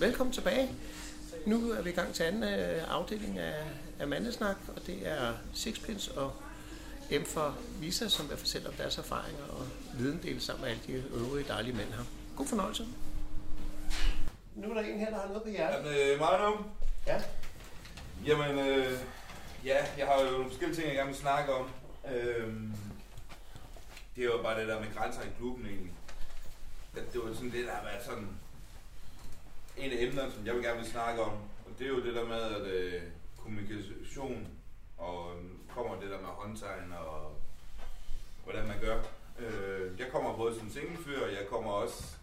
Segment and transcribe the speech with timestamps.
[0.00, 0.70] velkommen tilbage.
[1.46, 3.64] Nu er vi i gang til anden øh, afdeling af,
[4.00, 6.32] af Mandesnak, og det er Sixpence og
[7.10, 9.66] M for Visa, som vil fortælle om deres erfaringer og
[9.98, 12.04] videndele sammen med alle de øvrige dejlige mænd her.
[12.36, 12.86] God fornøjelse.
[14.54, 15.84] Nu er der en her, der har noget på hjertet.
[15.84, 16.64] Jamen, øh, mig nu?
[17.06, 17.22] Ja.
[18.26, 18.98] Jamen, øh,
[19.64, 21.70] ja, jeg har jo nogle forskellige ting, jeg gerne vil snakke om.
[22.14, 22.54] Øh,
[24.16, 25.92] det er jo bare det der med grænser i klubben egentlig.
[26.96, 28.28] At det var sådan det, der har været sådan
[29.76, 31.32] en af emnerne, som jeg vil gerne vil snakke om.
[31.66, 33.02] Og det er jo det der med, at øh,
[33.36, 34.48] kommunikation
[34.98, 35.32] og
[35.74, 37.40] kommer det der med håndtegn og
[38.44, 39.02] hvordan man gør.
[39.38, 42.16] Øh, jeg kommer både som singlefyr, og jeg kommer også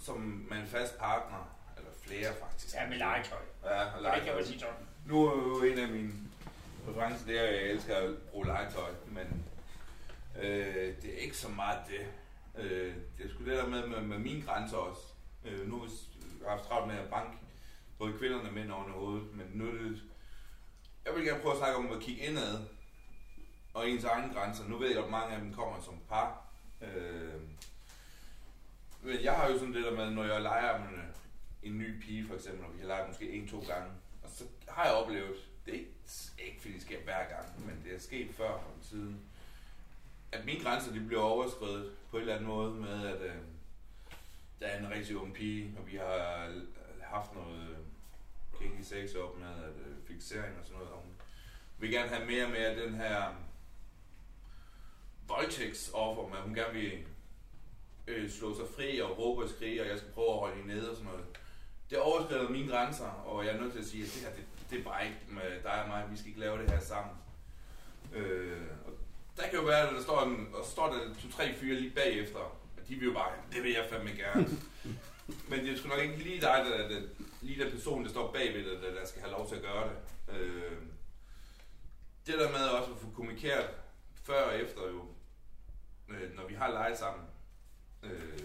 [0.00, 2.74] som med en fast partner, eller flere faktisk.
[2.74, 3.38] Ja, med legetøj.
[3.64, 4.34] Ja, og Det kan legetøj.
[4.34, 4.74] man sige sådan.
[5.06, 6.12] Nu er jo en af mine
[6.84, 9.44] præferencer, det er, at jeg elsker at bruge legetøj, men
[10.42, 12.06] øh, det er ikke så meget det.
[12.64, 15.02] Øh, det er sgu det der med, med, med mine grænser også.
[15.44, 15.84] Øh, nu
[16.50, 17.36] haft travlt med at banke
[17.98, 20.02] både kvinderne og mænd oven i hovedet, men nu er det...
[21.04, 22.58] Jeg vil gerne prøve at snakke om at kigge indad
[23.74, 24.68] og ens egne grænser.
[24.68, 26.44] Nu ved jeg, at mange af dem kommer som par.
[26.80, 27.40] Øh,
[29.02, 30.98] men jeg har jo sådan det der med, når jeg leger med
[31.62, 33.90] en ny pige for eksempel, og vi har leget måske en-to gange,
[34.22, 35.92] og så har jeg oplevet, det er ikke,
[36.38, 39.20] ikke fordi det sker hver gang, men det er sket før om tiden,
[40.32, 43.34] at mine grænser de bliver overskrevet på en eller anden måde med, at øh,
[44.62, 46.50] der er en rigtig ung pige, og vi har
[47.02, 47.76] haft noget øh,
[48.60, 50.92] kinky sex op med at, øh, fixering og sådan noget.
[50.92, 51.12] Og hun
[51.78, 53.34] vil gerne have mere med af den her
[55.28, 56.92] voldtægtsoffer, men hun gerne vil
[58.06, 60.74] øh, slå sig fri og råbe og skrige, og jeg skal prøve at holde hende
[60.74, 61.24] nede og sådan noget.
[61.90, 64.44] Det overskrider mine grænser, og jeg er nødt til at sige, at det her, det,
[64.70, 67.16] det er bare ikke med dig og mig, vi skal ikke lave det her sammen.
[68.12, 68.92] Øh, og
[69.36, 71.94] der kan jo være, at der står, en, og står der to, tre fyre lige
[71.94, 74.48] bagefter, og de vil jo bare, det vil jeg fandme gerne.
[75.50, 77.00] Men det er sgu nok ikke lige dig, der, der,
[77.40, 79.88] lige den person, der står bagved dig, der, der skal have lov til at gøre
[79.88, 79.96] det.
[80.40, 80.72] Øh,
[82.26, 83.66] det der med også at få kommunikeret
[84.24, 85.04] før og efter jo,
[86.08, 87.24] øh, når vi har leget sammen.
[88.02, 88.38] Øh,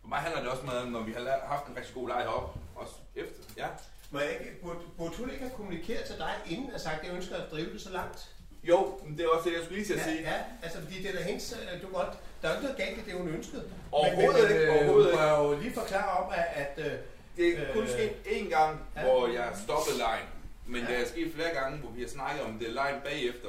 [0.00, 2.26] for mig handler det også meget om, når vi har haft en rigtig god leg
[2.26, 3.42] op, også efter.
[3.56, 3.68] Ja.
[4.10, 7.06] Må jeg ikke, burde, burde hun ikke have kommunikeret til dig, inden at sagt, at
[7.06, 8.34] jeg ønsker at drive det så langt?
[8.62, 10.20] Jo, men det er også det, jeg skulle lige til at Ja, sige.
[10.22, 12.98] ja, altså fordi det er da hendes, øh, du godt, der er ikke noget galt
[12.98, 13.64] i det, hun ønskede.
[13.92, 16.98] Overhovedet men, men, ikke, overhovedet Hun var jo lige forklare om, at, at øh,
[17.36, 19.02] Det er kun Øh, sket én gang, ja.
[19.02, 20.26] hvor jeg stoppede lejen.
[20.66, 20.86] Men Ja.
[20.92, 23.48] det er sket flere gange, hvor vi har snakket om det lejen bagefter.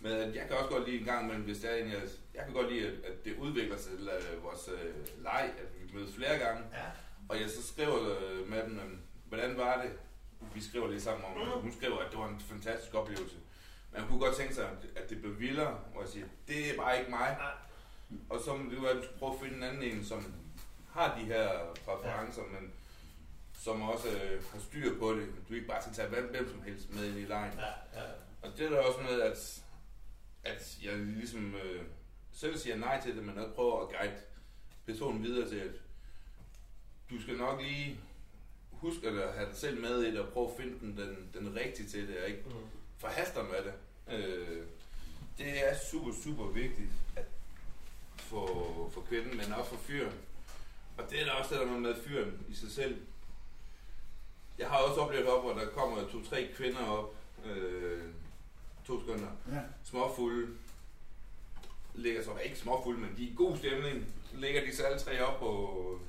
[0.00, 2.02] Men at jeg kan også godt lide en gang imellem, hvis det er en, jeg,
[2.34, 5.98] jeg kan godt lide, at, det udvikler sig til øh, vores øh, leg, at vi
[5.98, 6.62] mødes flere gange.
[6.72, 6.86] ja,
[7.28, 8.92] Og jeg så skriver øh, med dem, øh,
[9.28, 9.90] hvordan var det?
[10.54, 11.60] Vi skriver lige sammen om, Mhm.
[11.62, 13.36] hun skriver, at det var en fantastisk oplevelse.
[13.92, 16.70] Men hun kunne godt tænke sig, at- at det blev vildere, hvor jeg siger, det
[16.70, 17.36] er bare ikke mig.
[17.38, 17.50] Nej.
[18.30, 20.34] Og så må det være, at du prøve at finde en anden en, som
[20.92, 21.48] har de her
[21.84, 22.72] præferencer, men
[23.58, 25.28] som også øh, har styr på det.
[25.48, 27.52] Du ikke bare skal tage hvem, hvem som helst med ind i lejen.
[27.58, 28.06] ja, ja.
[28.42, 29.62] Og det er der også med, at,
[30.44, 31.82] at jeg ligesom øh,
[32.32, 34.16] selv siger nej til det, men også prøver at guide
[34.86, 35.70] personen videre til, at
[37.10, 38.00] du skal nok lige
[38.72, 41.56] huske at have dig selv med i det, og prøve at finde den, den, den
[41.56, 42.52] rigtige til det, og ikke Mm.
[42.98, 43.74] forhaster med det.
[44.14, 44.66] Øh,
[45.38, 46.90] det er super, super vigtigt
[48.26, 50.12] for, for kvinden, men også for fyren.
[50.98, 52.96] Og det er da også der med, med fyren i sig selv.
[54.58, 57.14] Jeg har også oplevet op, hvor der kommer to-tre kvinder op,
[57.44, 58.02] øh,
[58.86, 59.60] to sekunder, Ja.
[59.84, 60.56] småfulde,
[61.94, 65.20] ligger så ikke småfulde, men de er i god stemning, ligger de så alle tre
[65.20, 66.00] op på,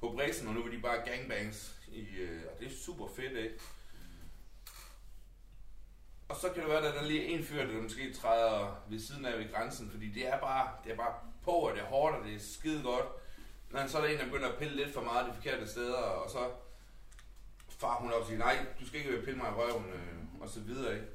[0.00, 3.32] på bræsen, og nu vil de bare gangbangs, i, øh, og det er super fedt,
[3.32, 3.54] ikke?
[6.32, 9.00] Og så kan det være, at der er lige en fyr, der måske træder ved
[9.00, 11.86] siden af ved grænsen, fordi det er bare, det er bare på, og det er
[11.86, 13.06] hårdt, og det er skide godt.
[13.70, 15.94] Men så er der en, der begynder at pille lidt for meget de forkerte steder,
[15.94, 16.50] og så
[17.68, 20.48] far hun op og siger, nej, du skal ikke pille mig i røven, øh, og
[20.48, 21.06] så videre, ikke?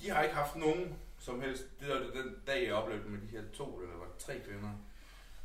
[0.00, 3.26] De har ikke haft nogen som helst, det var den dag, jeg oplevede med de
[3.26, 4.70] her to, eller var tre kvinder.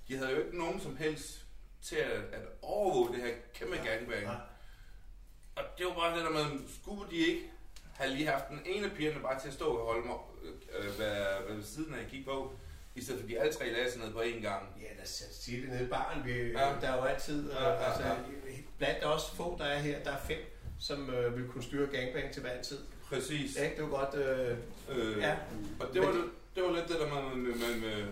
[0.07, 1.45] De havde jo ikke nogen som helst
[1.81, 4.24] til at, at overvåge det her kæmpe gangbang.
[4.24, 4.36] Nej.
[5.56, 7.50] Og det var bare det der med, skulle de ikke
[8.01, 10.15] have lige haft den ene pigerne bare til at stå og holde mig,
[10.80, 12.53] øh, være, være ved siden af at kigge på,
[12.95, 14.63] i stedet for de alle tre lagde sig ned på én gang.
[14.81, 16.25] Ja, der siger det nede i baren.
[16.25, 16.74] Vi, Ja.
[16.81, 18.03] Der er jo altid, Ja, ja, ja, altså,
[18.77, 20.38] blandt os få, der er her, der er fem,
[20.80, 22.80] som øh, vil kunne styre gangbang til hver en tid.
[23.09, 23.57] Præcis.
[23.57, 24.15] Ja, det var godt.
[24.15, 24.57] Øh,
[24.89, 25.36] Øh, ja.
[25.80, 26.25] Og det var, lidt,
[26.56, 28.06] det var lidt det der med, med, med, med,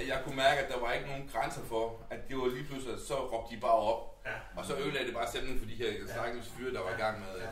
[0.00, 2.64] at jeg kunne mærke, at der var ikke nogen grænser for, at det var lige
[2.64, 4.32] pludselig, så råbte de bare op, Ja.
[4.60, 7.18] og så ødelagde det bare stemningen for de her stakkels fyre, der var i gang
[7.20, 7.28] med.
[7.40, 7.48] Ja.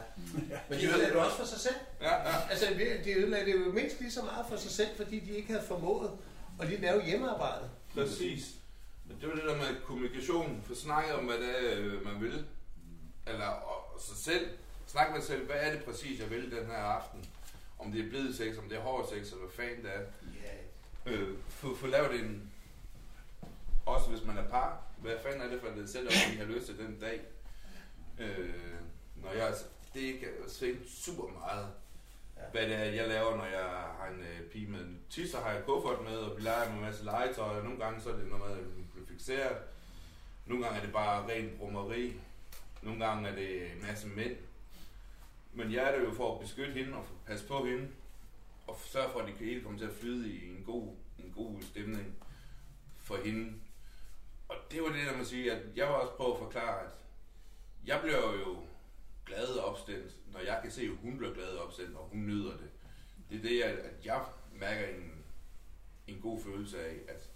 [0.55, 1.75] Ja, Men de ødelagde det også for sig selv.
[2.01, 2.15] ja.
[2.31, 2.35] ja.
[2.51, 2.67] Altså,
[3.05, 5.65] de ødelagde det jo mindst lige så meget for sig selv, fordi de ikke havde
[5.67, 6.11] formået
[6.61, 7.71] at lige lave hjemmearbejdet.
[7.95, 8.55] Præcis.
[9.07, 12.21] Men det var det der med kommunikation, for snakke om, hvad det er, øh, man
[12.21, 12.47] vil.
[13.27, 14.51] Eller og sig selv.
[14.87, 17.25] Snak med sig selv, hvad er det præcis, jeg vil den her aften?
[17.79, 20.01] Om det er blid sex, om det er hård sex, eller hvad fanden det er.
[21.07, 21.13] Ja.
[21.13, 22.53] Øh, få, få lavet en...
[23.87, 24.83] Også hvis man er par.
[25.05, 27.21] Hvad fanden er det for det selv, om I har til den dag?
[28.19, 28.55] Øh,
[29.17, 29.55] når jeg...
[29.95, 31.69] Det kan svinge super meget,
[32.37, 32.43] Ja.
[32.53, 33.65] hvad det er, jeg laver, når jeg
[33.99, 34.87] har en øh, pige med.
[35.11, 37.79] Tit så har jeg kuffert med, og vi leger med en masse legetøj, og nogle
[37.79, 39.57] gange så er det noget med, at vi bliver fixeret.
[40.47, 42.13] Nogle gange er det bare ren brummeri.
[42.83, 44.37] Nogle gange er det en masse mænd.
[45.53, 47.89] Men jeg er der jo for at beskytte hende og passe på hende.
[48.67, 51.63] Og sørge for, at det hele kommer til at flyde i en god, en god
[51.63, 52.15] stemning
[52.99, 53.53] for hende.
[54.55, 56.91] Og det var det, der man sige, at jeg var også på at forklare, at
[57.87, 58.57] jeg bliver jo
[59.27, 62.27] glad og opstemt, når jeg kan se, at hun bliver glad og opstemt, og hun
[62.27, 62.71] nyder det.
[63.31, 65.25] Det er det, at at jeg mærker en,
[66.07, 67.31] en god følelse af, at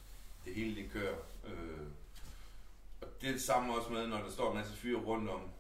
[0.45, 1.17] det hele det kører.
[1.45, 1.87] Øh,
[3.01, 5.51] og det er det samme også med, når der står en masse fyre rundt om,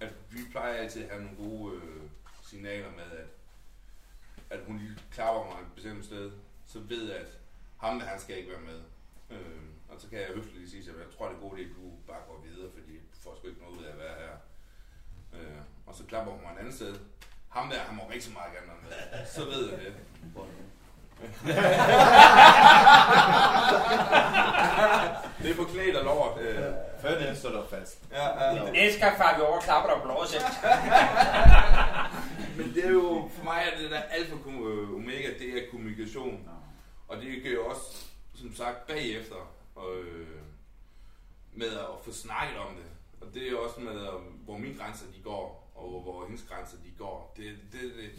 [0.00, 2.02] at vi plejer altid at have nogle gode øh,
[2.42, 3.26] signaler med, at,
[4.50, 6.32] at hun lige klapper mig et bestemt sted,
[6.66, 7.38] så ved jeg, at
[7.76, 8.82] ham der, han skal ikke være med.
[9.30, 11.62] Øh, og så kan jeg høfligt lige sige, at jeg tror, det er god idé,
[11.70, 14.16] at du bare går videre, fordi du får sgu ikke noget ud af at være
[14.22, 14.34] her.
[15.34, 16.94] Øh, og så klapper hun mig et andet sted.
[17.48, 18.92] Ham der, han må rigtig meget gerne være med.
[19.34, 19.94] Så ved jeg det.
[25.42, 26.40] det er på klædt og lort.
[26.40, 26.62] Øh.
[27.02, 27.98] Før den står der fast.
[28.12, 28.70] Ja, ja.
[28.70, 30.42] Næste gang far vi over klapper der blå selv.
[32.58, 35.70] Men det er jo, for mig er det der alfa og øh, omega, det er
[35.70, 36.48] kommunikation.
[37.08, 39.36] Og det kan jo også, som sagt, bagefter,
[39.74, 40.40] og, øh,
[41.52, 42.84] med at få snakket om det.
[43.20, 44.08] Og det er også med,
[44.44, 47.34] hvor mine grænser de går, og hvor hendes grænser de går.
[47.36, 48.10] Det, det, det.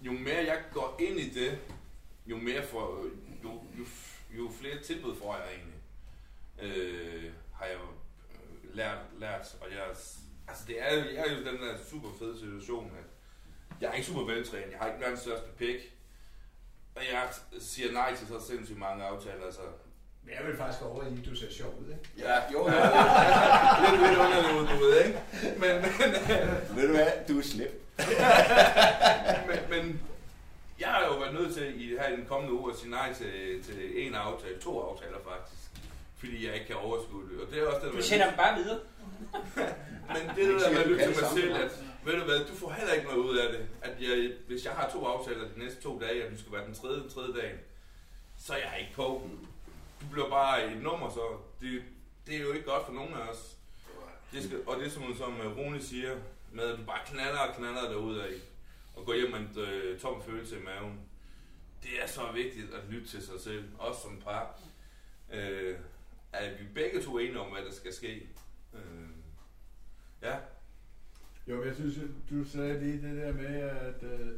[0.00, 1.58] Jo mere jeg går ind i det,
[2.26, 3.04] jo mere for,
[3.44, 3.84] jo, jo,
[4.38, 5.74] jo flere tilbud får jeg egentlig.
[6.62, 9.86] Øh, har jeg øh, lært, lært, og jeg,
[10.48, 13.04] altså det er, jo- jeg er jo den der super fede situation, at
[13.80, 15.76] jeg er ikke super veltrænet, jeg har ikke verdens største pik,
[16.94, 19.60] og jeg siger nej til så sindssygt mange aftaler, altså
[20.24, 22.04] men jeg vil faktisk over i, at du ser sjov ud, ikke?
[22.18, 22.70] Ja, jo, jo.
[23.82, 25.20] lidt, lidt underligt, du ved, ikke?
[25.62, 27.12] Men, men, Ved du hvad?
[27.28, 27.86] Du er slem.
[29.48, 30.00] men, men
[30.80, 33.12] jeg har jo været nødt til i, her i den kommende uge at sige nej
[33.12, 35.60] til, til en aftale, to aftaler faktisk.
[36.18, 37.40] Fordi jeg ikke kan overskue det.
[37.40, 38.78] Og det er også det, Du sender dem bare videre.
[40.14, 41.70] Men det er det der med lytte til mig selv, at
[42.04, 43.66] ved du hvad, du får heller ikke noget ud af det.
[43.82, 46.66] At jeg, hvis jeg har to aftaler de næste to dage, og du skal være
[46.66, 47.52] den tredje, tredje dag,
[48.38, 49.22] så er jeg ikke på.
[50.00, 51.20] Du bliver bare et nummer, så
[51.60, 51.82] det,
[52.26, 53.56] det er jo ikke godt for nogen af os.
[54.32, 56.18] Det skal, og det er som, som øh, Rune siger,
[56.52, 58.30] med at du bare knaller og knaller derud af,
[58.96, 61.00] og går hjem med en øh, tom følelse i maven.
[61.82, 64.60] Det er så vigtigt at lytte til sig selv, også som par.
[65.32, 65.76] Øh,
[66.32, 68.28] at vi begge to er enige om, hvad der skal ske.
[68.74, 69.08] Øh,
[70.22, 70.36] ja,
[71.50, 71.98] Jo, jeg synes,
[72.30, 74.28] du sagde lige det der med, at øh,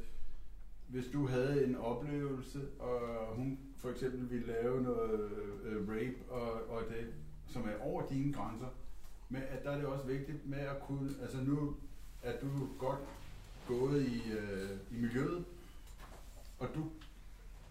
[0.88, 5.30] hvis du havde en oplevelse, og hun for eksempel ville lave noget
[5.64, 7.06] øh, rape, og, og det,
[7.48, 8.66] som er over dine grænser,
[9.28, 11.76] men at der er det også vigtigt med at kunne, altså nu
[12.22, 13.00] er du godt
[13.68, 15.44] gået i, øh, i miljøet,
[16.58, 16.84] og du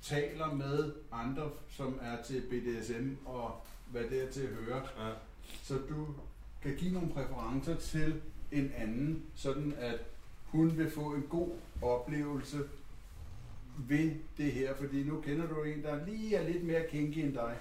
[0.01, 3.61] taler med andre, som er til BDSM og
[3.91, 5.13] hvad det er til at høre, ja.
[5.63, 6.07] så du
[6.61, 9.99] kan give nogle præferencer til en anden, sådan at
[10.45, 11.49] hun vil få en god
[11.81, 12.57] oplevelse
[13.87, 17.33] ved det her, fordi nu kender du en, der lige er lidt mere kinky end
[17.33, 17.57] dig,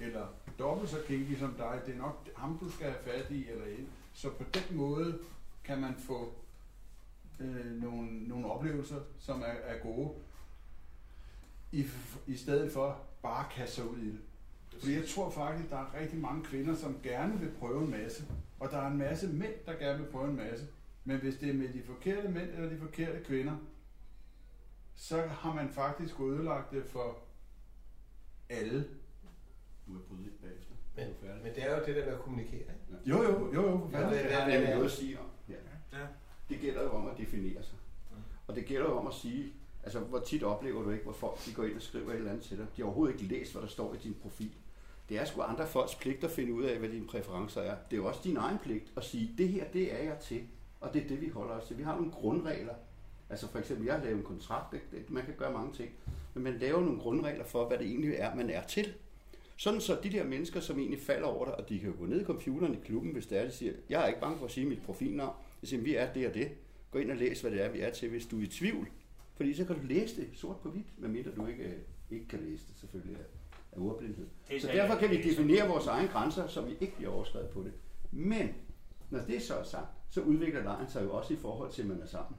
[0.00, 0.26] eller
[0.58, 3.64] dobbelt så kinky som dig, det er nok ham, du skal have fat i, eller
[3.64, 3.88] en.
[4.14, 5.18] Så på den måde
[5.64, 6.32] kan man få
[7.40, 10.10] øh, nogle, nogle oplevelser, som er, er gode,
[11.72, 11.86] i,
[12.26, 14.20] i stedet for bare at kaste sig ud i det.
[14.78, 18.24] Fordi jeg tror faktisk, der er rigtig mange kvinder, som gerne vil prøve en masse.
[18.60, 20.66] Og der er en masse mænd, der gerne vil prøve en masse.
[21.04, 23.56] Men hvis det er med de forkerte mænd eller de forkerte kvinder,
[24.96, 27.18] så har man faktisk ødelagt det for
[28.48, 28.84] alle.
[29.86, 30.72] Du er bryde ind bagefter.
[30.96, 33.10] Men, er men det er jo det der med at kommunikere, ikke?
[33.10, 33.88] Jo, jo, jo, jo.
[33.92, 35.26] Ja, det- det- nemlig noget at sige om.
[35.48, 35.54] Ja.
[35.92, 36.06] Ja.
[36.48, 37.74] Det gælder jo om at definere sig.
[38.46, 41.44] Og det gælder jo om at sige, altså hvor tit oplever du ikke, hvor folk
[41.46, 42.66] de går ind og skriver et eller andet til dig.
[42.76, 44.52] De har overhovedet ikke læst, hvad der står i din profil.
[45.08, 47.76] Det er sgu andre folks pligt at finde ud af, hvad dine præferencer er.
[47.90, 50.46] Det er jo også din egen pligt at sige, det her, det er jeg til.
[50.80, 51.78] Og det er det, vi holder os til.
[51.78, 52.74] Vi har nogle grundregler.
[53.32, 54.72] Altså for eksempel, jeg har lavet en kontrakt.
[54.72, 55.90] Det, man kan gøre mange ting.
[56.34, 58.92] Men man laver nogle grundregler for, hvad det egentlig er, man er til.
[59.56, 62.06] Sådan så de der mennesker, som egentlig falder over dig, og de kan jo gå
[62.06, 64.44] ned i computeren i klubben, hvis det er, de siger, jeg er ikke bange for
[64.44, 65.36] at sige mit profilnavn.
[65.62, 66.48] Jeg siger, vi er det og det.
[66.90, 68.88] Gå ind og læs, hvad det er, vi er til, hvis du er i tvivl.
[69.34, 71.72] Fordi så kan du læse det sort på hvidt, medmindre du ikke, øh,
[72.10, 73.16] ikke kan læse det selvfølgelig.
[73.72, 74.26] Af ordblindhed.
[74.50, 77.10] Er Så så derfor ikke- kan vi definere vores egne grænser, så vi ikke bliver
[77.12, 77.72] overskrevet på det.
[78.10, 78.48] Men
[79.10, 81.88] når det så er sagt, så udvikler lejen sig jo også i forhold til, at
[81.88, 82.36] man er sammen.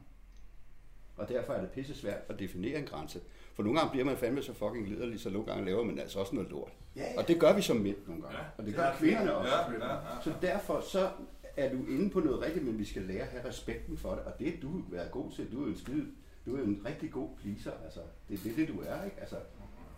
[1.17, 3.19] Og derfor er det pisse svært at definere en grænse.
[3.53, 6.19] For nogle gange bliver man fandme så fucking liderlig, så nogle gange laver man altså
[6.19, 6.71] også noget lort.
[6.95, 7.19] Ja, ja.
[7.21, 8.37] Og det gør vi som mænd nogle gange.
[8.37, 8.43] Ja.
[8.57, 9.51] Og det gør kvinderne også.
[9.51, 9.99] Ja, ja, ja.
[10.23, 11.09] Så derfor så
[11.57, 14.19] er du inde på noget rigtigt, men vi skal lære at have respekten for det.
[14.19, 15.51] Og det er du være god til.
[15.51, 16.05] Du er en skide,
[16.45, 17.71] du er en rigtig god pleaser.
[17.85, 19.17] Altså, det er det, det du er, ikke?
[19.19, 19.35] Altså,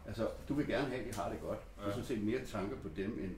[0.08, 1.60] altså, du vil gerne have, at de har det godt.
[1.76, 1.92] Du har Ja.
[1.94, 3.32] sådan set mere tanker på dem, end,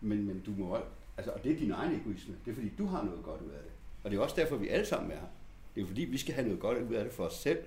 [0.00, 2.34] men, men du må også, altså, og det er din egen egoisme.
[2.44, 3.72] Det er fordi, du har noget godt ud af det.
[4.04, 5.26] Og det er også derfor, vi alle sammen er her.
[5.78, 7.58] Det er fordi, vi skal have noget godt ud af det for os selv.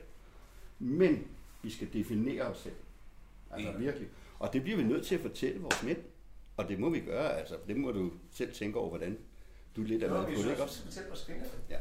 [0.80, 1.28] Men
[1.64, 2.74] vi skal definere os selv.
[3.52, 3.82] Altså Enig.
[3.82, 4.08] virkelig.
[4.40, 5.98] Og det bliver vi nødt til at fortælle vores mænd.
[6.58, 7.38] Og det må vi gøre.
[7.40, 9.18] Altså, det må du selv tænke over, hvordan
[9.76, 10.84] du lidt er vi på det, ikke også?
[11.70, 11.78] Ja.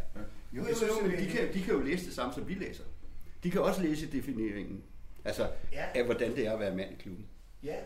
[0.52, 0.68] Jo, jo,
[1.02, 2.84] jo, men de kan, de kan jo læse det samme, som vi læser.
[3.42, 4.82] De kan også læse defineringen.
[5.25, 5.84] Altså, Ja.
[5.94, 7.26] af hvordan det er at være mand i klubben.
[7.62, 7.76] Ja,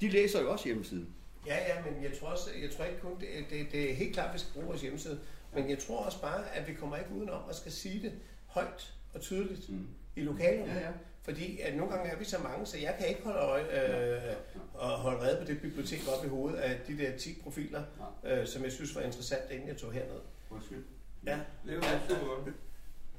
[0.00, 1.08] De læser jo også hjemmesiden.
[1.46, 4.14] Ja, ja, men jeg tror, også, jeg tror ikke kun, det, det, det er helt
[4.14, 5.20] klart, at vi skal bruge vores hjemmeside,
[5.56, 8.12] men jeg tror også bare, at vi kommer ikke udenom at skal sige det
[8.46, 9.86] højt og tydeligt Mm.
[10.16, 10.72] i lokalerne.
[10.72, 10.90] Ja, ja.
[11.22, 14.36] Fordi at nogle gange er vi så mange, så jeg kan ikke holde, øje, øh,
[14.74, 17.82] og holde red på det bibliotek op i hovedet af de der 10 profiler,
[18.24, 20.20] øh, som jeg synes var interessant, inden jeg tog herned.
[20.50, 20.84] Undskyld.
[21.26, 21.38] Ja.
[21.66, 22.54] Det er jo super godt.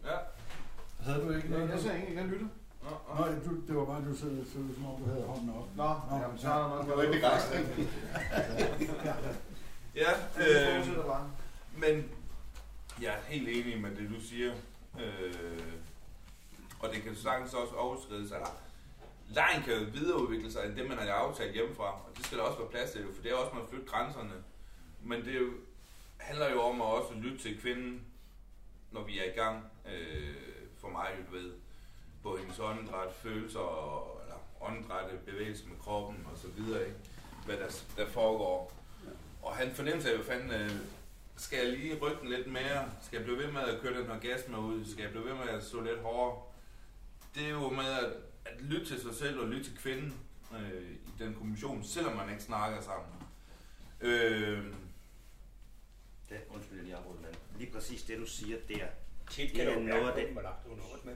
[0.05, 0.15] Ja.
[0.99, 1.69] Havde du ikke noget?
[1.69, 2.47] Jeg sagde ikke, jeg lytter.
[2.83, 3.25] Nå, nå.
[3.25, 5.75] Nej, du, det var bare, du så, så som om, du havde hånden op.
[5.75, 7.65] Nå, jamen, så er der nok Det var ikke begejstring.
[9.95, 10.97] Ja, Øh, øh,
[11.77, 12.05] men
[13.01, 14.53] jeg er helt enig med det, du siger.
[14.99, 15.73] Øh,
[16.79, 18.31] og det kan sagtens også overskrides.
[18.31, 18.51] Altså,
[19.29, 21.91] lejen kan jo videreudvikle sig end det, man har aftalt hjemmefra.
[21.91, 24.43] Og det skal der også være plads til, for det er også at flytte grænserne.
[25.03, 25.51] Men det jo,
[26.17, 28.05] handler jo om at også lytte til kvinden,
[28.91, 29.65] når vi er i gang.
[29.91, 30.35] Øh,
[30.77, 31.51] for mig, du ved,
[32.23, 36.97] på hendes åndedræt, følelser, og, eller åndedrætte, bevægelser med kroppen og så videre, ikke?
[37.45, 38.73] hvad der, der foregår.
[39.41, 40.71] Og han fornemmer af, hvad fanden, øh,
[41.37, 42.91] skal jeg lige rykke den lidt mere?
[43.03, 44.85] Skal jeg blive ved med at køre den orgasme ud?
[44.85, 46.41] Skal jeg blive ved med at stå lidt hårdere?
[47.35, 48.05] Det er jo med at,
[48.45, 50.13] at lytte til sig selv og lytte til kvinden
[50.53, 53.09] øh, i den kommission, selvom man ikke snakker sammen.
[54.01, 54.63] Øh,
[56.29, 58.87] Det, undskyld, jeg lige afbryder, men lige præcis det, du siger der,
[59.31, 60.33] Tit Det kan er du noget af det.
[60.33, 61.15] hvor lagt under os med.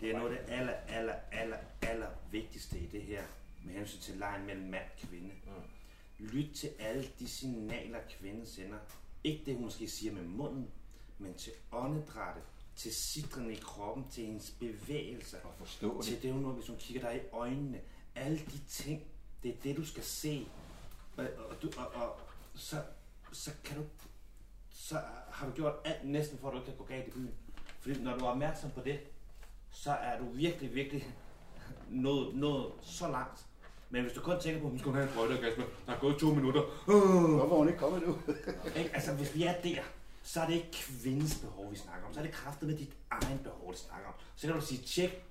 [0.00, 3.22] det er noget af det aller, aller, aller, aller vigtigste i det her,
[3.64, 5.30] med hensyn til lejen mellem mand og kvinde.
[6.18, 8.78] Lyt til alle de signaler, kvinden sender.
[9.24, 10.70] Ikke det, hun måske siger med munden,
[11.18, 12.42] men til åndedrættet,
[12.76, 16.22] til sidrene i kroppen, til hendes bevægelser, Og forstå til det.
[16.22, 17.80] det, hun, hvis hun kigger dig i øjnene.
[18.14, 19.02] Alle de ting,
[19.42, 20.48] det er det, du skal se.
[21.16, 22.20] Og, og, du, og, og
[22.54, 22.82] så,
[23.32, 23.84] så kan du
[24.70, 27.34] så har du gjort alt næsten for, at du ikke kan gå galt i byen.
[27.80, 29.00] Fordi når du er opmærksom på det,
[29.70, 31.14] så er du virkelig, virkelig
[31.90, 33.46] nået, nået så langt.
[33.90, 36.18] Men hvis du kun tænker på, at hun skal have en sprøjteorgasme, der er gået
[36.18, 36.62] to minutter.
[36.62, 38.18] Uh, Hvorfor er hun ikke kommet nu?
[38.78, 38.90] ikke?
[38.94, 39.82] Altså, hvis vi er der,
[40.22, 42.14] så er det ikke kvindens behov, vi snakker om.
[42.14, 44.14] Så er det kraftet med dit egen behov, vi snakker om.
[44.36, 45.24] Så kan du sige, tjek.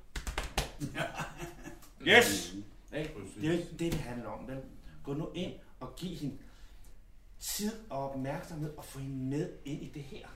[2.08, 2.54] Yes!
[2.98, 3.14] Ikke?
[3.36, 4.48] Det er jo ikke det, det handler om.
[4.48, 4.58] Vel?
[5.04, 6.38] Gå nu ind og giv hende
[7.58, 10.28] tid og opmærksomhed og få hende med ind i det her.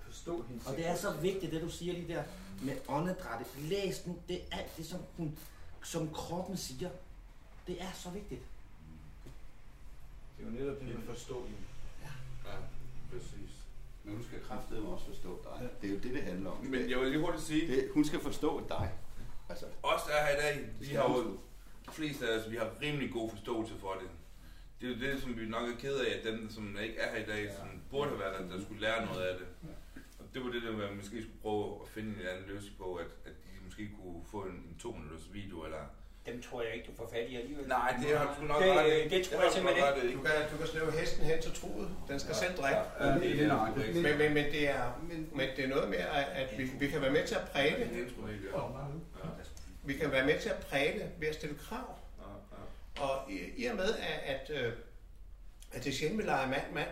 [0.00, 0.62] Forstå hende.
[0.66, 2.22] Og det er så vigtigt, det du siger lige der
[2.62, 3.46] med åndedrættet.
[3.58, 5.38] Læs nu, det er alt det, som, hun,
[5.82, 6.90] som kroppen siger.
[7.68, 8.40] Det er så vigtigt.
[10.38, 11.62] Det er jo netop det, man forstår hende.
[12.44, 12.56] ja,
[13.12, 13.52] præcis.
[14.04, 15.70] Men hun skal kraftedeme også forstå dig.
[15.82, 16.64] Det er jo det, det handler om.
[16.64, 18.92] Men jeg vil lige hurtigt sige, Det, hun skal forstå dig.
[19.48, 21.38] Altså, os der er her i dag, vi har jo,
[21.86, 24.10] de fleste af os, vi har rimelig god forståelse for det.
[24.80, 27.16] Det er jo det, som vi nok er ked af, at dem, som ikke er
[27.16, 29.46] her i dag, som burde have været der, der skulle lære noget af det.
[30.18, 32.94] Og det var det, der vi måske skulle prøve at finde en anden løsning på,
[32.94, 35.84] at, at de måske kunne få en, en to minutters video, eller...
[36.28, 37.68] Dem tror jeg ikke, du får fat i alligevel.
[37.68, 39.08] Nej, det har du nok Det- ret i.
[39.08, 40.12] det tror har jeg du simpelthen nok ret i.
[40.14, 41.88] Du kan, du kan slæve hesten hen til truet.
[42.08, 42.80] Den skal selv drikke.
[43.00, 43.94] Ja, det er det, der er korrekt.
[43.94, 45.00] Men, men, men, det er,
[45.32, 45.98] men det er noget med,
[46.34, 47.90] at, vi, vi kan være med til at præge det.
[47.90, 48.14] Det
[48.52, 48.58] ja.
[48.58, 49.30] Ja,
[49.84, 51.98] Vi kan være med til at præge det ved at stille krav.
[52.18, 52.24] ja,
[53.02, 53.02] ja.
[53.08, 54.72] Og i, i og med, at, at, øh,
[55.72, 56.88] at det er sjældent, vi leger mand, mand,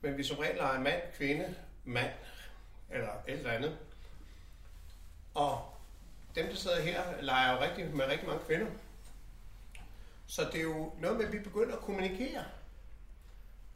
[0.00, 1.54] men vi som regel leger mand, kvinde,
[1.84, 2.10] mand,
[2.90, 3.76] eller et eller andet.
[5.34, 5.74] Og
[6.34, 8.66] dem, der sidder her, leger jo rigtig, med rigtig mange kvinder.
[10.26, 12.44] Så det er jo noget med, at vi begynder at kommunikere.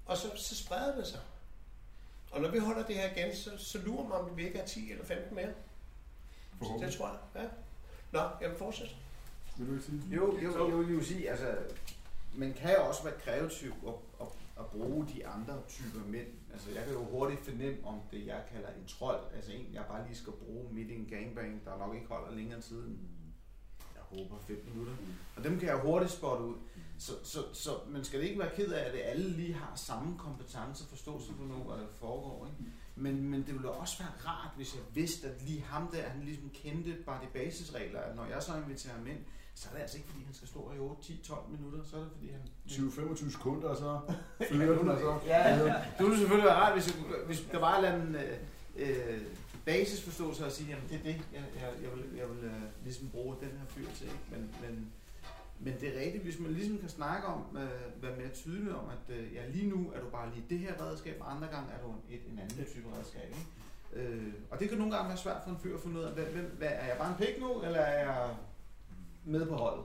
[0.06, 1.20] Og så, så spreder det sig.
[2.30, 4.66] Og når vi holder det her igen, så, så lurer man, om vi ikke er
[4.66, 5.52] 10 eller 15 mere.
[6.60, 7.42] Så det tror jeg.
[7.42, 7.48] Ja.
[8.12, 8.96] Nå, jamen fortsæt.
[9.56, 10.16] Vil du ikke sige det?
[10.16, 11.56] Jo, jo, jo, jeg vil sige, altså,
[12.34, 14.02] man kan jo også være kreativ og,
[14.62, 16.28] at bruge de andre typer mænd.
[16.52, 19.84] Altså, jeg kan jo hurtigt fornemme, om det, jeg kalder en trold, altså en, jeg
[19.88, 22.98] bare lige skal bruge midt i en gangbang, der nok ikke holder længere tid end
[24.16, 24.92] håber, 5 minutter.
[25.36, 26.54] Og dem kan jeg hurtigt spotte ud.
[26.98, 30.84] Så, så, så man skal ikke være ked af, at alle lige har samme kompetence
[30.84, 32.46] og forståelse for noget, hvad der foregår.
[32.46, 32.72] Ikke?
[32.96, 36.24] Men, men det ville også være rart, hvis jeg vidste, at lige ham der, han
[36.24, 39.18] ligesom kendte bare de basisregler, at når jeg så inviterer ham ind,
[39.62, 41.96] så er det altså ikke, fordi han skal stå i 8, 10, 12 minutter, så
[41.96, 42.40] er det, fordi han...
[42.68, 44.00] 20-25 sekunder, og så
[44.50, 45.18] flytter den, og så...
[45.26, 45.56] Ja,
[45.98, 48.16] det ville selvfølgelig være rart, hvis, hvis der var en eller anden
[48.76, 49.20] øh,
[49.64, 53.08] basisforståelse at sige, jamen det er det, jeg, jeg, jeg vil, jeg vil øh, ligesom
[53.08, 54.06] bruge den her fyr til.
[54.06, 54.26] Ikke?
[54.30, 54.92] Men, men,
[55.60, 58.86] men det er rigtigt, hvis man ligesom kan snakke om, øh, være mere tydelig om,
[58.96, 61.68] at øh, ja, lige nu er du bare lige det her redskab, og andre gange
[61.72, 63.28] er du en, et, en anden type redskab.
[63.28, 63.46] Ikke?
[63.92, 66.12] Øh, og det kan nogle gange være svært for en fyr at finde ud af,
[66.12, 68.36] hvem, hvem, hvad, er jeg bare en pik nu, eller er jeg
[69.24, 69.84] med på holdet?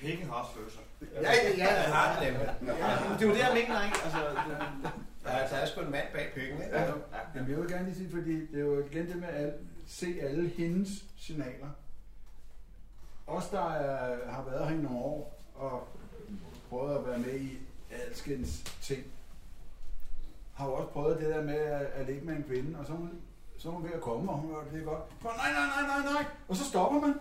[0.00, 0.80] Pikken har også følelser.
[1.14, 1.82] Ja, ja, ja.
[1.82, 2.54] Jeg har det nemlig.
[2.66, 3.98] Ja, det er jo det, jeg mener, ikke?
[4.04, 4.92] Altså, det,
[5.24, 6.78] Der er, der er sgu en mand bag pikken, ikke?
[6.78, 6.92] Ja,
[7.34, 9.52] Jamen, jeg vil gerne lige sige, fordi det er jo igen det med at
[9.86, 10.88] se alle hendes
[11.18, 11.68] signaler.
[13.26, 15.88] Os, der er, har været her i nogle år og
[16.70, 17.58] prøvet at være med i
[17.90, 19.04] alskens ting,
[20.54, 22.92] har jo også prøvet det der med at, at ligge med en kvinde, og så
[22.92, 23.10] hun,
[23.60, 25.02] så er hun ved at komme, og hun gør det godt.
[25.20, 26.24] For nej, nej, nej, nej, nej.
[26.48, 27.14] Og så stopper man.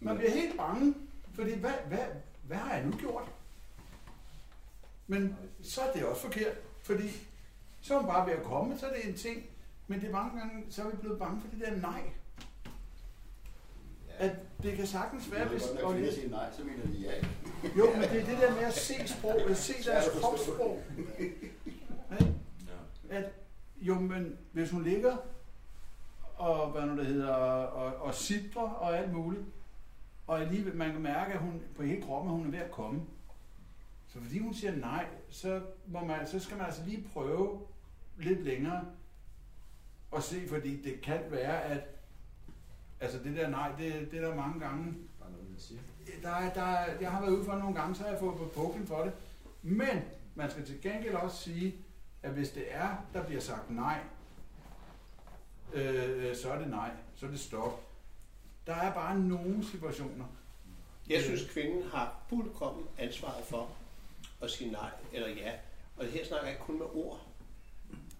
[0.00, 0.94] Man bliver helt bange,
[1.34, 1.98] fordi hvad, hvad,
[2.42, 3.32] hvad har jeg nu gjort?
[5.06, 7.08] Men så er det også forkert, fordi
[7.80, 9.42] så er hun bare ved at komme, så er det en ting.
[9.86, 12.02] Men det er mange gange, så er vi blevet bange for det der nej.
[14.18, 14.32] At
[14.62, 15.62] det kan sagtens være, hvis...
[15.82, 17.12] Når kvinder siger nej, så mener de ja.
[17.76, 20.82] Jo, men det er det der med at se sprog, at se deres kropssprog.
[23.10, 23.24] At,
[23.76, 25.16] jo, men hvis hun ligger
[26.38, 29.42] og, hvad nu det hedder, og, og sidder og alt muligt,
[30.26, 33.00] og alligevel man kan mærke, at hun på hele kroppen, hun er ved at komme.
[34.08, 37.60] Så fordi hun siger nej, så, må man, så skal man altså lige prøve
[38.18, 38.84] lidt længere
[40.10, 41.80] og se, fordi det kan være, at
[43.00, 45.80] altså det der nej, det, det er der mange gange, Bare noget, man siger.
[46.22, 48.36] der, er- der, er- jeg har været ude for nogle gange, så har jeg fået
[48.36, 49.12] på puklen for det.
[49.62, 50.02] Men
[50.34, 51.74] man skal til gengæld også sige,
[52.22, 53.98] at hvis det er, der bliver sagt nej,
[55.72, 56.90] øh, så er det nej.
[57.16, 57.84] Så er det stop.
[58.66, 60.24] Der er bare nogle situationer.
[61.08, 63.70] Jeg synes, kvinden har fuldkommen ansvaret for
[64.42, 65.52] at sige nej eller ja.
[65.96, 67.20] Og her snakker jeg ikke kun med ord.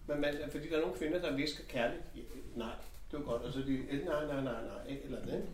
[0.07, 2.21] Men man, fordi der er nogle kvinder, der visker kærligt, ja,
[2.55, 2.73] nej,
[3.11, 5.47] det var godt, og så de, eh, nej, nej, nej, nej, eller ikke?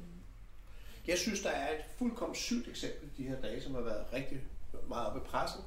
[1.08, 4.42] Jeg synes, der er et fuldkommen sygt eksempel de her dage, som har været rigtig
[4.88, 5.62] meget oppe i pressen.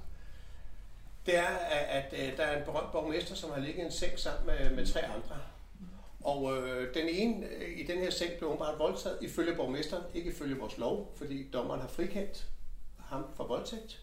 [1.27, 3.93] Det er, at, at øh, der er en berømt borgmester, som har ligget i en
[3.93, 5.41] seng sammen med, med tre andre.
[6.25, 10.31] Og øh, den ene øh, i den her seng blev åbenbart voldtaget ifølge borgmesteren, ikke
[10.31, 12.47] ifølge vores lov, fordi dommeren har frikendt
[12.99, 14.03] ham for voldtægt.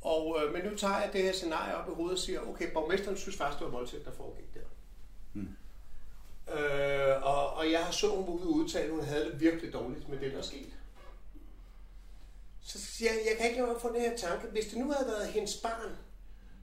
[0.00, 2.72] Og, øh, men nu tager jeg det her scenarie op i hovedet og siger, okay,
[2.72, 4.60] borgmesteren synes faktisk, det var voldtægt, der foregik der.
[5.32, 5.56] Hmm.
[6.54, 10.08] Øh, og, og jeg har så hun ude udtale, at hun havde det virkelig dårligt
[10.08, 10.72] med det, der skete.
[12.62, 14.46] Så siger jeg, jeg kan ikke lade mig få den her tanke.
[14.46, 15.96] Hvis det nu havde været hendes barn,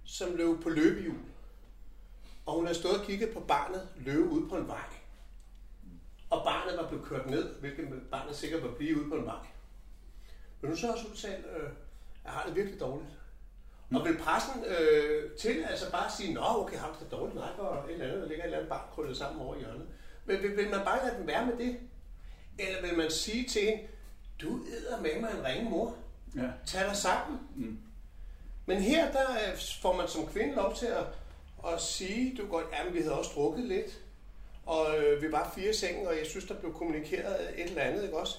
[0.03, 1.17] som løb på løbehjul,
[2.49, 4.89] og hun havde stået og kigget på barnet løbe ude på en vej,
[6.29, 9.45] og barnet var blevet kørt ned, hvilket barnet sikkert var blive ude på en vej.
[10.61, 11.69] Men hun så også udtalt, øh,
[12.23, 13.11] jeg har det virkelig dårligt.
[13.95, 17.35] Og vil pressen øh, til altså bare sige, nå okay, har du det dårligt?
[17.35, 19.59] Nej, for et eller andet, der ligger et eller andet barn krøllet sammen over i
[19.59, 19.87] hjørnet.
[20.25, 21.79] Men vil, vil man bare lade den være med det?
[22.59, 23.83] Eller vil man sige til hende,
[24.41, 25.95] du æder med mig en ringe mor.
[26.35, 26.49] Ja.
[26.65, 27.39] Tag dig sammen.
[27.55, 27.79] Mm.
[28.65, 31.05] Men her der øh, får man som kvinde lov til at,
[31.67, 33.99] at sige, du godt, ja, vi havde også drukket lidt,
[34.65, 38.03] og øh, vi var fire sengen, og jeg synes, der blev kommunikeret et eller andet,
[38.03, 38.37] ikke også?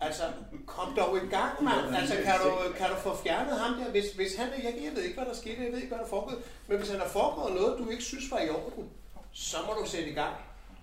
[0.00, 0.22] Altså,
[0.66, 1.96] kom dog i gang, mand.
[1.96, 3.90] Altså, kan du, kan du få fjernet ham der?
[3.90, 6.04] Hvis, hvis han, jeg, jeg ved ikke, hvad der skete, jeg ved ikke, hvad der
[6.04, 8.90] er foregået, men hvis han har foregået noget, du ikke synes var i orden,
[9.32, 10.34] så må du sætte i gang.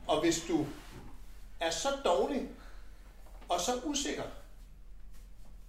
[0.08, 0.66] Og hvis du
[1.60, 2.50] er så dårlig
[3.50, 4.24] og så usikker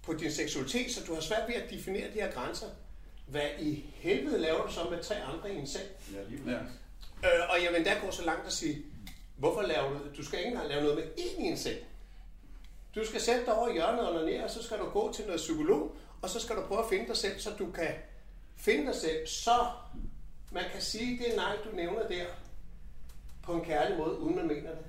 [0.01, 2.67] på din seksualitet, så du har svært ved at definere de her grænser,
[3.27, 5.85] hvad i helvede laver du så med tre andre i en seng?
[6.13, 6.57] Ja, lige Ja.
[7.23, 8.85] Øh, og jeg vil endda gå så langt at sige,
[9.37, 11.77] hvorfor laver du Du skal ikke engang lave noget med en i en seng.
[12.95, 15.25] Du skal sætte dig over i hjørnet og ned, og så skal du gå til
[15.25, 17.93] noget psykolog, og så skal du prøve at finde dig selv, så du kan
[18.55, 19.65] finde dig selv, så
[20.51, 22.25] man kan sige, det er nej, du nævner der,
[23.43, 24.85] på en kærlig måde, uden man mener det.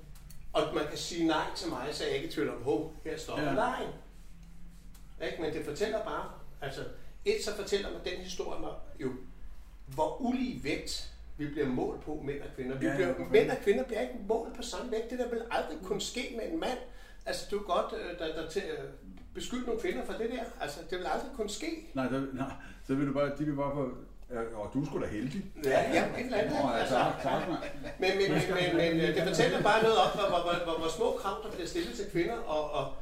[0.52, 3.18] Og man kan sige nej til mig, så jeg ikke i tvivl om, hov, her
[3.18, 3.48] stopper Ja.
[3.50, 3.54] ja.
[3.54, 3.88] lejen.
[5.24, 5.42] Ikke?
[5.42, 6.84] Men det fortæller bare, altså,
[7.24, 9.12] et så fortæller mig den historie mig jo,
[9.86, 12.78] hvor ulige vægt vi bliver målt på, mænd og kvinder.
[12.78, 13.24] Vi Ja, bliver, okay.
[13.30, 15.10] mænd og kvinder bliver ikke målt på samme vægt.
[15.10, 16.78] Det der vil aldrig kunne ske med en mand.
[17.26, 18.62] Altså, du er godt øh, der, der til,
[19.34, 20.44] beskylde nogle kvinder for det der.
[20.60, 21.86] Altså, det vil aldrig kunne ske.
[21.94, 22.50] Nej, der, nej,
[22.86, 23.90] så vil du bare, de vil bare få
[24.54, 25.44] og du sgu da heldig.
[25.64, 26.54] Ja, ja, et eller andet.
[26.54, 27.58] Ja, Altså, tak, tak, mand.
[27.98, 30.88] Men, men, men, men, øh, det fortæller bare noget om, hvor, hvor, hvor, hvor, hvor
[30.88, 32.94] små krav, der bliver stillet til kvinder, og, og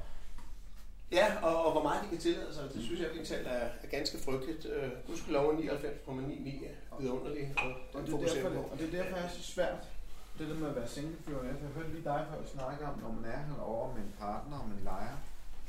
[1.12, 2.64] ja, og, og hvor meget de kan tillade sig.
[2.74, 4.66] Det synes jeg egentlig er, er ganske frygteligt.
[4.66, 9.02] Øh, du skulle love 99,99 er vidunderlig, og Og det, er derfor, og det er
[9.02, 9.82] derfor, jeg er så svært,
[10.38, 11.42] det der med at være singlefyr.
[11.42, 14.68] Jeg hørte lige dig før snakke om, når man er herovre med en partner, og
[14.68, 15.16] man leger.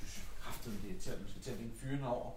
[0.01, 2.31] Du synes kraftigt, det er til, at man skal til at fyren over.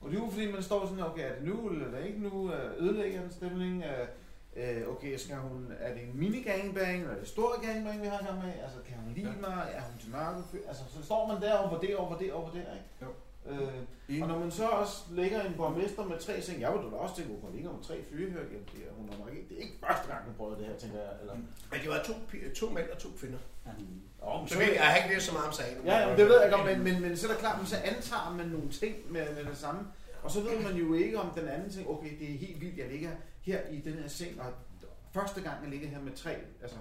[0.00, 2.06] Og det er jo fordi, man står sådan, okay, er det nu, eller er det
[2.06, 2.52] ikke nu?
[2.52, 3.84] Øh, Ødelægger den stemning?
[3.84, 4.08] Øh,
[4.56, 8.02] øh, okay, skal hun, er det en mini gangbang, eller er det en stor gangbang,
[8.02, 8.52] vi har gang med?
[8.64, 9.68] Altså, kan hun lide mig?
[9.74, 10.68] Er hun til mørke?
[10.68, 12.88] Altså, så står man der og vurderer og vurderer og vurderer, ikke?
[13.02, 13.08] Jo.
[13.46, 16.96] Øh, og når man så også lægger en borgmester med tre seng, jeg vil da
[16.96, 19.48] også tænke, hvor ligger med tre fyre her, jamen, det er, hun er nok ikke,
[19.48, 21.12] det er ikke første gang, hun prøver det her, tænker jeg.
[21.20, 21.34] Eller,
[21.70, 22.14] Men det var to,
[22.60, 23.38] to mænd og to kvinder.
[24.26, 25.76] Åh, men Så jeg, jeg har ikke læst så meget om sagen.
[25.84, 27.76] Ja, jamen, det ved jeg godt, men, men, men så er det klart, men så
[27.76, 29.80] antager man nogle ting med, med det samme.
[30.22, 32.78] Og så ved man jo ikke om den anden ting, okay, det er helt vildt,
[32.78, 33.10] jeg ligger
[33.44, 34.52] her i den her seng, og
[35.12, 36.76] første gang jeg ligger her med tre, altså,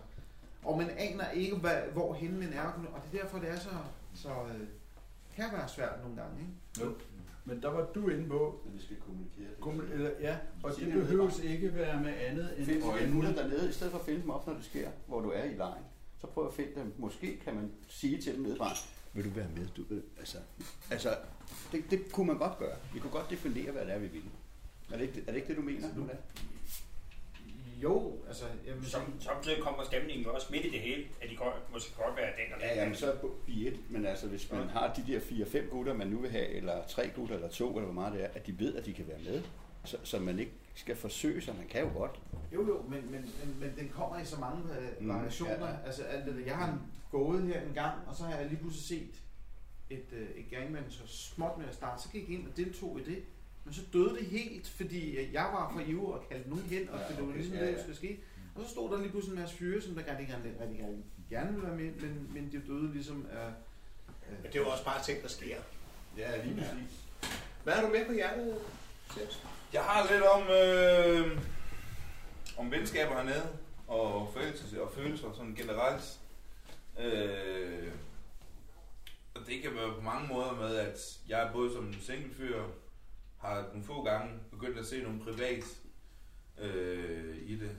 [0.64, 2.62] og man aner ikke, hvad, hvor hende man er,
[2.94, 3.70] og det er derfor, det er så,
[4.14, 4.68] så øh,
[5.36, 6.86] kan være svært nogle gange, ikke?
[6.90, 6.96] Jo.
[7.46, 9.60] Men der var du inde på, Men vi skal kommunikere det.
[9.62, 13.36] Kom- eller, ja, og det det behøves ikke være med andet end Find øjnene.
[13.36, 15.54] dernede, i stedet for at finde dem op, når det sker, hvor du er i
[15.54, 15.84] lejen.
[16.22, 16.94] Så prøv at finde dem.
[16.98, 18.70] Måske kan man sige til dem nedefra,
[19.14, 19.68] vil du være med?
[19.78, 20.38] Du, ved, altså,
[20.92, 21.18] altså
[21.72, 22.76] det, det, kunne man godt gøre.
[22.94, 24.24] Vi kunne godt definere, hvad det er, vi vil.
[24.92, 25.88] Er det ikke, er det, ikke det, du mener?
[25.96, 26.10] Nu,
[27.84, 31.72] Jo, altså, jamen, Som, samtidig kommer stemningen også midt i det hele, at de godt,
[31.74, 33.14] måske godt være den og Ja, jamen så
[33.48, 36.48] i et, men altså hvis man har de der 4-5 gutter, man nu vil have,
[36.48, 38.94] eller 3 gutter, eller 2, eller hvor meget det er, at de ved, at de
[38.94, 39.44] kan være med,
[39.86, 42.20] så, så man ikke skal forsøge sig, man kan jo godt.
[42.54, 45.54] Jo, jo, men, men, men, men den kommer i så mange øh, Mm, variationer.
[45.68, 45.78] ja, ja.
[45.86, 46.42] Altså, alt det, der.
[46.46, 46.80] jeg har
[47.12, 49.16] gået her en gang, og så har jeg lige pludselig set
[49.90, 52.04] et, øh, et gangman så småt med at starte.
[52.04, 53.24] Så gik jeg ind og deltog i det.
[53.66, 56.90] Men så døde det helt, fordi øh, jeg var for ivrig og kaldte nogen hen,
[56.90, 57.76] og Ja, det var okay, ligesom ja, det, ja.
[57.76, 58.20] der skulle ske.
[58.56, 61.52] Og så stod der lige pludselig en masse fyre, som der gerne, gerne, gerne, gerne
[61.52, 63.48] ville være med, men, men de døde ligesom af...
[64.42, 65.58] Men det er jo også bare ting, der sker.
[66.18, 67.00] Ja, lige præcis.
[67.64, 68.56] Hvad har du med på hjertet,
[69.14, 69.44] Sjæls?
[69.74, 71.42] Jeg har lidt om, øh,
[72.58, 73.50] om venskaber hernede,
[73.88, 76.20] og følelser, og følelser sådan generelt.
[77.00, 77.92] Øh,
[79.36, 82.62] og det kan være på mange måder med, at jeg både som singlefyr
[83.44, 85.82] har nogle få gange begyndt at se nogle privat
[86.62, 87.72] øh, i det.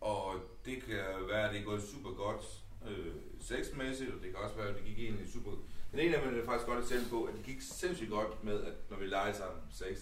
[0.00, 0.96] Og det kan
[1.28, 2.44] være, at det er gået super godt
[2.88, 5.50] øh, sexmæssigt, og det kan også være, at det gik egentlig super...
[5.92, 8.64] Den ene af dem er faktisk godt eksempel på, at det gik sindssygt godt med,
[8.64, 9.98] at når vi legede sammen sex,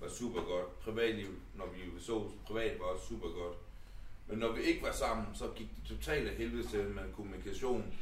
[0.00, 0.80] var super godt.
[0.80, 3.56] Privatliv, når vi så privat, var også super godt.
[4.28, 7.94] Men når vi ikke var sammen, så gik det totalt af helvede til med kommunikation.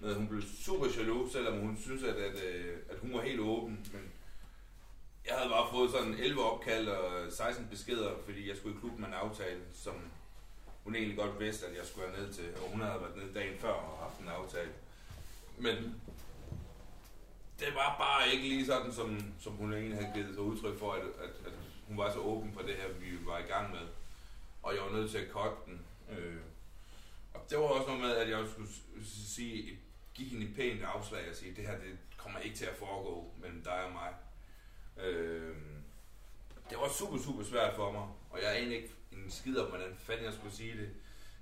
[0.00, 3.40] Med, hun blev super jaloux, selvom hun synes, at, at, øh, at hun var helt
[3.40, 3.86] åben.
[3.92, 4.02] Men
[5.26, 9.00] jeg havde bare fået sådan 11 opkald og 16 beskeder, fordi jeg skulle i klubben
[9.00, 9.94] med en aftale, som
[10.84, 12.54] hun egentlig godt vidste, at jeg skulle være ned til.
[12.56, 14.72] Og hun havde været ned dagen før og haft en aftale.
[15.58, 15.76] Men
[17.58, 20.92] det var bare ikke lige sådan, som, som hun egentlig havde givet sig udtryk for,
[20.92, 21.52] at, at, at
[21.88, 23.86] hun var så åben for det her, vi var i gang med.
[24.62, 25.80] Og jeg var nødt til at cutte den.
[26.10, 26.40] Øh,
[27.34, 28.68] og det var også noget med, at jeg skulle
[29.04, 29.78] sige,
[30.14, 33.32] give hende et pænt afslag og sige, det her det kommer ikke til at foregå
[33.40, 34.14] mellem dig og mig.
[34.96, 35.56] Øh,
[36.70, 39.68] det var super, super svært for mig, og jeg er egentlig ikke en skid om,
[39.68, 40.90] hvordan fanden jeg skulle sige det.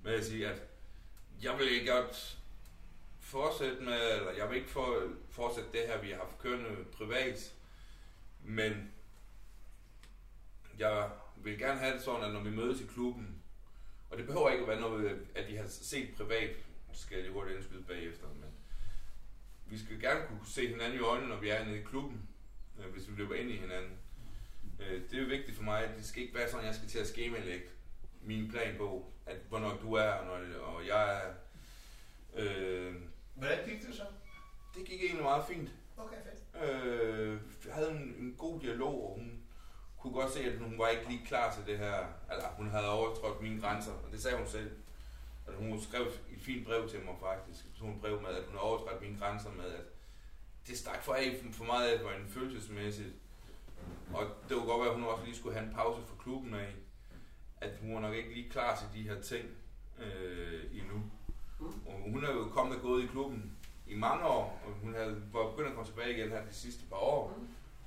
[0.03, 0.63] Men jeg siger, at
[1.43, 2.39] jeg vil ikke godt
[3.21, 7.55] fortsætte med, eller jeg vil ikke for, fortsætte det her, vi har haft kørende privat,
[8.45, 8.93] men
[10.79, 13.43] jeg vil gerne have det sådan, at når vi mødes i klubben,
[14.11, 16.57] og det behøver ikke at være noget, at vi har set privat,
[16.93, 18.51] skal jeg lige hurtigt indskyde bagefter, men
[19.67, 22.29] vi skal gerne kunne se hinanden i øjnene, når vi er nede i klubben,
[22.85, 23.99] øh, hvis vi løber ind i hinanden.
[24.81, 26.75] Øh, det er jo vigtigt for mig, at det skal ikke være sådan, at jeg
[26.75, 27.67] skal til at skemalægge
[28.23, 31.31] min plan på, at hvornår du er, og, når, og jeg er.
[32.37, 32.95] Øh,
[33.35, 34.05] Hvordan gik det så?
[34.77, 35.71] det gik egentlig meget fint.
[35.97, 36.65] Okay, fedt.
[36.65, 39.43] Øh, jeg havde en, en god dialog, og hun
[39.99, 41.97] kunne godt se, at hun var ikke lige klar til det her.
[42.31, 44.71] Eller hun havde overtrådt mine grænser, og det sagde hun selv.
[45.47, 47.65] At hun skrev et fint brev til mig faktisk.
[47.65, 49.85] Et brev med, at hun havde overtrådt mine grænser med, at
[50.67, 53.09] det stak for af for meget af, det var en følelsesmæssigt.
[54.15, 56.55] Og det kunne godt være, at hun også lige skulle have en pause fra klubben
[56.55, 56.75] af.
[57.61, 59.45] At hun var nok ikke lige klar til de her ting
[59.99, 61.03] øh, endnu.
[61.87, 65.23] Og hun er jo kommet og gået i klubben i mange år, og hun havde,
[65.33, 67.39] var begyndt at komme tilbage igen her de sidste par år.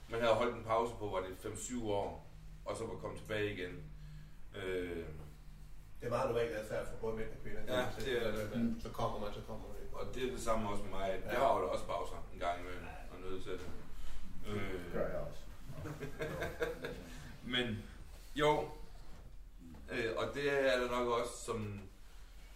[0.09, 2.27] Men havde holdt en pause på, var det 5-7 år,
[2.65, 3.83] og så var kommet tilbage igen.
[4.55, 5.05] Øh,
[5.99, 7.61] Det er meget normalt adfærd for både mænd og kvinder.
[7.79, 8.75] Ja, det er det.
[8.79, 11.09] Så kommer man, så kommer man og det er det samme også med mig.
[11.09, 13.61] at Jeg har jo også pauser gang imellem og nødt til det.
[14.45, 15.11] Det gør øh.
[15.11, 15.41] jeg også.
[17.53, 17.83] Men
[18.35, 18.69] jo,
[19.91, 21.81] øh, og det er der nok også, som,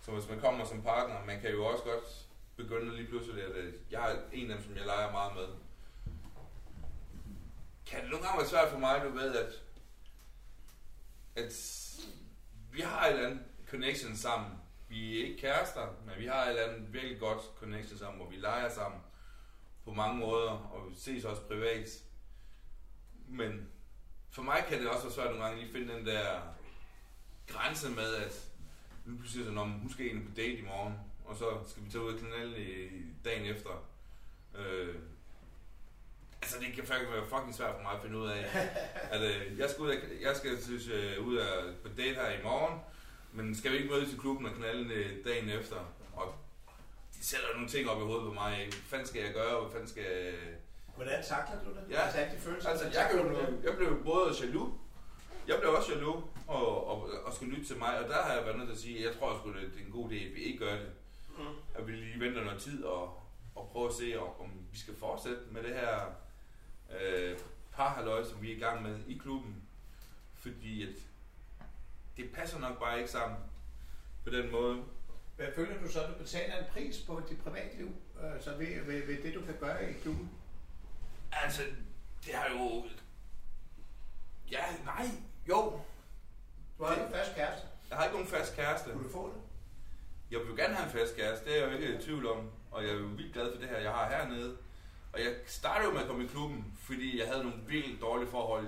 [0.02, 3.52] som hvis man kommer som partner, man kan jo også godt begynde lige pludselig, at
[3.56, 5.48] øh, jeg er en af dem, som jeg leger meget med.
[7.86, 9.54] Kan det nogle gange være svært for mig, du ved, at,
[11.36, 11.54] at
[12.72, 14.52] vi har et eller andet connection sammen.
[14.90, 18.30] Vi er ikke kærester, men vi har et eller andet virkelig godt connection sammen, hvor
[18.30, 19.02] vi leger sammen
[19.88, 22.04] på mange måder, og vi ses også privat.
[23.28, 23.68] Men
[24.30, 26.42] for mig kan det også være svært nogle gange lige at finde den der
[27.48, 28.50] grænse med, at
[29.06, 30.94] nu pludselig så, om hun skal egentlig på date i morgen,
[31.26, 32.90] og så skal vi tage ud af kanalen i
[33.26, 33.70] dagen efter.
[34.58, 34.96] Øh,
[36.42, 38.46] altså det kan faktisk være fucking svært for mig at finde ud af,
[39.12, 42.40] at øh, jeg skal, ud af, jeg skal synes, øh, ud af, på date her
[42.40, 42.80] i morgen,
[43.34, 45.78] men skal vi ikke mødes i klubben og knalde øh, dagen efter?
[46.14, 46.36] Og
[47.18, 48.56] de sætter nogle ting op i hovedet på mig.
[48.58, 49.62] Hvad fanden skal jeg gøre?
[49.62, 50.34] Hvad fanden skal jeg...
[50.96, 51.84] Hvordan takler du det?
[51.90, 52.02] Ja.
[52.02, 53.20] Altså alle de følelser, Altså, jeg, det?
[53.20, 54.72] jo- jeg blev både jaloux,
[55.48, 58.46] jeg blev også jaloux og, og, og skulle lytte til mig, og der har jeg
[58.46, 60.16] været nødt til at sige, at jeg tror sgu, det det er en god idé,
[60.16, 60.90] at vi ikke gør det.
[61.38, 61.44] Mm.
[61.76, 63.22] At vi lige venter noget tid og,
[63.56, 66.00] og prøver at se, om, om vi skal fortsætte med det her
[67.02, 67.38] øh,
[67.74, 69.64] parhalløj, som vi er i gang med i klubben.
[70.36, 70.96] Fordi at
[72.18, 73.38] det passer nok bare ikke sammen
[74.24, 74.84] på den måde.
[75.38, 77.96] Hvad føler du så, at du betaler en pris på dit privatliv?
[78.34, 80.32] Altså ved, ved, ved det, du kan gøre i klubben?
[81.32, 81.62] Altså,
[82.26, 82.86] det har jo...
[84.52, 85.06] Ja, nej,
[85.50, 85.82] jo.
[86.78, 87.68] Du har en fast kæreste.
[87.90, 88.92] Jeg har ikke nogen fast kæreste.
[88.92, 89.42] Kunne du få det?
[90.32, 92.28] Jeg vil jo gerne have en fast kæreste, det er jeg jo ikke i tvivl
[92.28, 92.50] om.
[92.72, 94.58] Og jeg er jo vildt glad for det her, jeg har hernede.
[95.14, 98.30] Og jeg startede jo med at komme i klubben, fordi jeg havde nogle virkelig dårlige
[98.30, 98.68] forhold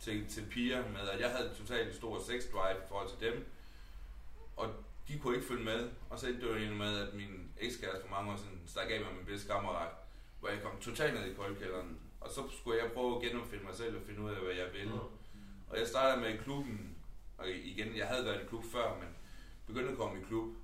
[0.00, 3.46] til, til piger med, at jeg havde totalt stor sex drive i forhold til dem.
[4.56, 4.74] Og
[5.08, 5.90] de kunne ikke følge med.
[6.10, 9.00] Og så endte det jo med, at min ekskæreste for mange år siden stak af
[9.00, 9.92] med min bedste kammerat,
[10.40, 12.00] hvor jeg kom totalt ned i koldkælderen.
[12.20, 14.72] Og så skulle jeg prøve at genopfinde mig selv og finde ud af, hvad jeg
[14.72, 15.00] ville.
[15.68, 16.96] Og jeg startede med i klubben,
[17.38, 19.08] og igen, jeg havde været i klub før, men
[19.66, 20.54] begyndte at komme i klub,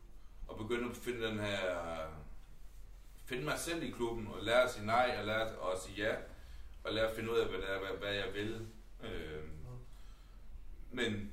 [0.49, 1.61] og begyndte at finde den her,
[3.25, 6.15] finde mig selv i klubben, og lære at sige nej, og lære at sige ja,
[6.85, 8.67] og lære at finde ud af, hvad, det er, hvad, hvad jeg vil.
[9.03, 9.43] Øh,
[10.91, 11.33] men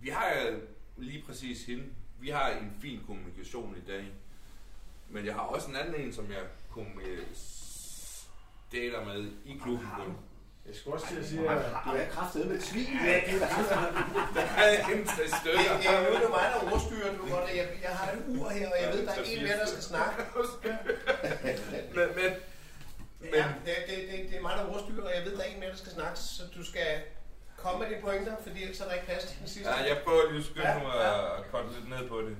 [0.00, 0.60] vi har
[0.96, 1.84] lige præcis hende.
[2.20, 4.04] Vi har en fin kommunikation i dag.
[5.08, 6.42] Men jeg har også en anden en, som jeg
[8.72, 9.86] dater med i klubben.
[9.98, 10.14] nu.
[10.66, 12.86] Jeg skulle også til at sige, at Du er kraftedet med svin.
[13.04, 13.48] Ja, det er
[14.34, 15.08] Der er en Det,
[15.40, 15.76] stykker.
[15.78, 17.12] det er jo det mig, der ordstyrer.
[17.46, 19.66] Det, jeg, jeg har en ur her, og jeg ved, der er en mere, der
[19.66, 20.22] skal snakke.
[21.96, 22.32] Men, men,
[23.34, 25.60] Ja, det, det, det, det er mig, der ordstyrer, og jeg ved, der er en
[25.60, 26.18] mere, der skal snakke.
[26.18, 27.02] Så du skal
[27.62, 29.70] komme med dine pointer, fordi ellers er der ikke plads til den sidste.
[29.70, 31.38] Ja, jeg prøver lige at skynde Ja, mig ja.
[31.38, 32.36] at korte lidt ned på det.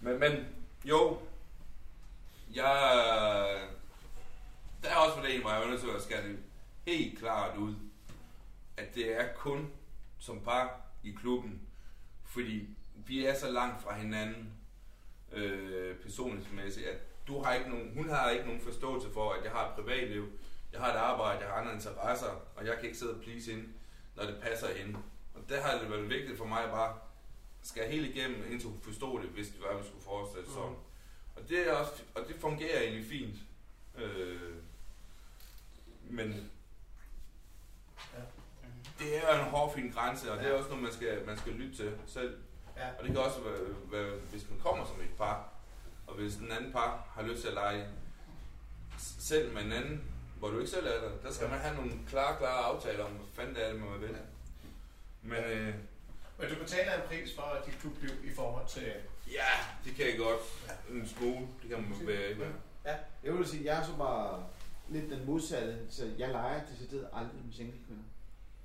[0.00, 0.46] Men, men
[0.84, 1.18] jo,
[2.54, 2.72] jeg...
[4.82, 6.38] Der er også for det en, hvor jeg er at skære det
[6.86, 7.74] helt klart ud,
[8.76, 9.70] at det er kun
[10.18, 11.60] som par i klubben,
[12.24, 14.52] fordi vi er så langt fra hinanden
[15.32, 19.52] øh, personlighedsmæssigt, at du har ikke nogen, hun har ikke nogen forståelse for, at jeg
[19.52, 20.28] har et privatliv,
[20.72, 23.50] jeg har et arbejde, jeg har andre interesser, og jeg kan ikke sidde og please
[23.50, 23.68] hende,
[24.16, 24.98] når det passer hende.
[25.34, 26.98] Og der har det været vigtigt for mig bare
[27.62, 30.70] skal helt igennem, indtil hun forstod det, hvis det var, vi skulle fortsætte sådan.
[30.70, 30.76] Mm.
[31.36, 33.36] Og det, er også, og det fungerer egentlig fint.
[33.96, 34.54] Øh,
[36.10, 36.50] men
[38.98, 41.52] det er en hård, fin grænse, og det er også noget, man skal, man skal
[41.52, 42.38] lytte til selv.
[42.76, 42.88] Ja.
[42.98, 45.48] Og det kan også være, være, hvis man kommer som et par,
[46.06, 47.88] og hvis den anden par har lyst til at lege
[48.98, 50.13] selv med en anden,
[50.44, 53.10] hvor du ikke selv er der, der skal man have nogle klare, klare aftaler om,
[53.10, 54.16] hvad fanden det er, man vil.
[55.22, 55.74] Men øh,
[56.38, 58.92] Men du betaler en pris for dit klubliv i forhold til...
[59.32, 59.52] ja,
[59.84, 60.40] det kan jeg godt.
[60.90, 62.52] En smule, det kan man være ikke være.
[63.24, 64.44] Jeg vil sige, jeg er så bare
[64.88, 68.02] lidt den modsatte, så jeg leger decideret aldrig med single kvinder.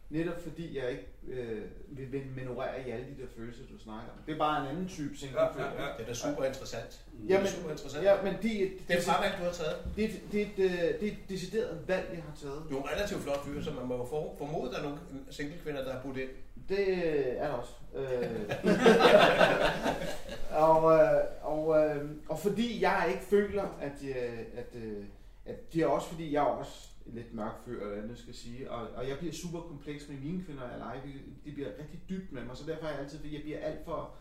[0.10, 4.12] Netop fordi jeg ikke øh, vil, vil minorere i alle de der følelser, du snakker
[4.12, 4.18] om.
[4.26, 5.88] Det er bare en anden type single Ja, ja, ja.
[5.98, 7.02] Det er da super interessant.
[7.30, 8.04] Jamen, det er super interessant.
[8.04, 8.50] Ja, men de,
[8.88, 9.76] Det er et farvalg, du har taget.
[9.96, 12.64] det, er- det, er et, øh, det er et decideret valg, jeg har taget.
[12.70, 15.00] Du er en relativt flot fyr, så man må for- formode, at der er nogle
[15.30, 16.30] single kvinder, der har budt ind.
[16.70, 16.98] Det
[17.42, 17.72] er der også.
[17.96, 18.30] Øh.
[20.70, 25.04] og, øh, og, øh, og fordi jeg ikke føler, at, øh, at, øh,
[25.46, 28.72] at det er også fordi, jeg er også lidt mørk fyr, eller nu skal sige,
[28.72, 31.02] og, og jeg bliver super kompleks med mine kvinder, jeg leger.
[31.02, 31.14] Det,
[31.46, 33.86] det bliver rigtig dybt med mig, så derfor er jeg altid, fordi jeg bliver alt
[33.86, 34.12] for,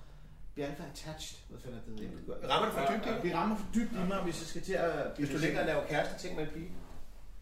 [0.55, 1.39] bliver alt for attached.
[1.49, 2.09] Hvad fanden er det?
[2.27, 2.49] hedder?
[2.49, 3.29] Rammer det for dybt i?
[3.29, 5.13] Det rammer for dybt i mig, hvis jeg skal til at...
[5.19, 6.71] Hvis du ligger og laver kæreste ting med en pige.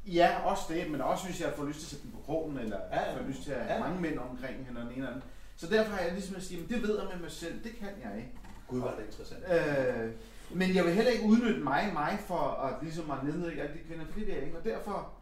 [0.06, 2.58] Ja, også det, men også hvis jeg får lyst til at sætte den på krogen,
[2.58, 3.80] eller Ja, får lyst til at have Ja.
[3.80, 5.22] mange mænd omkring hende, og den ene eller anden.
[5.56, 7.72] Så derfor har jeg ligesom at sige, at det ved jeg med mig selv, det
[7.78, 8.30] kan jeg ikke.
[8.68, 9.42] Gud, var det interessant.
[9.54, 10.10] Øh,
[10.50, 13.78] men jeg vil heller ikke udnytte mig, mig for at ligesom at nedlægge alle de
[13.88, 14.58] kvinder, for det vil jeg ikke.
[14.58, 15.12] Og derfor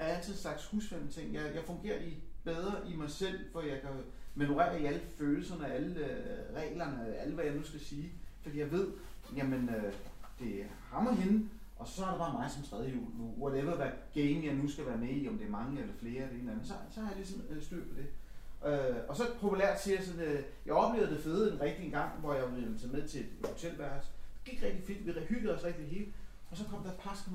[0.00, 1.34] er altid en slags husvendt ting.
[1.34, 3.90] Jeg, jeg fungerer i bedre i mig selv, for jeg kan
[4.34, 8.12] manøvrere i alle følelserne, alle øh, reglerne, alle hvad jeg nu skal sige.
[8.42, 8.88] Fordi jeg ved,
[9.36, 9.92] jamen, øh,
[10.38, 13.06] det rammer og hende, og så er der bare mig som tredje jul.
[13.38, 16.22] Whatever, hvad game jeg nu skal være med i, om det er mange eller flere
[16.22, 18.06] eller en eller anden, så, så har jeg ligesom øh, styr på det.
[18.66, 22.20] Øh, og så populært siger jeg sådan, øh, jeg oplevede det fede en rigtig gang,
[22.20, 24.10] hvor jeg ville tage med til et hotelværelse.
[24.44, 26.14] Det gik rigtig fint, vi hyggede os rigtig helt.
[26.50, 27.28] Og så kom der et par.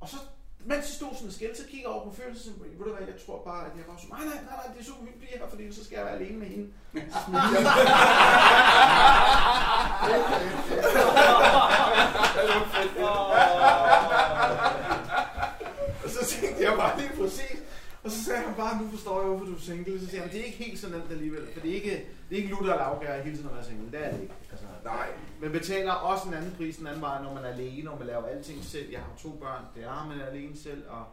[0.00, 0.16] Og så,
[0.64, 2.94] mens jeg stod sådan og skældte, så kigger jeg over på følelsen, så ved du
[2.94, 5.04] hvad, jeg tror bare, at jeg var så, nej, nej, nej, nej, det er super
[5.06, 6.68] hyggeligt her, fordi så skal jeg være alene med hende.
[12.78, 14.17] Så jeg.
[18.08, 20.00] Og så sagde han bare, nu forstår jeg, hvorfor du er single.
[20.00, 21.46] Så siger han, det er ikke helt så nemt alligevel.
[21.52, 21.90] For det er ikke,
[22.28, 23.92] det er ikke lutter og lavgær hele tiden at være single.
[23.92, 24.34] Det er det ikke.
[24.50, 25.08] Altså, Nej.
[25.40, 28.06] men betaler også en anden pris en anden vej, når man er alene, og man
[28.06, 28.90] laver alting selv.
[28.90, 31.04] Jeg har to børn, det er man er alene selv, og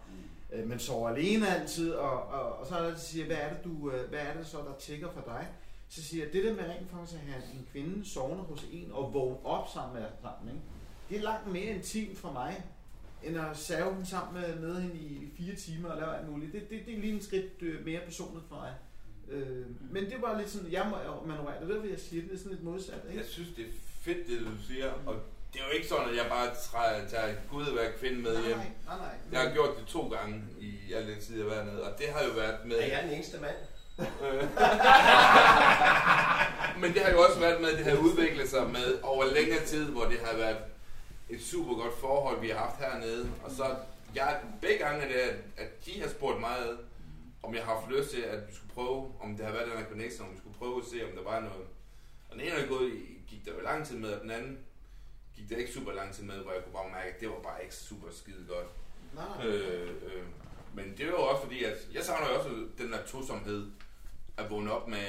[0.53, 1.91] øh, man sover alene altid.
[1.91, 4.33] Og, og, og så er der, der siger, hvad er det, du, øh, hvad er
[4.37, 5.47] det så, der tigger for dig?
[5.89, 8.91] Så siger jeg, det der med rent faktisk at have en kvinde sovende hos en
[8.91, 10.61] og vågne op sammen med sammen, ikke?
[11.09, 12.63] det er langt mere intimt for mig,
[13.25, 16.53] end at save hende sammen med, med hende i fire timer og lave alt muligt.
[16.53, 18.73] Det, det, det er lige en skridt øh, mere personligt for mig.
[19.31, 22.33] Øh, men det var lidt sådan, jeg må manøvrere det, det vil jeg sige, det
[22.33, 23.01] er sådan lidt modsat.
[23.07, 23.19] Ikke?
[23.19, 23.69] Jeg synes, det er
[24.01, 25.15] fedt, det du siger, og
[25.53, 28.45] det er jo ikke sådan, at jeg bare træder, tager Gud at være kvinde med
[28.45, 28.57] hjem.
[28.57, 29.15] Nej, nej, nej.
[29.31, 31.99] Jeg har gjort det to gange i al den tid, jeg har været nede, og
[31.99, 32.79] det har jo været med...
[32.79, 33.55] Er jeg den eneste mand?
[36.81, 39.65] Men det har jo også været med, at det har udviklet sig med over længere
[39.65, 40.57] tid, hvor det har været
[41.29, 43.31] et super godt forhold, vi har haft hernede.
[43.43, 43.75] Og så,
[44.15, 46.57] jeg, begge gange er det, at, at de har spurgt mig,
[47.43, 49.77] om jeg har haft lyst til, at vi skulle prøve, om det har været den
[49.77, 51.67] her connection, om vi skulle prøve at se, om der var noget.
[52.29, 52.91] Og den ene er gået,
[53.27, 54.59] gik der jo lang tid med, og den anden
[55.35, 57.41] gik der ikke super lang tid med, hvor jeg kunne bare mærke, at det var
[57.43, 58.67] bare ikke super skide godt.
[59.13, 59.45] nej.
[59.45, 60.23] Øh, øh,
[60.73, 63.67] men det er jo også fordi, at jeg savner jo også den der tosomhed
[64.37, 65.07] at vågne op med,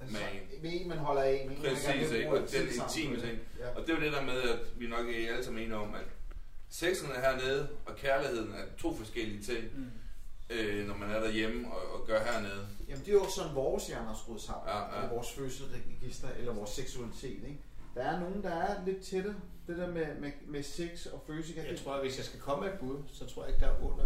[0.00, 0.62] med en.
[0.62, 1.44] Med en, man holder af.
[1.48, 2.30] med en, man gerne Præcis, ikke?
[2.30, 3.38] Og den intime ting.
[3.58, 3.68] Ja.
[3.76, 5.94] Og det er jo det der med, at vi nok er alle sammen enige om,
[5.94, 6.06] at
[6.68, 9.90] sexen er hernede, og kærligheden er to forskellige ting, mm.
[10.50, 12.68] øh, når man er derhjemme og, og gør hernede.
[12.88, 14.64] Jamen det er jo sådan vores hjerner er skruet sammen.
[14.68, 14.96] Ja, Ja.
[14.96, 17.44] Eller vores følelsesregister, eller vores seksualitet.
[17.44, 17.60] Ikke?
[17.94, 19.34] Der er nogen, der er lidt tætte.
[19.66, 21.54] Det der med, med, med sex og følelse.
[21.56, 23.72] Jeg tror, at hvis jeg skal komme med et bud, så tror jeg ikke, der
[23.72, 24.04] er under...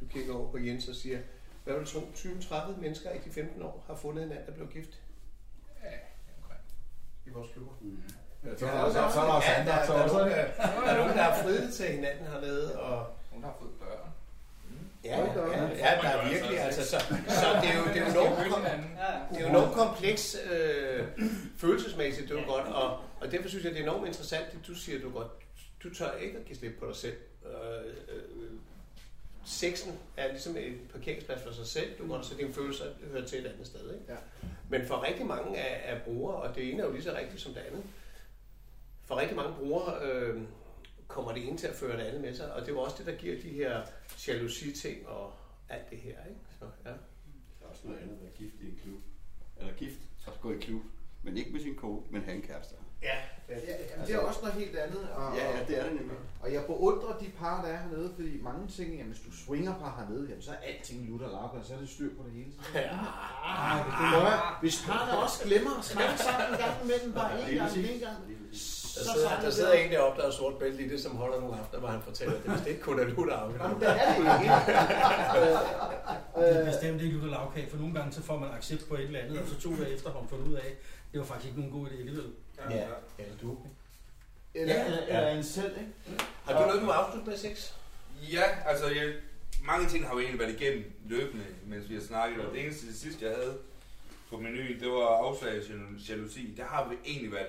[0.00, 1.18] Du kigger over på Jens og siger,
[1.64, 4.68] hvad vil du tro, 20-30 mennesker i de 15 år har fundet hinanden, der blev
[4.68, 5.00] gift?
[7.26, 7.72] I vores klubber.
[8.44, 10.28] Ja, så Ja, er der også, så er der ja, der, der, er tosser, nogen,
[10.32, 10.40] ikke?
[10.56, 14.12] der, der er nogen, der har friet til hinanden hernede, og Hun har fået børn.
[15.04, 15.24] ja, ja,
[15.84, 16.98] ja, der er virkelig, altså, så,
[17.28, 18.62] så det er jo, det er jo kom,
[19.30, 21.06] det er jo enormt kompleks øh,
[21.58, 24.66] følelsesmæssigt, det er jo godt, og, og derfor synes jeg, det er enormt interessant, det
[24.66, 25.28] du siger, du godt,
[25.82, 27.16] du tør ikke at give slip på dig selv.
[27.46, 28.22] Øh, øh,
[29.44, 33.26] sexen er ligesom en parkeringsplads for sig selv, du kan godt se dine følelser hører
[33.26, 34.12] til et andet sted, ikke?
[34.12, 34.16] Ja.
[34.68, 37.40] Men for rigtig mange af, af brugere, og det ene er jo lige så rigtigt
[37.40, 37.82] som det andet,
[39.04, 40.42] for rigtig mange brugere øh,
[41.08, 42.96] kommer det ene til at føre det andet med sig, og det er jo også
[42.98, 43.82] det, der giver de her
[44.28, 45.32] jalousi-ting og
[45.68, 46.40] alt det her, ikke?
[46.58, 46.90] Så, ja.
[46.90, 49.00] Der er også noget andet at være gift i en klub.
[49.60, 50.82] Eller gift, så gå i klub.
[51.22, 52.74] Men ikke med sin kone, men have en kæreste.
[53.02, 53.16] Ja,
[53.48, 53.54] Ja,
[53.90, 55.08] jamen, det er også noget helt andet.
[55.14, 56.16] Og, Ja, ja, det er det nemlig.
[56.42, 59.74] Og jeg beundrer de par, der er hernede, fordi mange ting, jamen, hvis du swinger
[59.82, 62.52] par hernede, jamen, så er alting lutter og så er det styr på det hele.
[62.74, 62.88] Ja.
[64.12, 67.76] Prøv at- Hvis parret også glemmer at snakke sammen en gang imellem, bare en gang,
[67.76, 68.56] en gang, Der
[69.06, 69.84] så sidder, der det sidder op.
[69.84, 72.34] en deroppe, der er sort bælte i det, som holder nogle aftener, hvor han fortæller
[72.34, 72.50] det.
[72.50, 74.54] Hvis det ikke kun er lutter Jamen, det er det ikke.
[76.36, 79.02] Det er bestemt ikke lutter lavkage, for nogle gange så får man accept på et
[79.02, 80.68] eller andet, og så to dage efter har man fundet ud af,
[81.12, 82.24] det var faktisk ikke nogen god idé alligevel.
[82.70, 82.84] Ja,
[83.18, 83.58] eller du.
[84.54, 84.84] Eller, Ja.
[84.84, 85.92] eller, eller en selv, ikke?
[86.44, 87.72] Har du noget, du må afslutte med sex?
[88.32, 89.14] Ja, altså jeg,
[89.64, 92.86] mange ting har jo egentlig været igennem løbende, mens vi har snakket, og det eneste
[92.86, 93.58] det sidste, jeg havde
[94.30, 96.54] på menuen, det var afslag af jalo- jalousi.
[96.56, 97.46] Der har vi egentlig været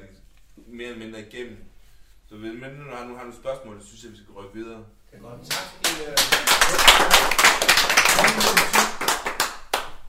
[0.55, 1.57] mere eller mindre igennem.
[2.29, 4.53] Så hvis men nu har, nu har nogle spørgsmål, så synes jeg, vi skal rykke
[4.53, 4.85] videre.
[5.11, 5.41] Det er godt.
[5.49, 5.63] Tak.
[6.09, 6.17] Øh,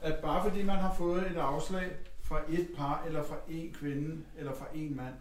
[0.01, 1.91] At bare fordi man har fået et afslag
[2.35, 5.15] fra et par, eller fra en kvinde, eller fra en mand,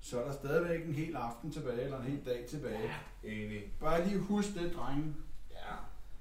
[0.00, 2.90] så er der stadigvæk en hel aften tilbage, eller en hel dag tilbage.
[3.24, 3.62] Enig.
[3.80, 5.14] Bare lige husk det, drenge.
[5.50, 5.74] ja.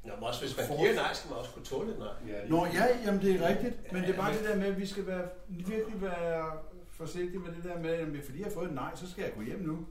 [0.04, 2.48] Nå, men også hvis man giver nej, skal man også kunne tåle et nej.
[2.50, 4.86] Nå ja, jamen det er rigtigt, men det er bare det der med, at vi
[4.86, 6.52] skal være, virkelig være
[6.90, 9.34] forsigtige med det der med, at fordi jeg har fået et nej, så skal jeg
[9.36, 9.88] gå hjem nu.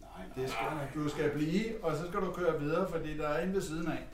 [0.00, 3.44] Nej, Det skal, du skal blive, og så skal du køre videre, fordi der er
[3.44, 4.06] en ved siden af.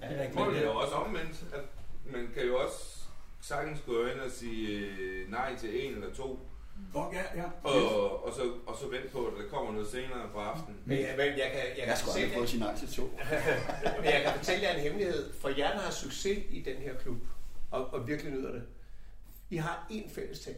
[0.00, 0.34] Det er rigtigt.
[0.34, 1.64] Men det er jo også omvendt, at
[2.12, 2.97] man kan jo også
[3.40, 6.48] sagtens gå ind og sige øh, nej til en eller to,
[6.94, 7.44] Nå, ja, ja.
[7.62, 10.80] og, og, så, og så vente på, at der kommer noget senere på aftenen.
[10.84, 12.88] Men, jeg, men jeg kan, jeg Jeg kan, skulle aldrig prøve at sige nej til
[12.88, 13.02] to.
[14.00, 15.32] men jeg kan fortælle jer en hemmelighed.
[15.32, 17.18] For jer, der har succes i den her klub,
[17.70, 18.62] og, og virkelig nyder det,
[19.50, 20.56] I har én fælles ting.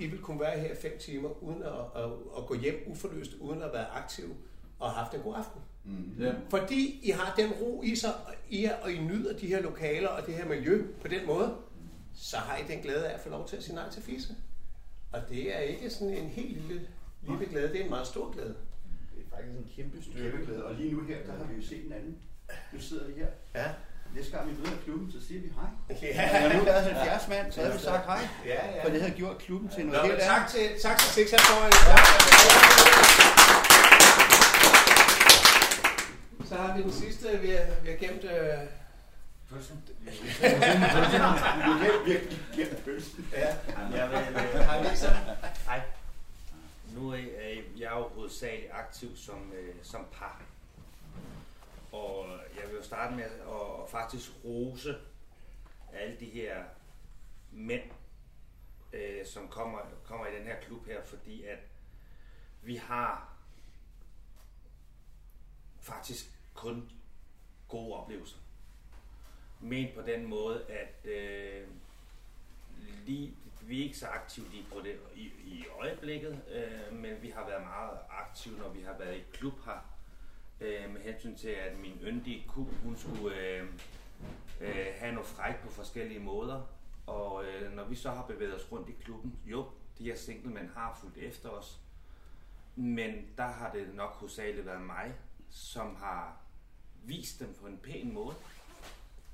[0.00, 3.62] I vil kunne være her fem timer, uden at, at, at gå hjem uforløst, uden
[3.62, 4.36] at være aktiv
[4.78, 5.60] og have haft en god aften.
[5.84, 6.24] Mm.
[6.24, 6.32] Ja.
[6.50, 8.14] Fordi I har den ro i sig,
[8.48, 11.56] i jer, og I nyder de her lokaler og det her miljø på den måde,
[12.16, 14.34] så har I den glæde af at få lov til at sige nej til fisse.
[15.12, 16.86] Og det er ikke sådan en helt lille,
[17.22, 18.54] lille glæde, det er en meget stor glæde.
[19.14, 20.30] Det er faktisk en kæmpe styrke.
[20.30, 20.64] Kæmpe glæde.
[20.64, 22.16] Og lige nu her, der har vi jo set en anden.
[22.72, 23.26] Nu sidder vi her.
[23.54, 23.68] Ja.
[24.14, 25.98] Næste gang vi møder klubben, så siger vi hej.
[26.02, 26.48] Ja.
[26.48, 28.28] Når nu været 70 mand, så havde vi sagt hej.
[28.46, 28.84] Ja, ja.
[28.84, 30.52] For det havde gjort klubben til Nå, noget men helt tak andet.
[30.54, 31.72] til, tak til Six her foran.
[36.48, 38.24] Så har vi den sidste, vi har, vi har gemt...
[38.24, 38.58] Øh,
[42.06, 43.28] Virkelig glemt pølsen.
[43.32, 43.56] ja.
[43.90, 45.12] Jeg vil, øh, Hej Lisa.
[45.64, 45.82] Hej.
[46.94, 50.42] Nu er jeg, jeg er jo hovedsageligt aktiv som, øh, som par.
[51.92, 52.26] Og
[52.56, 54.96] jeg vil jo starte med at at faktisk rose
[55.92, 56.64] alle de her
[57.52, 57.90] mænd,
[58.92, 61.58] øh, som kommer, kommer i den her klub her, fordi at
[62.62, 63.32] vi har
[65.80, 66.90] faktisk kun
[67.68, 68.36] gode oplevelser.
[69.60, 71.66] Men på den måde, at øh,
[73.06, 77.28] lige, vi er ikke så aktive lige på det i, i øjeblikket, øh, men vi
[77.28, 79.92] har været meget aktive, når vi har været i klub her.
[80.60, 83.64] Øh, med hensyn til, at min yndige ku, hun skulle øh,
[84.60, 86.62] øh, have noget fræk på forskellige måder.
[87.06, 89.66] Og øh, når vi så har bevæget os rundt i klubben, jo,
[89.98, 91.80] de her singlemænd har fulgt efter os.
[92.76, 95.14] Men der har det nok hovedsageligt været mig,
[95.50, 96.36] som har
[97.04, 98.34] vist dem på en pæn måde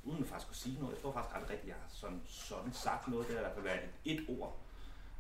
[0.05, 0.95] uden at faktisk at sige noget.
[0.95, 3.27] Jeg tror faktisk aldrig rigtigt, jeg har sådan, sådan sagt noget.
[3.27, 4.59] Det har i hvert fald været et, et ord.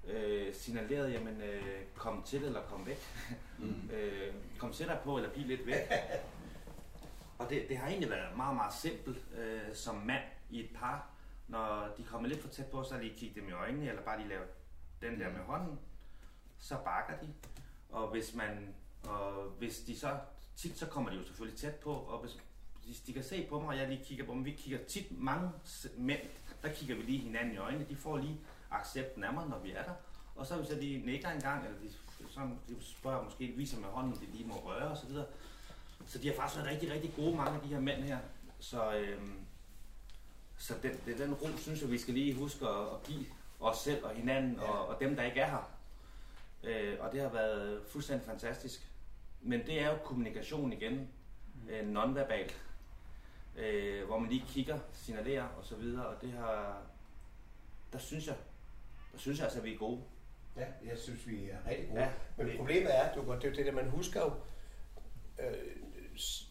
[0.05, 2.99] Øh, signaleret, jamen, øh, kom til eller kom væk.
[3.59, 3.91] Mm.
[3.95, 5.77] øh, kom dig på eller bliv lidt væk.
[7.39, 11.11] Og det, det har egentlig været meget, meget simpelt øh, som mand i et par.
[11.49, 14.19] Når de kommer lidt for tæt på, så lige kigge dem i øjnene, eller bare
[14.19, 14.45] lige lave
[15.01, 15.79] den der med hånden.
[16.59, 17.35] Så bakker de.
[17.91, 18.75] Og hvis man,
[19.05, 20.19] og hvis de så,
[20.57, 22.39] tit så kommer de jo selvfølgelig tæt på, og hvis
[22.87, 24.45] de, de kan se på mig, og jeg lige kigger på dem.
[24.45, 25.51] Vi kigger tit mange
[25.97, 26.21] mænd,
[26.63, 27.87] der kigger vi lige hinanden i øjnene.
[27.89, 29.93] De får lige accepten af mig, når vi er der.
[30.37, 31.91] Og så hvis jeg lige nikker en gang, eller de,
[32.31, 35.27] sådan, de spørger måske, viser med hånden, de lige må røre og så videre.
[36.07, 38.19] Så de har faktisk været rigtig, rigtig gode, mange af de her mænd her.
[38.59, 39.39] Så, øhm,
[40.59, 43.27] så den, det, den ro, synes jeg, vi skal lige huske at, at give
[43.61, 44.63] os selv og hinanden, ja.
[44.63, 45.71] og, og dem, der ikke er her.
[46.65, 48.89] Øh, og det har været fuldstændig fantastisk.
[49.41, 51.09] Men det er jo kommunikation igen,
[51.71, 52.61] øh, nonverbalt,
[53.57, 56.83] øh, hvor man lige kigger, signalerer og så videre, og det har,
[57.93, 58.35] der synes jeg,
[59.13, 60.01] der synes jeg altså, at vi er gode.
[60.57, 62.01] Ja, jeg synes, vi er rigtig gode.
[62.01, 64.33] Ja, Men det- problemet er, du, det er jo det, der man husker jo,
[65.45, 65.59] øh,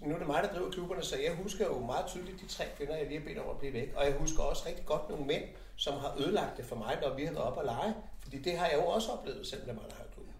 [0.07, 2.63] nu er det mig, der driver klubberne, så jeg husker jo meget tydeligt de tre
[2.77, 3.93] kvinder, jeg lige har bedt om at blive væk.
[3.95, 5.43] Og jeg husker også rigtig godt nogle mænd,
[5.75, 7.95] som har ødelagt det for mig, når vi har været op og lege.
[8.21, 10.33] Fordi det har jeg jo også oplevet, selvom er mig, der klubben.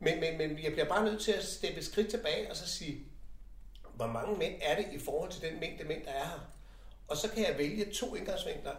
[0.00, 2.68] Men, men, men jeg bliver bare nødt til at steppe et skridt tilbage og så
[2.68, 2.98] sige,
[3.98, 6.40] hvor mange mænd er det i forhold til den mængde mænd, der er her?
[7.08, 8.74] Og så kan jeg vælge to indgangsvinkler.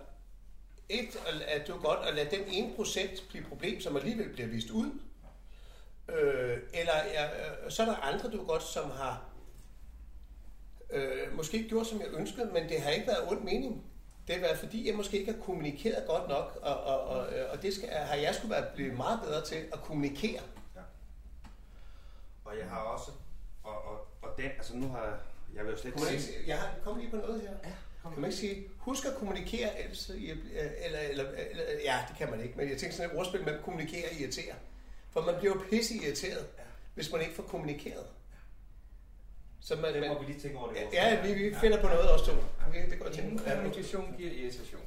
[0.90, 1.16] Et,
[1.48, 4.70] at det er godt at lade den ene procent blive problem, som alligevel bliver vist
[4.70, 5.00] ud.
[6.10, 9.24] Øh, eller ja, øh, så er der andre, du godt, som har
[10.90, 13.86] øh, måske ikke gjort, som jeg ønskede, men det har ikke været ond mening.
[14.28, 17.52] Det har været, fordi jeg måske ikke har kommunikeret godt nok, og, og, og, øh,
[17.52, 20.42] og det skal, har jeg skulle være blevet meget bedre til at kommunikere.
[20.76, 20.82] Ja.
[22.46, 23.12] Og jeg har også,
[24.42, 25.20] den, altså nu har
[25.56, 27.50] jeg, vil jo slet ikke sige, jeg har kom lige på noget her.
[27.64, 27.74] Ja,
[28.04, 29.70] kom Kan man ikke sige, husk at kommunikere,
[30.18, 30.30] I-
[30.86, 33.62] eller, eller, eller, ja, det kan man ikke, men jeg tænker sådan et ordspil mellem
[33.64, 34.56] kommunikere og irritere.
[35.12, 36.48] For man bliver jo pisse irriteret,
[36.96, 38.06] hvis man ikke får kommunikeret.
[39.62, 40.78] Så man, det må man, vi lige tænke over det.
[40.94, 42.32] ja, vi, vi finder på noget også to.
[42.68, 43.40] Okay, det går jeg Ingen.
[43.46, 44.82] Ja, kommunikation giver irritation.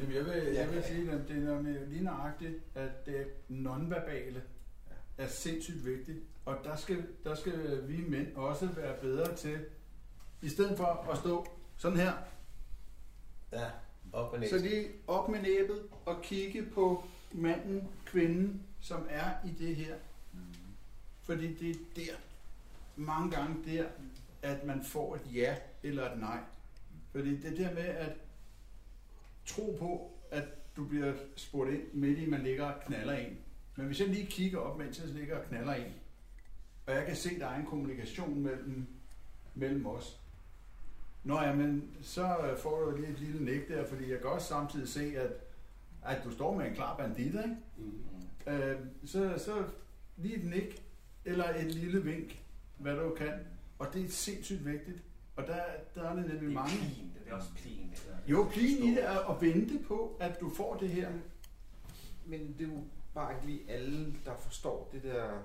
[0.00, 4.42] Jamen, jeg vil, jeg vil sige, at det er nemlig lige nøjagtigt, at det nonverbale
[5.18, 6.18] er sindssygt vigtigt.
[6.46, 9.64] Og der skal, der skal vi mænd også være bedre til,
[10.42, 12.12] i stedet for at stå sådan her,
[13.52, 13.70] Ja,
[14.12, 14.48] op ned.
[14.48, 19.94] så lige op med næbet og kigge på manden, kvinden, som er i det her.
[21.22, 22.12] Fordi det er der,
[22.96, 23.86] mange gange der,
[24.42, 26.40] at man får et ja eller et nej.
[27.12, 28.12] Fordi det der med at
[29.46, 30.44] tro på, at
[30.76, 33.38] du bliver spurgt ind midt i, man ligger og knaller en.
[33.76, 35.92] Men hvis jeg lige kigger op, mens jeg ligger og knaller en,
[36.86, 38.86] og jeg kan se, der er en kommunikation mellem,
[39.54, 40.20] mellem os,
[41.24, 44.30] Nå ja, men så øh, får du lige et lille nik der, fordi jeg kan
[44.30, 45.30] også samtidig se, at,
[46.04, 47.56] at du står med en klar bandit, ikke?
[47.76, 48.52] Mm.
[48.52, 49.64] Øh, så, så
[50.16, 50.82] lige et nik,
[51.24, 52.42] eller et lille vink,
[52.78, 53.32] hvad du kan.
[53.78, 55.02] Og det er sindssygt vigtigt.
[55.36, 55.60] Og der,
[55.94, 56.70] der er det nemlig Det er mange.
[56.70, 57.90] clean, det er også clean.
[57.90, 58.32] Det der.
[58.32, 61.10] Jo, bliv i det er at vente på, at du får det her.
[62.26, 62.80] Men det er jo
[63.14, 65.42] bare ikke lige alle, der forstår det der...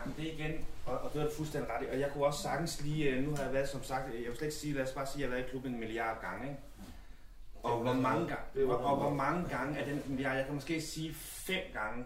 [0.00, 1.88] Jamen, det er igen, og, og det er fuldstændig ret.
[1.88, 4.36] Og jeg kunne også sagtens lige, øh, nu har jeg været, som sagt, jeg vil
[4.36, 6.20] slet ikke sige, lad os bare sige, at jeg har været i klubben en milliard
[6.20, 6.60] gange, ikke?
[7.62, 10.80] Og hvor mange gange, og, og hvor mange gange er den milliard, jeg kan måske
[10.82, 12.04] sige fem gange,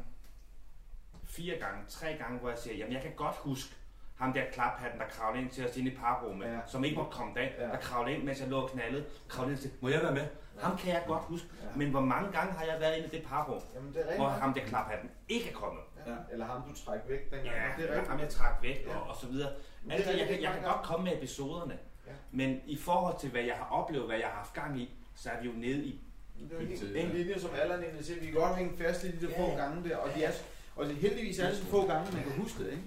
[1.25, 3.75] fire gange, tre gange, hvor jeg siger, jamen jeg kan godt huske,
[4.23, 6.59] ham der klaphatten, der kravlede ind til os inde i parrummet, ja.
[6.67, 7.65] som ikke måtte komme derind, ja.
[7.67, 10.27] der kravlede ind, mens jeg lå og knaldede, kravlede ind til, må jeg være med?
[10.61, 11.67] Ham kan jeg godt huske, ja.
[11.77, 14.29] men hvor mange gange har jeg været inde i det parrum, Jamen, det er hvor
[14.29, 15.83] ham der klaphatten ikke er kommet?
[16.07, 16.13] Ja.
[16.33, 17.47] Eller ham, du trækker væk dengang.
[17.57, 18.97] Ja, det er ham jeg trak væk Ja.
[18.97, 19.51] og, og så videre.
[19.91, 22.13] Er Altså, jeg, kan, jeg kan godt komme med episoderne, Ja.
[22.31, 25.31] men i forhold til, hvad jeg har oplevet, hvad jeg har haft gang i, så
[25.31, 26.01] er vi jo nede i
[26.51, 29.11] Det er helt- en linje, som Allan egentlig siger, vi kan godt hænge fast i
[29.17, 29.57] de der få Ja.
[29.57, 30.31] gange der, og, de er,
[30.77, 32.83] og det, heldigvis er det så få gange, man kan huske det, ikke?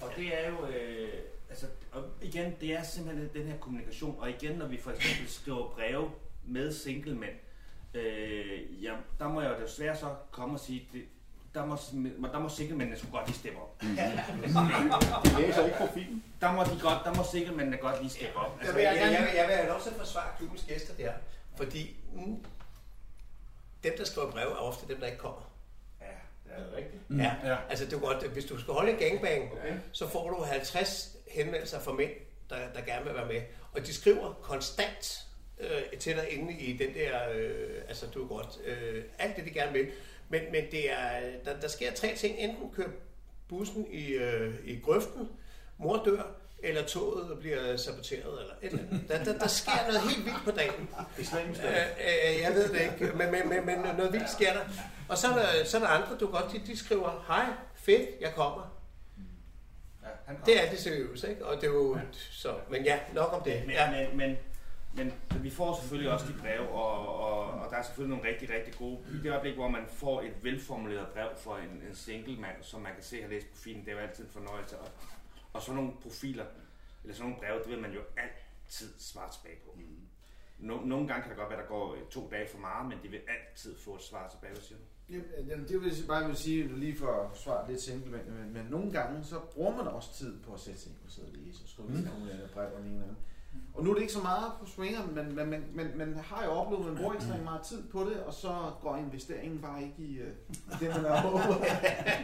[0.00, 1.08] Og det er jo, øh,
[1.50, 4.16] altså, og igen, det er simpelthen den her kommunikation.
[4.20, 6.10] Og igen, når vi for eksempel skriver breve
[6.44, 7.34] med singlemænd,
[7.94, 11.02] øh, ja, der må jeg jo desværre så komme og sige, det,
[11.54, 11.76] der må,
[12.32, 13.80] der må singlemændene sgu godt lige steppe op.
[13.82, 16.24] De læser ikke profilen.
[16.40, 18.58] Der må, de godt, der må singlemændene godt lige steppe op.
[18.60, 21.12] Altså, jeg, jeg, jeg, vil- jeg vil have lov til at forsvare klubbens gæster der,
[21.56, 22.44] fordi mm,
[23.84, 25.47] dem, der skriver brev, er ofte dem, der ikke kommer.
[26.58, 27.10] Er det rigtigt?
[27.10, 27.20] Mm.
[27.20, 27.34] Ja.
[27.44, 29.74] ja, altså det er godt, hvis du skal holde en gangbang, okay.
[29.92, 32.10] så får du 50 henvendelser fra mænd,
[32.50, 33.40] der, der gerne vil være med.
[33.72, 35.26] Og de skriver konstant
[35.60, 39.44] øh, til dig inde i den der, øh, altså du er godt, øh, alt det
[39.44, 39.88] de gerne vil.
[40.28, 42.38] Men, men det er, der, der sker tre ting.
[42.38, 42.90] Enten kører
[43.48, 45.28] bussen i, øh, i grøften,
[45.78, 49.08] mor dør, eller toget bliver saboteret, eller et eller andet.
[49.08, 50.88] Der, der, der sker noget helt vildt på dagen.
[51.18, 54.60] Islamisk Øh, øh, jeg ved det ikke, men, men, men, men noget vildt sker der.
[55.08, 57.44] Og så er der, så er der andre, du godt, de, de skriver, hej,
[57.74, 58.74] fedt, jeg kommer.
[60.02, 61.46] Ja, han Det er det seriøse, ikke?
[61.46, 61.98] Og det er jo,
[62.30, 63.62] så, men ja, nok om det.
[63.66, 63.90] Men, Ja.
[63.90, 64.36] men, men,
[64.94, 65.12] men
[65.44, 68.74] vi får selvfølgelig også de brev, og, og, og der er selvfølgelig nogle rigtig, rigtig
[68.74, 68.98] gode.
[69.14, 72.80] I det øjeblik, hvor man får et velformuleret brev fra en, en single mand, som
[72.80, 74.76] man kan se har læst profilen, det er jo altid en fornøjelse.
[74.78, 74.88] Og,
[75.58, 76.46] og sådan nogle profiler,
[77.02, 79.70] eller sådan nogle breve, det vil man jo altid svare tilbage på.
[80.58, 82.98] No, nogle gange kan det godt være, der går øh, to dage for meget, men
[83.02, 84.84] de vil altid få et svar tilbage, hvad siger du?
[85.48, 88.52] Jamen, det vil jeg bare vil sige, lige for at svare lidt simpelt, men, men,
[88.52, 91.28] men nogle gange, så bruger man også tid på at sætte sig ind og sidde
[91.28, 91.94] og læse og skrive mm.
[91.94, 93.16] nogle af brev og en eller anden.
[93.78, 96.44] Og nu er det ikke så meget på swingeren, men, men, men, men, men har
[96.44, 98.52] jo oplevet, at man bruger ekstremt meget tid på det, og så
[98.82, 100.32] går investeringen bare ikke i, øh,
[100.72, 101.56] i det, man håbet.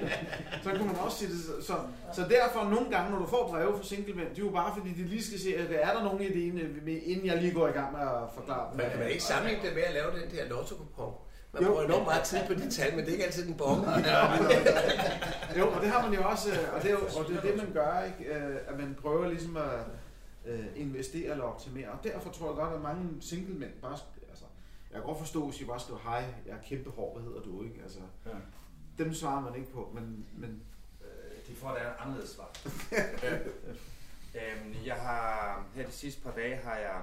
[0.64, 1.38] så kunne man også sige det.
[1.64, 1.74] Så,
[2.12, 4.90] så, derfor nogle gange, når du får breve fra singlemænd, det er jo bare fordi,
[4.92, 7.54] de lige skal se, at er der nogen i det ene, med- inden jeg lige
[7.54, 8.76] går i gang med at forklare dem.
[8.80, 11.12] Man kan man ikke sammenligne det med at lave den der lotto-kupon.
[11.52, 11.68] Man Jo.
[11.68, 13.82] bruger enormt meget tid på de tal, men det er ikke altid den bonge.
[15.58, 17.40] Jo, og det har man jo også, øh, og det er, jo, og det, er
[17.40, 18.32] det, man gør, ikke?
[18.34, 19.80] Øh, at man prøver ligesom at
[20.44, 21.88] øh, investere eller optimere.
[21.90, 24.44] Og derfor tror jeg godt, at mange singlemænd bare, sk- altså,
[24.90, 27.42] jeg kan godt forstå, hvis I bare skriver, hej, jeg er kæmpe hård, hvad hedder
[27.42, 27.82] du, ikke?
[27.82, 28.30] Altså, Ja.
[28.98, 30.62] dem svarer man ikke på, men, men
[31.04, 32.50] Øh, de får da et anderledes svar.
[34.34, 37.02] øhm, jeg har, her de sidste par dage har jeg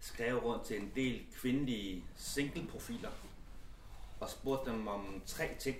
[0.00, 3.10] skrevet rundt til en del kvindelige single-profiler
[4.20, 5.76] og spurgt dem om tre ting.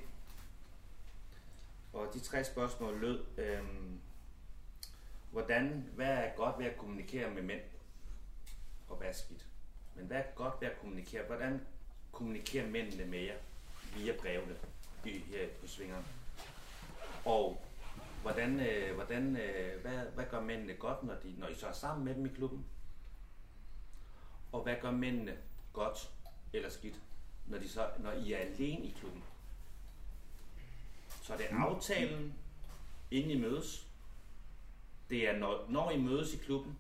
[1.93, 3.99] Og de tre spørgsmål lød, øhm,
[5.35, 7.61] hvordan, hvad er godt ved at kommunikere med mænd,
[8.89, 9.47] og hvad er skidt?
[9.95, 11.27] Men hvad er godt ved at kommunikere?
[11.27, 11.67] Hvordan
[12.13, 13.37] kommunikerer mændene med jer
[13.97, 14.57] via brevene
[15.05, 16.05] i, her på svingerne?
[17.25, 17.65] Og
[18.23, 21.73] hvordan, øh, hvordan, øh, hvad, hvad gør mændene godt, når, de, når I så er
[21.73, 22.67] sammen med dem i klubben?
[24.53, 25.37] Og hvad gør mændene
[25.73, 26.11] godt
[26.53, 27.01] eller skidt,
[27.47, 29.23] når, de så, når I er alene i klubben?
[31.23, 32.35] Så er det aftalen,
[33.11, 33.84] inden I mødes.
[35.11, 36.79] Det er, når, når I mødes i klubben.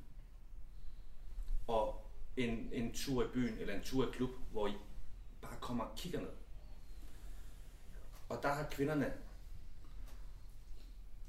[1.66, 4.72] Og en, en tur i byen, eller en tur i klub, hvor I
[5.43, 6.29] bare kommer og kigger ned.
[8.29, 9.12] Og der har kvinderne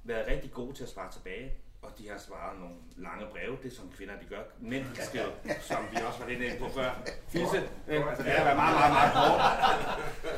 [0.03, 3.71] været rigtig gode til at svare tilbage, og de har svaret nogle lange breve, det
[3.71, 4.43] er som kvinder de gør.
[4.59, 5.31] Mænd de skriver,
[5.61, 6.91] som vi også var lidt inde på før,
[7.27, 9.41] fisse, øh, det har været meget, meget, meget kort.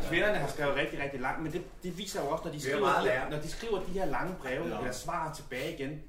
[0.09, 2.61] Kvinderne har skrevet rigtig, rigtig langt, men det, det viser jo også, når de, er
[2.61, 6.01] skriver når de skriver de her lange breve, eller svarer tilbage igen,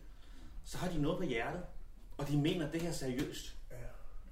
[0.68, 1.62] så har de noget på hjertet,
[2.18, 3.56] og de mener det her seriøst.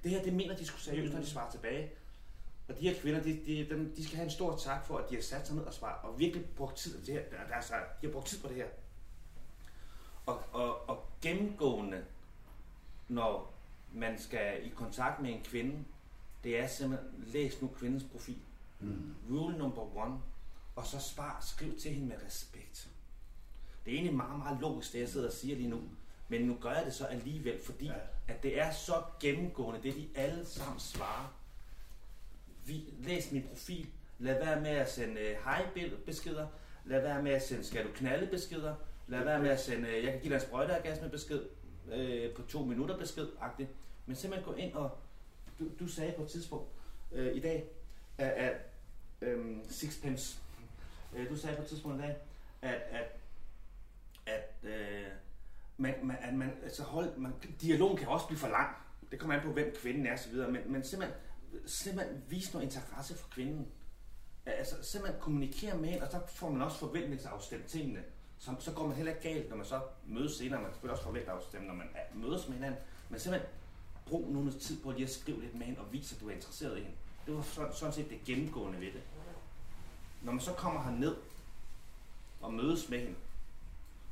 [0.02, 1.90] Det her, det mener de skulle seriøst, når de svarer tilbage.
[2.68, 5.10] Og de her kvinder, de, de, dem, de skal have en stor tak for, at
[5.10, 7.30] de har sat sig ned og svaret, og virkelig brugt tid til det her.
[7.30, 8.66] Der, der, er så- de har brugt tid på det her.
[10.26, 12.04] Og, og, og gennemgående,
[13.08, 13.54] når
[13.92, 15.84] man skal i kontakt med en kvinde,
[16.44, 18.38] det er simpelthen, læs nu kvindens profil.
[18.80, 19.14] Mm.
[19.30, 20.18] Rule number one.
[20.76, 22.88] Og så svar, skriv til hende med respekt.
[23.84, 25.80] Det er egentlig meget, meget logisk, det jeg sidder og siger lige nu.
[26.28, 27.92] Men nu gør jeg det så alligevel, fordi ja.
[28.28, 31.34] at det er så gennemgående, det de alle sammen svarer.
[32.64, 36.46] Vi, læs min profil, Lad være med at sende øh, hej-beskeder.
[36.84, 38.74] Lad være med at sende skal du knalde beskeder.
[39.06, 41.42] Lad være med at sende, øh, jeg kan give dig en sprøjteorgasme med besked,
[41.92, 43.66] øh, på to minutter besked -agtigt.
[44.06, 44.98] Men simpelthen gå ind og,
[45.58, 46.68] du, du sagde på et tidspunkt
[47.12, 47.64] øh, i dag,
[48.18, 48.56] at, at
[49.22, 50.38] øh, sixpence,
[51.16, 52.16] øh, du sagde på et tidspunkt i dag,
[52.62, 53.18] at, at,
[54.26, 55.06] at øh,
[55.76, 58.76] man, man, at man, altså hold, man, dialogen kan også blive for lang.
[59.10, 60.34] Det kommer an på, hvem kvinden er osv.
[60.34, 61.20] Men, men simpelthen,
[61.66, 63.68] simpelthen vise noget interesse for kvinden.
[64.46, 68.02] Altså simpelthen kommunikere med hende, og så får man også forventningsafstemt tingene.
[68.38, 70.62] Så, så går man heller ikke galt, når man så mødes senere.
[70.62, 72.80] Man selvfølgelig også forventningsafstemme, når man er, mødes med hinanden.
[73.10, 73.50] Men simpelthen
[74.06, 76.34] brug nogle tid på lige at skrive lidt med hende og vise, at du er
[76.34, 76.96] interesseret i hende.
[77.26, 79.02] Det var sådan, sådan set det gennemgående ved det.
[80.22, 81.16] Når man så kommer herned
[82.40, 83.14] og mødes med hende,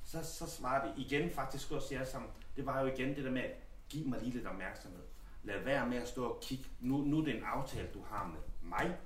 [0.05, 2.31] så, så svarer vi igen faktisk også jer sammen.
[2.57, 3.51] Det var jo igen det der med, at
[3.89, 5.03] give mig lige lidt opmærksomhed.
[5.43, 6.65] Lad være med at stå og kigge.
[6.81, 8.41] Nu, nu er det en aftale, du har med
[8.71, 8.97] mig.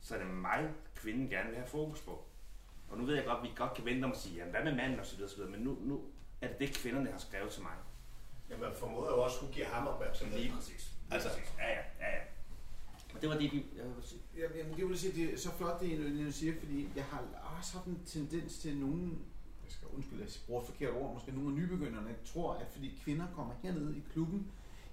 [0.00, 2.24] Så er det mig, kvinden gerne vil have fokus på.
[2.90, 4.64] Og nu ved jeg godt, at vi godt kan vente om at sige, jamen, hvad
[4.64, 5.50] med manden og så videre, så videre.
[5.50, 6.00] Men nu, nu
[6.40, 7.72] er det det, kvinderne har skrevet til mig.
[8.50, 10.38] Jamen, jeg formoder jo også, at hun giver ham opmærksomhed.
[10.38, 10.92] Lige præcis.
[11.04, 11.52] Lige Altså- præcis.
[11.58, 12.22] Ja, ja, ja, ja.
[13.14, 14.20] Og det var det, de, jeg vil sige.
[14.36, 17.04] Jamen, jamen, det vil sige, det er så flot, det er, du siger, fordi jeg
[17.04, 17.24] har
[17.58, 19.24] også haft en tendens til nogen,
[19.98, 23.54] at jeg bruger et forkert ord, måske nogle af nybegynderne tror, at fordi kvinder kommer
[23.62, 24.46] hernede i klubben,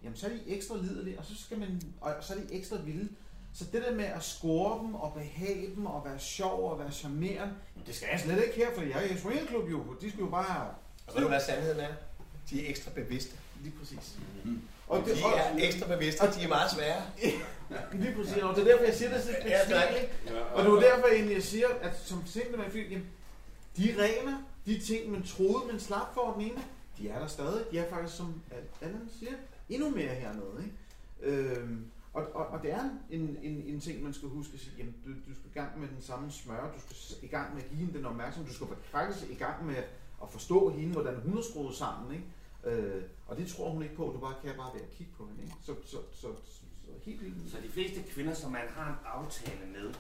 [0.04, 2.78] jamen så er de ekstra liderlige, og så, skal man, og så er de ekstra
[2.82, 3.10] vilde.
[3.54, 6.92] Så det der med at score dem og behage dem og være sjov og være
[6.92, 9.84] charmerende, jamen det skal jeg slet ikke her, for jeg er i swingerklub jo.
[10.02, 10.74] De skal jo bare...
[11.08, 11.94] Og ved du, hvad sandheden er?
[12.50, 13.36] De er ekstra bevidste.
[13.64, 14.18] Lige præcis.
[14.88, 17.02] Og de er ekstra bevidste, og de er meget svære.
[18.02, 20.12] Lige præcis, og det er derfor, jeg siger det sådan Ja, det er ikke?
[20.54, 22.24] Og det var derfor jeg siger, at som
[22.58, 23.06] man jamen,
[23.78, 24.38] de regler,
[24.70, 26.64] de ting, man troede, man slap for den ene,
[26.98, 27.66] de er der stadig.
[27.72, 28.42] De er faktisk, som
[28.82, 29.32] Allan siger,
[29.70, 30.64] endnu mere hernede.
[30.64, 30.76] Ikke?
[31.22, 34.74] Øhm, og, og, og det er en, en, en ting, man skal huske at sige,
[34.78, 37.64] jamen, du, du skal i gang med den samme smør, du skal i gang med
[37.64, 39.76] at give hende den opmærksomhed, du skal faktisk i gang med
[40.24, 42.14] at forstå hende, hvordan hun er skruet sammen.
[42.14, 42.78] Ikke?
[42.78, 45.28] Øh, og det tror hun ikke på, du bare kan bare ved at kigge på
[45.28, 45.44] hende.
[45.44, 45.56] Ikke?
[45.62, 47.52] Så, så, så, så, så helt vildt.
[47.52, 49.94] Så de fleste kvinder, som man har en aftale med,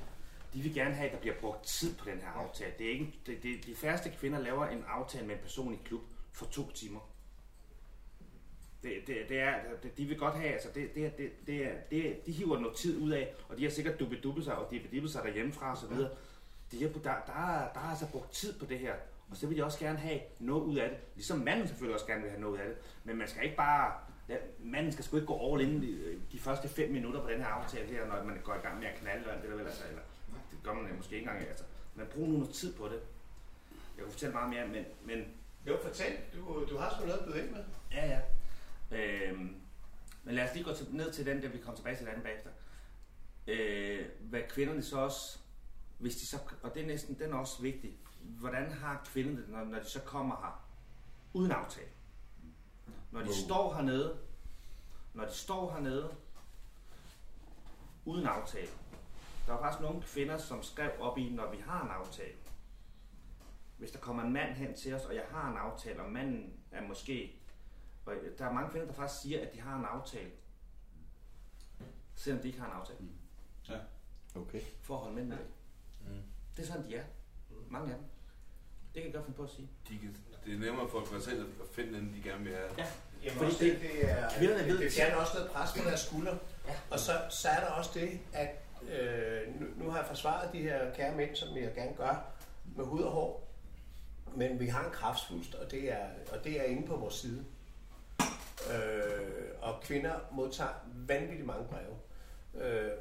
[0.54, 2.74] de vil gerne have, at der bliver brugt tid på den her aftale.
[2.78, 5.80] Det er ikke, det, det, de færreste kvinder laver en aftale med en person i
[5.86, 7.00] klub for to timer.
[8.84, 11.74] Det, det, det er, det, de vil godt have, altså det, det, det, det, er,
[11.92, 15.10] det, de hiver noget tid ud af, og de har sikkert dubbet sig, og de
[15.10, 16.10] sig derhjemmefra og så videre.
[16.72, 18.94] De har, der, der, er, der er altså brugt tid på det her,
[19.30, 20.98] og så vil de også gerne have noget ud af det.
[21.16, 22.78] Ligesom manden selvfølgelig også gerne vil have noget ud af det.
[23.04, 23.94] Men man skal ikke bare...
[24.30, 27.42] Ja, manden skal sgu ikke gå all in de, de første fem minutter på den
[27.42, 29.66] her aftale her, når man går i gang med at knalde eller det der vel,
[29.66, 30.02] altså, eller,
[30.74, 31.64] gør man måske ikke engang, altså.
[31.96, 33.02] Men brug nu noget tid på det.
[33.98, 35.34] Jeg kunne fortælle meget mere, men, men
[35.68, 36.18] Jo, fortæl.
[36.34, 37.64] Du, du har sgu noget at byde ind med.
[37.92, 38.22] Ja, ja.
[38.98, 39.56] Øhm,
[40.24, 42.10] men lad os lige gå til, ned til den, der vi kommer tilbage til den
[42.14, 42.50] anden bagefter.
[43.48, 45.40] Øh, hvad kvinderne så også,
[45.98, 49.50] hvis de så, og det er næsten, den er også vigtig, hvordan har kvinderne det,
[49.50, 50.68] når, når de så kommer her,
[51.34, 51.90] uden aftale?
[53.12, 54.20] Når de står hernede,
[55.14, 56.16] når de står hernede,
[58.06, 58.70] uden aftale.
[59.50, 62.34] Der er faktisk nogle kvinder, som skrev op i, når vi har en aftale.
[63.78, 66.54] Hvis der kommer en mand hen til os, og jeg har en aftale, og manden
[66.72, 67.36] er måske
[68.06, 70.32] og der er mange kvinder, der faktisk siger, at de har en aftale.
[72.16, 73.00] Selvom de ikke har en aftale.
[74.36, 74.62] Okay.
[74.82, 75.46] For at holde mændene væk.
[76.08, 76.22] Mm.
[76.58, 77.04] Det er sådan, de er.
[77.70, 78.08] Mange af dem.
[78.94, 79.70] Det kan jeg godt finde på at sige.
[79.90, 82.70] De kan, det er nemmere for sig selv at finde den, de gerne vil have.
[82.78, 82.86] Ja.
[83.24, 85.70] Jamen, Fordi også det- det, det, er, kvinderne det, ved- det fjerner også noget pres
[85.78, 86.38] på deres skuldre.
[86.68, 86.76] Ja.
[86.92, 88.50] Og så, så er der også det, at
[88.82, 92.26] øh, nu, nu har jeg forsvaret de her kære mænd, som jeg gerne gør,
[92.76, 93.48] med hud og hår.
[94.36, 97.46] Men vi har en kraftsvulst, og det er, og det er inde på vores side.
[98.74, 100.70] Øh, og kvinder modtager
[101.08, 101.96] vanvittigt mange breve.
[102.66, 102.92] Øh,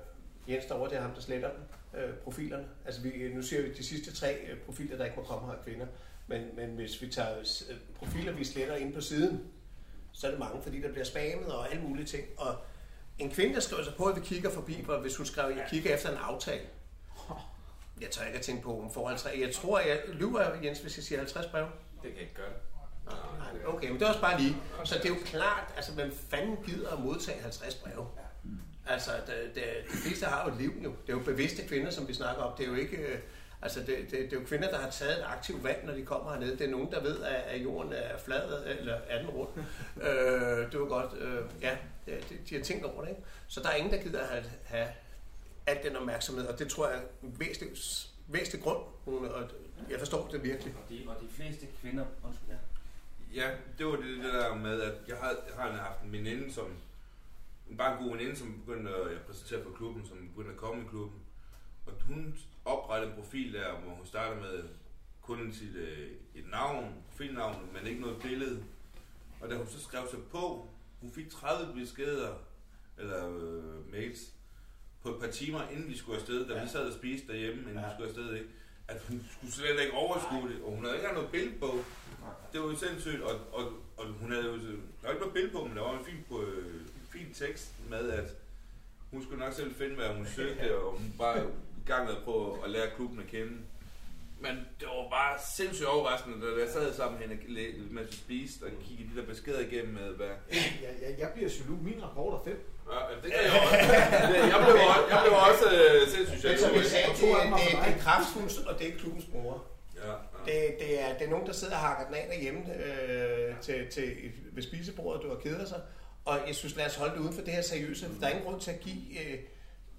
[0.49, 1.61] Jens derovre, det er ham, der sletter dem,
[2.01, 2.69] øh, profilerne.
[2.87, 5.63] Altså vi, nu ser vi de sidste tre øh, profiler, der ikke må komme her
[5.65, 5.87] kvinder.
[6.27, 9.51] Men, men hvis vi tager øh, øh profiler, vi sletter ind på siden,
[10.13, 12.25] så er det mange, fordi der bliver spammet og alle mulige ting.
[12.37, 12.57] Og
[13.19, 15.57] en kvinde, der skriver sig på, at vi kigger forbi, hvor hvis hun skrev, at
[15.57, 16.63] jeg kigger efter en aftale.
[18.01, 19.41] Jeg tør ikke at tænke på, om får 50.
[19.41, 21.67] Jeg tror, jeg lyver, Jens, hvis jeg siger 50 brev.
[22.03, 22.53] Det kan ikke gøre.
[23.39, 24.57] Nej, Okay, men det er også bare lige.
[24.85, 28.07] Så det er jo klart, altså hvem fanden gider at modtage 50 breve?
[28.87, 30.91] Altså, det, det, de fleste har jo et liv jo.
[31.07, 32.53] Det er jo bevidste kvinder, som vi snakker om.
[32.59, 33.21] Det er jo ikke...
[33.63, 36.05] Altså, det, det, det er jo kvinder, der har taget et aktivt valg, når de
[36.05, 36.59] kommer hernede.
[36.59, 39.49] Det er nogen, der ved, at, at jorden er flad, eller er den rund.
[40.03, 41.19] øh, det jo godt...
[41.19, 43.23] Øh, ja, det, det, de har tænkt over det, ikke?
[43.49, 44.89] Så der er ingen, der gider at have, have
[45.67, 47.77] al den opmærksomhed, og det tror jeg er en væsentlig,
[48.29, 48.83] væsentlig grund.
[49.07, 49.51] Og
[49.91, 50.75] jeg forstår det virkelig.
[50.75, 52.05] Og de, og de fleste kvinder...
[52.25, 52.57] Undskyld, ja.
[53.35, 56.53] Ja, det var det, det der med, at jeg har, jeg har haft en veninde,
[56.53, 56.67] som,
[57.71, 60.57] en bare en god veninde, som begyndte at jeg præsentere for klubben, som begyndte at
[60.57, 61.21] komme i klubben.
[61.87, 62.39] og hun
[62.69, 64.65] oprettede en profil der, hvor hun starter med
[65.23, 68.65] kun sit øh, et navn, profilnavn, men ikke noget billede.
[69.41, 70.69] Og da hun så skrev sig på,
[71.01, 72.35] hun fik 30 beskeder,
[72.99, 74.33] eller øh, mails,
[75.03, 76.63] på et par timer, inden vi skulle afsted, da ja.
[76.63, 77.87] vi sad og spiste derhjemme, inden ja.
[77.87, 78.49] vi skulle afsted, ikke?
[78.89, 81.71] at hun skulle slet ikke overskue det, og hun havde ikke engang noget billede på.
[82.53, 85.53] Det var jo sindssygt, og, og, og hun havde jo, der var ikke noget billede
[85.53, 88.37] på, men der var en fin, på, øh, fin tekst med, at
[89.11, 91.47] hun skulle nok selv finde, hvad hun søgte, og hun bare
[91.89, 93.53] gang med på at lære klubben at kende.
[94.41, 98.63] Men det var bare sindssygt overraskende, da jeg sad sammen med hende, mens vi spiste,
[98.65, 100.27] og kiggede de der beskeder igennem med, hvad...
[100.53, 101.81] Jeg, jeg, jeg bliver jaloux.
[101.83, 102.59] Min rapport er fem.
[102.93, 103.77] Ja, det kan jeg også.
[104.53, 107.93] Jeg blev, også- jeg blev også øh, sindssygt Men som jeg sagde, det, det, det
[107.95, 109.65] er krafthus, og det er klubbens bror.
[110.05, 110.17] Ja, ja.
[110.47, 113.87] Det, det, er, det er nogen, der sidder og hakker den af derhjemme øh, til,
[113.91, 114.17] til,
[114.53, 115.81] ved spisebordet, du har kedet sig.
[116.25, 118.07] Og jeg synes, lad os holde det uden for det her seriøse.
[118.21, 119.39] Der er ingen grund til at give øh,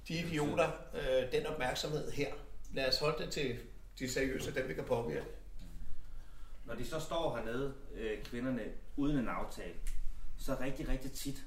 [0.10, 2.34] de idioter øh, den opmærksomhed her.
[2.74, 3.60] Lad os holde det til
[3.99, 5.26] de seriøse, dem vi kan påvirke.
[6.66, 8.64] Når de så står hernede, øh, kvinderne,
[8.95, 9.74] uden en aftale,
[10.38, 11.43] så rigtig, rigtig tit.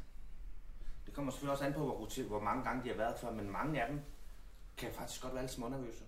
[1.06, 3.30] Det kommer selvfølgelig også an på, hvor, rutin- hvor mange gange de har været før,
[3.30, 4.00] men mange af dem
[4.76, 6.04] kan faktisk godt være lidt smånervøse.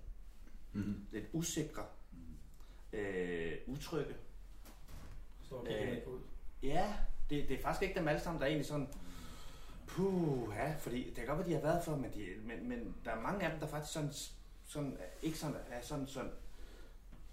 [0.73, 1.07] Mm-hmm.
[1.13, 1.83] Lidt usikre.
[2.93, 4.15] Øh, utrygge.
[5.43, 6.21] Så kigger Øh.
[6.63, 6.95] Ja,
[7.31, 8.89] det, det er faktisk ikke dem alle sammen, der er egentlig sådan,
[9.87, 12.95] puh, ja, fordi det kan godt være, de har været for, men, de, men, men
[13.05, 14.13] der er mange af dem, der faktisk sådan,
[14.65, 16.31] sådan ikke sådan, er sådan, sådan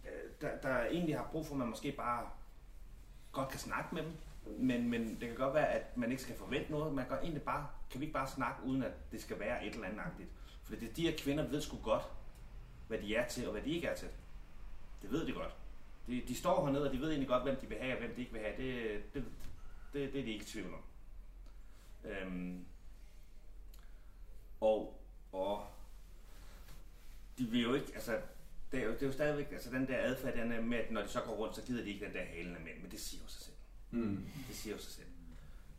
[0.06, 2.30] øh, der, der egentlig har brug for, at man måske bare
[3.32, 4.12] godt kan snakke med dem,
[4.45, 6.93] men, men det kan godt være, at man ikke skal forvente noget.
[6.93, 9.74] Man kan egentlig bare, kan vi ikke bare snakke, uden at det skal være et
[9.74, 10.30] eller andet agtigt.
[10.64, 12.04] For det, de her kvinder ved sgu godt,
[12.88, 14.08] hvad de er til, og hvad de ikke er til.
[15.02, 15.56] Det ved de godt.
[16.08, 18.16] De, de står hernede, og de ved egentlig godt, hvem de vil have, og hvem
[18.16, 18.58] de ikke vil have.
[18.58, 19.26] Det, det,
[19.93, 20.80] det, det er de ikke i tvivl om.
[22.06, 22.66] Øhm,
[24.62, 25.68] og, og
[27.38, 28.20] de vil jo ikke, altså,
[28.72, 30.91] det er jo, det er jo stadigvæk, altså den der adfærd, den er med, at
[30.91, 32.91] når de så går rundt, så gider de ikke den der halen af mænd, men
[32.91, 33.56] det siger jo sig selv.
[33.91, 34.26] Mm.
[34.47, 35.08] Det siger jo sig selv.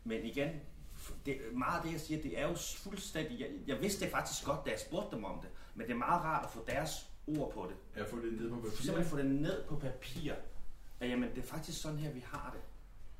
[0.04, 0.60] Men igen,
[1.26, 3.40] det, meget af det, jeg siger, det er jo fuldstændig...
[3.40, 5.98] Jeg, jeg vidste det faktisk godt, da jeg spurgte dem om det, men det er
[5.98, 7.76] meget rart at få deres ord på det.
[7.96, 8.70] Jeg får det ned på papir.
[8.70, 10.34] simpelthen få det ned på papir.
[11.00, 12.62] At jamen, det er faktisk sådan her, vi har det.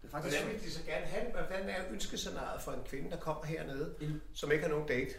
[0.02, 1.32] Det er faktisk Hvordan vil de så gerne have det?
[1.34, 3.94] Hvordan er ønskescenariet for en kvinde, der kommer hernede,
[4.34, 5.14] som ikke har nogen date?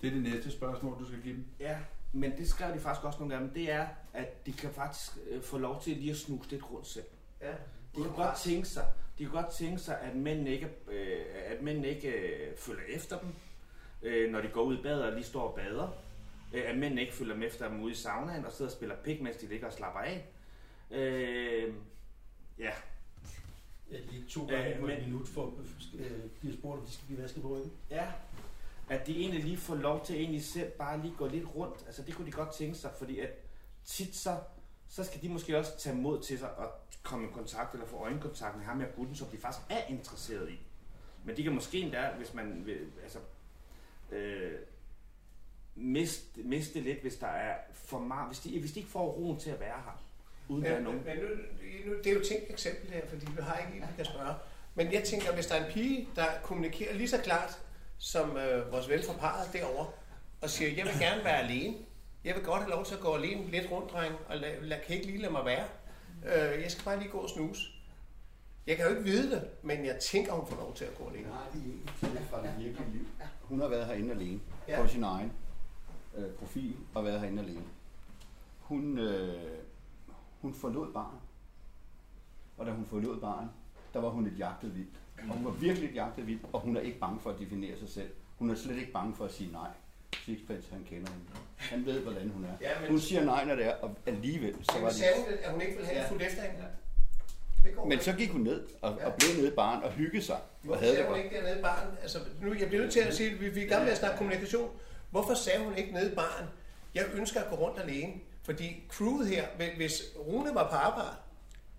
[0.00, 1.44] Det er det næste spørgsmål, du skal give dem.
[1.60, 1.78] Ja,
[2.12, 5.42] men det skrev de faktisk også nogle gange, det er, at de kan faktisk øh,
[5.42, 7.04] få lov til lige at snuse lidt rundt selv.
[7.40, 7.52] Ja.
[7.96, 8.86] De kan godt tænke sig,
[9.18, 13.18] de kan godt tænke sig, at mændene ikke, øh, at mændene ikke øh, følger efter
[13.18, 13.28] dem,
[14.02, 15.88] øh, når de går ud i badet og lige står og bader.
[16.54, 18.96] Øh, at mændene ikke følger med efter dem ude i saunaen og sidder og spiller
[18.96, 20.26] pik, mens de ligger og slapper af.
[20.90, 21.74] Øh,
[22.58, 22.70] ja,
[23.90, 25.54] Ja, lige to gange Øh, på et minut for
[25.94, 26.10] øh,
[26.40, 27.72] bliver spurgt, om de skal blive vasket på ryggen.
[27.90, 28.12] ja.
[28.88, 31.84] At de egentlig lige får lov til egentlig selv bare lige gå lidt rundt.
[31.86, 33.30] Altså det kunne de godt tænke sig, fordi at
[33.84, 34.36] tit så,
[34.88, 36.70] så skal de måske også tage mod til sig og
[37.02, 40.50] komme i kontakt eller få øjenkontakt med ham her gutten, som de faktisk er interesseret
[40.50, 40.58] i.
[41.24, 43.18] Men de kan måske endda, hvis man vil, altså,
[44.12, 44.58] øh,
[45.74, 49.38] miste, miste lidt, hvis der er for meget, hvis de, hvis de ikke får roen
[49.40, 50.02] til at være her,
[50.48, 51.02] uden at der er Men, nogen.
[51.04, 51.28] men nu,
[51.86, 54.34] nu, det er jo tænkt eksempel her, fordi vi har ikke en, vi kan spørge.
[54.74, 57.58] Men jeg tænker, hvis der er en pige, der kommunikerer lige så klart
[57.98, 59.86] som øh, vores ven fra parret derovre,
[60.40, 61.76] og siger, jeg vil gerne være alene.
[62.24, 64.78] Jeg vil godt have lov til at gå alene lidt rundt, dreng, og lad, lad,
[64.86, 65.66] kan ikke lige lade mig være.
[66.24, 67.62] Øh, jeg skal bare lige gå og snuse.
[68.66, 71.08] Jeg kan jo ikke vide det, men jeg tænker, hun får lov til at gå
[71.08, 71.28] alene.
[71.28, 71.62] Nej, det
[72.02, 73.06] er ikke fra det virkelige liv.
[73.42, 74.82] Hun har været herinde alene ja.
[74.82, 75.32] på sin egen
[76.16, 77.64] øh, profil og været herinde alene.
[78.60, 79.58] Hun, øh,
[80.44, 81.20] hun forlod barnet.
[82.58, 83.50] Og da hun forlod barnet,
[83.94, 84.96] der var hun et jagtet vildt.
[85.28, 87.78] Og hun var virkelig et jagtet vildt, og hun er ikke bange for at definere
[87.78, 88.10] sig selv.
[88.38, 89.68] Hun er slet ikke bange for at sige nej.
[90.24, 91.26] Sixpence, han kender hende.
[91.56, 92.48] Han ved, hvordan hun er.
[92.60, 94.96] Ja, men- Hun siger nej, når det er, og alligevel, så var det...
[94.96, 96.10] sagde hun, at hun ikke ville have Ja.
[96.10, 96.64] fuldt efter hende?
[97.64, 97.84] Ja.
[97.88, 99.06] Men så gik hun ned og, Ja.
[99.06, 100.38] og blev nede i baren og hyggede sig.
[100.62, 101.88] Hvorfor havde sagde hun ikke dernede i baren?
[102.02, 103.92] Altså, nu, jeg bliver nødt til at sige, at vi, vi er i gang med
[103.92, 104.70] at snakke kommunikation.
[105.10, 106.46] Hvorfor sagde hun ikke nede i baren,
[106.94, 108.12] jeg ønsker at gå rundt alene?
[108.44, 111.10] Fordi crewet her, hvis- Rune var på arbejde,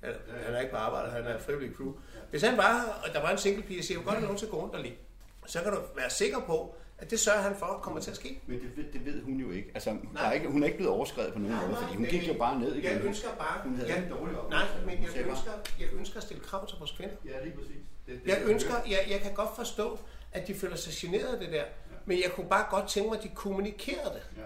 [0.03, 1.93] eller, han er ikke på arbejde, han er frivillig crew.
[2.29, 4.37] Hvis han var her, og der var en single pige, og siger, godt have nogen
[4.37, 4.95] til at gå rundt alene,
[5.45, 8.39] så kan du være sikker på, at det sørger han for, kommer til at ske.
[8.47, 9.71] Men det ved, det ved hun jo ikke.
[9.73, 10.27] Altså, der Nej.
[10.29, 12.27] er ikke, hun er ikke blevet overskrevet på nogen Nej, måde, nej, fordi hun gik
[12.27, 12.91] jo bare ned igen.
[12.91, 13.61] Jeg ønsker bare...
[13.63, 14.85] Hun havde jeg, en dårlig Nej, oplevelse.
[14.85, 17.15] men jeg ønsker, jeg ønsker at stille krav til vores kvinder.
[17.25, 17.75] Ja, lige præcis.
[18.07, 19.99] Det, det, Jeg ønsker, jeg, jeg kan godt forstå,
[20.31, 21.63] at de føler sig generet af det der,
[22.05, 24.23] men jeg kunne bare godt tænke mig, at de kommunikerede det.
[24.37, 24.41] Ja.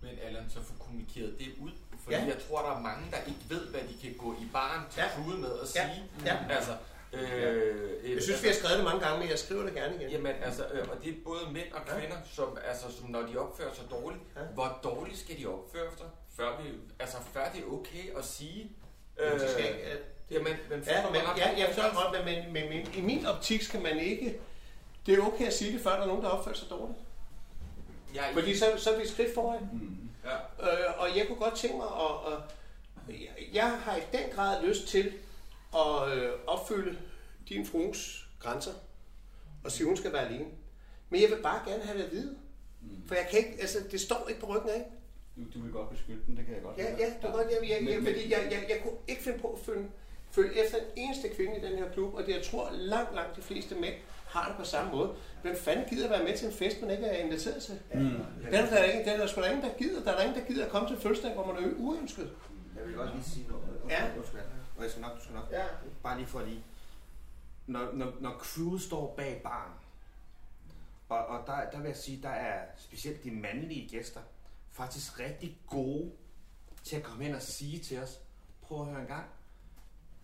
[0.00, 0.58] Men Allan, så
[0.88, 1.70] kommunikeret det ud.
[2.02, 2.20] Fordi Ja.
[2.22, 2.26] ja.
[2.32, 5.00] jeg tror, der er mange, der ikke ved, hvad de kan gå i baren til
[5.00, 5.08] Ja.
[5.30, 5.36] ja.
[5.44, 5.84] med og Ja.
[5.94, 6.04] sige.
[6.26, 6.36] Ja.
[6.56, 6.72] Altså,
[7.12, 10.10] Øh, Jeg synes, vi har skrevet det mange gange, men jeg skriver det gerne igen.
[10.10, 13.36] Jamen, altså, øh, og det er både mænd og kvinder, som, altså, som når de
[13.36, 14.40] opfører sig dårligt, Ja.
[14.54, 16.68] hvor dårligt skal de opføre sig, før, vi,
[16.98, 18.70] altså, før det er okay at sige...
[19.18, 19.98] Men de skal ikke, øh,
[20.30, 23.62] jamen, men Ja, men, ja, jeg forstår godt, men, men, men, men i min optik
[23.62, 24.38] skal man ikke...
[25.06, 26.98] Det er okay at sige det, før der er nogen, der opfører sig dårligt.
[28.16, 29.68] Er Fordi så, så er vi et skridt foran.
[29.72, 29.97] Mm.
[30.28, 30.36] Ja.
[30.88, 32.32] Øh, og jeg kunne godt tænke mig at...
[32.32, 32.38] at
[33.54, 35.12] jeg- har i den grad lyst til
[35.74, 36.98] at øh, opfylde
[37.48, 38.72] din fruens grænser
[39.64, 40.44] og sige, hun skal være alene.
[41.10, 42.36] Men jeg vil bare gerne have det at vide.
[43.06, 44.84] For jeg kan ikke, altså, det står ikke på ryggen af.
[45.36, 47.46] Du, du vil godt beskytte den, det kan jeg godt Ja, ja, det er godt,
[47.50, 49.88] jeg, jeg, jeg, fordi jeg, jeg, jeg kunne ikke finde på at følge,
[50.30, 53.36] følge efter en eneste kvinde i den her klub, og det jeg tror langt, langt
[53.36, 53.94] de fleste mænd
[54.28, 55.14] har det på samme måde.
[55.42, 57.80] Hvem fanden gider være med til en fest, man ikke er inviteret til?
[57.94, 58.00] Mm.
[58.44, 60.04] Den er der ikke, den er der sgu da ingen, der gider.
[60.04, 62.30] Der er der ingen, der gider at komme til fødselsdag, hvor man er uønsket.
[62.76, 63.64] Jeg vil godt lige sige noget.
[63.88, 64.04] Ja.
[64.76, 65.48] Og jeg skal nok, du skal nok.
[65.50, 65.64] Ja.
[66.02, 66.64] Bare lige for lige.
[67.66, 69.72] Når, når, når crewet står bag baren,
[71.08, 74.20] og, og der, der vil jeg sige, der er specielt de mandlige gæster
[74.72, 76.10] faktisk rigtig gode
[76.84, 78.20] til at komme hen og sige til os,
[78.62, 79.26] prøv at høre en gang,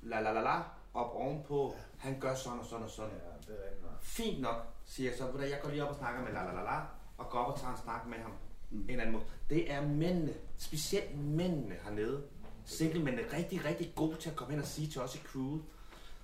[0.03, 0.63] la la la la,
[0.95, 3.11] op ovenpå, han gør sådan og sådan og sådan.
[3.11, 4.03] Ja, det er rigtigt nok.
[4.03, 5.27] Fint nok, siger jeg så.
[5.27, 6.81] Ved du, Jeg går lige op og snakker med la la la la,
[7.19, 8.33] og går op og tager en snak med ham.
[8.71, 8.87] Mm.
[8.89, 9.25] En anden måde.
[9.51, 12.23] Det er mændene, specielt mændene hernede,
[12.65, 15.63] singlemændene, rigtig, rigtig gode til at komme hen og sige til os i crewet.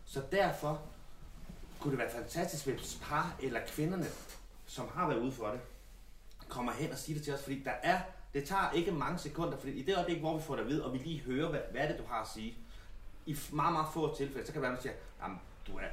[0.05, 0.83] Så derfor
[1.81, 4.07] kunne det være fantastisk, hvis par eller kvinderne,
[4.67, 5.61] som har været ude for det,
[6.49, 8.01] kommer hen og siger det til os, fordi der er,
[8.35, 10.85] det tager ikke mange sekunder, fordi i det øjeblik, hvor vi får det at vide,
[10.85, 12.59] og vi lige hører, hvad, hvad er det, du har at sige,
[13.27, 15.89] i meget, meget få tilfælde, så kan det være, at man siger, jamen, du er,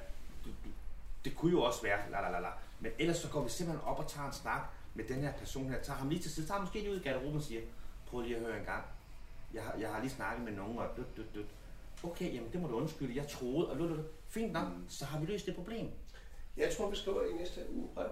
[0.45, 0.69] du, du,
[1.27, 2.51] det kunne jo også være, la la la la.
[2.79, 4.61] Men ellers så går vi simpelthen op og tager en snak
[4.93, 6.99] med den her person her, tager ham lige til side, tager ham måske lige ud
[6.99, 7.61] i garderoben og siger,
[8.07, 8.83] prøv lige at høre en gang,
[9.53, 11.45] jeg har, jeg har lige snakket med nogen, og dut, dut, dut.
[12.03, 14.05] Okay, jamen det må du undskylde, jeg troede, og lut, lut.
[14.29, 14.85] fint nok, mm.
[14.89, 15.91] så har vi løst det problem.
[16.57, 18.09] Jeg tror, vi skriver i næste uge brev,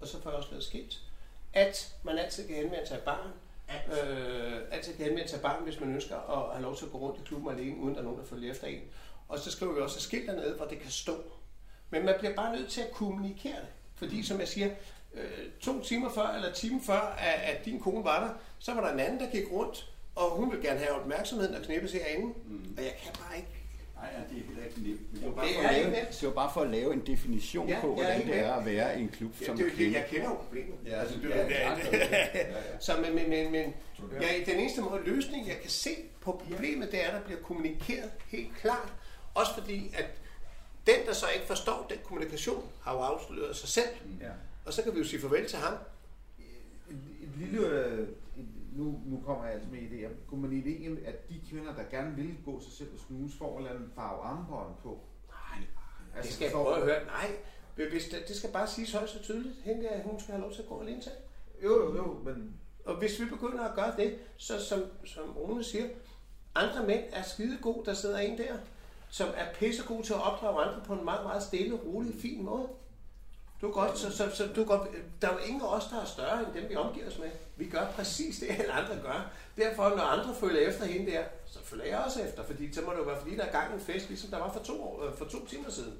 [0.00, 1.02] og så får jeg også lavet skilt,
[1.52, 3.30] at man altid kan henvende sig af barn,
[3.92, 6.98] øh, altid kan henvende sig barn, hvis man ønsker at have lov til at gå
[6.98, 8.82] rundt i klubben alene, uden der er nogen, der følger efter en.
[9.28, 11.24] Og så skriver vi også et skilt dernede, hvor det kan stå.
[11.90, 13.68] Men man bliver bare nødt til at kommunikere det.
[13.96, 14.68] Fordi som jeg siger,
[15.14, 15.22] øh,
[15.60, 18.92] to timer før, eller timen før, at, at din kone var der, så var der
[18.92, 22.26] en anden, der gik rundt, og hun vil gerne have opmærksomheden og knippe sig herinde.
[22.46, 22.74] Mm.
[22.78, 23.48] Og jeg kan bare ikke.
[23.96, 25.12] Nej, ja, det er heller ikke nemt.
[25.12, 26.92] Men Det var bare, Det for er at lave, det var bare for at lave
[26.94, 29.56] en definition Ja, på, er hvordan det er at være i en klub Ja, som
[29.56, 29.98] det er kvinde.
[29.98, 30.74] jeg kender jo problemet.
[30.86, 32.42] Ja, altså, det, ja, det, ja, det, ja, ja.
[32.80, 33.74] Så men, men, men, men
[34.20, 37.40] ja, den eneste måde løsning, jeg kan se på problemet, det er, at der bliver
[37.40, 38.92] kommunikeret helt klart.
[39.34, 40.06] Også fordi, at
[40.90, 43.88] den, der så ikke forstår den kommunikation, har jo afsløret sig selv.
[44.20, 44.30] Ja.
[44.66, 45.74] Og så kan vi jo sige farvel til ham.
[46.38, 47.66] Et, et lille...
[47.68, 50.28] øh, Et, nu, nu kommer jeg altså med idéer.
[50.28, 53.52] Kunne man ideen, at de kvinder, der gerne vil gå sig selv og snuse, får
[53.52, 55.00] en eller anden farve armbånd på?
[55.28, 57.04] Nej, det skal jeg prøve at høre.
[57.04, 57.30] Nej,
[57.90, 59.54] hvis det, det skal bare siges højt så tydeligt.
[59.64, 61.12] Hende hun skal have lov til at gå alene til.
[61.64, 65.64] Jo, jo, jo, men Og hvis vi begynder at gøre det, så som, som Rune
[65.64, 65.88] siger,
[66.54, 68.56] andre mænd er skide gode, der sidder en der,
[69.10, 72.68] som er pissegod til at opdrage andre på en meget, meget stille, rolig, fin måde.
[73.60, 74.88] Du er godt, så, så, så du er godt,
[75.22, 77.30] der er jo ingen af os, der er større end dem, vi omgiver os med.
[77.56, 79.30] Vi gør præcis det, alle andre gør.
[79.56, 82.92] Derfor, når andre følger efter hende der, så følger jeg også efter, fordi så må
[82.92, 84.82] det jo være, fordi der er gang i en fest, ligesom der var for to,
[84.82, 85.94] år, øh, for to timer siden.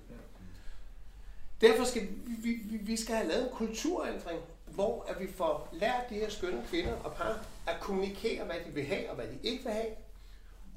[1.61, 5.69] Derfor skal vi, vi, vi- vi skal have lavet en kulturændring, hvor at vi får
[5.73, 9.27] lært de her skønne kvinder og par at kommunikere, hvad de vil have og hvad
[9.27, 9.91] de ikke vil have.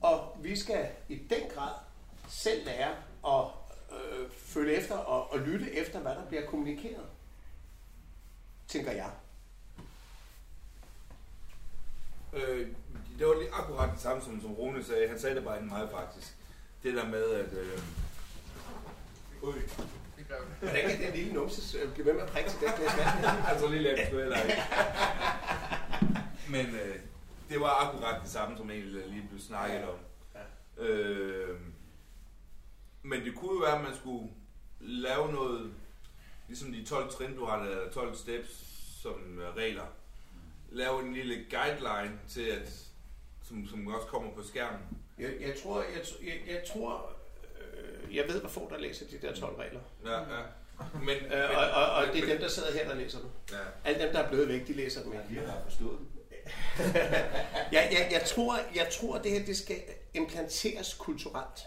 [0.01, 1.71] Og vi skal i den grad
[2.31, 2.95] selv lære
[3.27, 3.47] at
[3.91, 7.05] øh, følge efter og, og lytte efter, hvad der bliver kommunikeret.
[8.67, 9.11] Tænker jeg.
[12.33, 12.67] Øh,
[13.19, 15.07] det var lige akkurat det samme, som, som Rune sagde.
[15.07, 16.35] Han sagde det bare ikke meget faktisk.
[16.83, 17.53] Det der med, at...
[17.53, 17.79] Øh,
[19.41, 19.53] Ui.
[20.59, 23.25] Hvordan kan den lille numse øh, blive ved med at prikke til den vand?
[23.49, 24.61] altså lige lidt sgu heller ikke.
[26.49, 26.95] Men øh,
[27.49, 29.99] det var akkurat det samme, som egentlig lige blev snakket om.
[30.77, 31.59] Øh,
[33.03, 34.29] men det kunne jo være, at man skulle
[34.79, 35.73] lave noget,
[36.47, 38.49] ligesom de 12 trin, du har lavet, 12 steps
[39.01, 39.85] som regler.
[40.69, 42.69] Lave en lille guideline til, at,
[43.43, 44.81] som, som også kommer på skærmen.
[45.17, 47.11] Jeg, jeg tror, jeg, jeg, jeg tror,
[47.61, 49.79] øh, jeg ved, hvor få der læser de der 12 regler.
[50.05, 50.43] Ja, ja.
[50.93, 53.29] Men, Øh, og, og, og det er dem, der sidder her, der læser dem.
[53.51, 53.57] Ja.
[53.89, 55.25] Alle dem, der er blevet væk, de læser dem ikke.
[55.29, 56.07] Vi har forstået den.
[57.71, 59.81] jeg, jeg, jeg, tror, jeg tror, det her det skal
[60.13, 61.59] implanteres kulturelt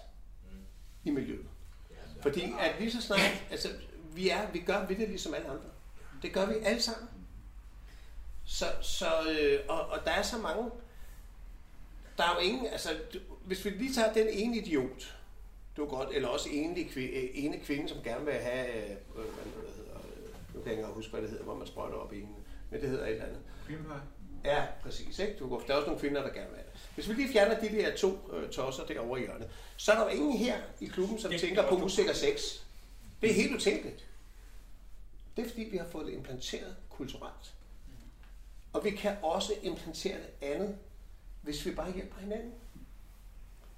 [1.04, 1.46] i miljøet.
[2.22, 3.68] Fordi at lige så snart, altså,
[4.14, 5.62] vi, er, vi gør ved det ligesom alle andre.
[6.22, 7.08] Det gør vi alle sammen.
[8.44, 9.06] Så, så
[9.40, 10.70] øh, og, og der er så mange,
[12.18, 15.16] der er jo ingen, altså, du- hvis vi lige tager den ene idiot,
[15.76, 19.24] Du godt, eller også enlig kvinde, øh, ene kvinde, som gerne vil have, øh, hvad
[19.44, 22.12] det hedder, øh, nu kan jeg ikke huske, hvad det hedder, hvor man sprøjter op
[22.12, 22.28] i en,
[22.70, 23.40] men det hedder et eller andet.
[23.66, 23.96] Kvindepej.
[24.44, 25.18] Ja, præcis.
[25.18, 25.36] Ikke?
[25.38, 26.80] Du, der er også nogle kvinder, der gerne vil have det.
[26.94, 30.02] Hvis vi lige fjerner de der to øh, tosser derovre i hjørnet, så er der
[30.04, 32.40] jo ingen her i klubben, som Det- tænker det på usikker sex.
[33.22, 34.04] Det er helt utænkeligt.
[35.36, 37.54] Det er fordi, vi har fået det implanteret kulturelt.
[38.72, 40.76] Og vi kan også implantere det andet,
[41.42, 42.52] hvis vi bare hjælper hinanden.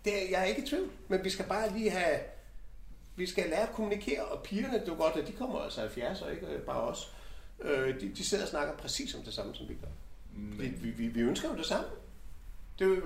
[0.05, 2.21] Det er, jeg er ikke i tvivl, men vi skal bare lige have...
[3.17, 6.23] Vi skal lære at kommunikere, og pigerne, det er godt, at de kommer altså 70
[6.23, 7.12] og ikke bare os.
[7.61, 9.89] Øh, de, de sidder og snakker præcis om det samme, som vi gør.
[10.37, 11.87] Vi, vi, vi, vi ønsker jo det samme.
[12.78, 13.03] Det er jo,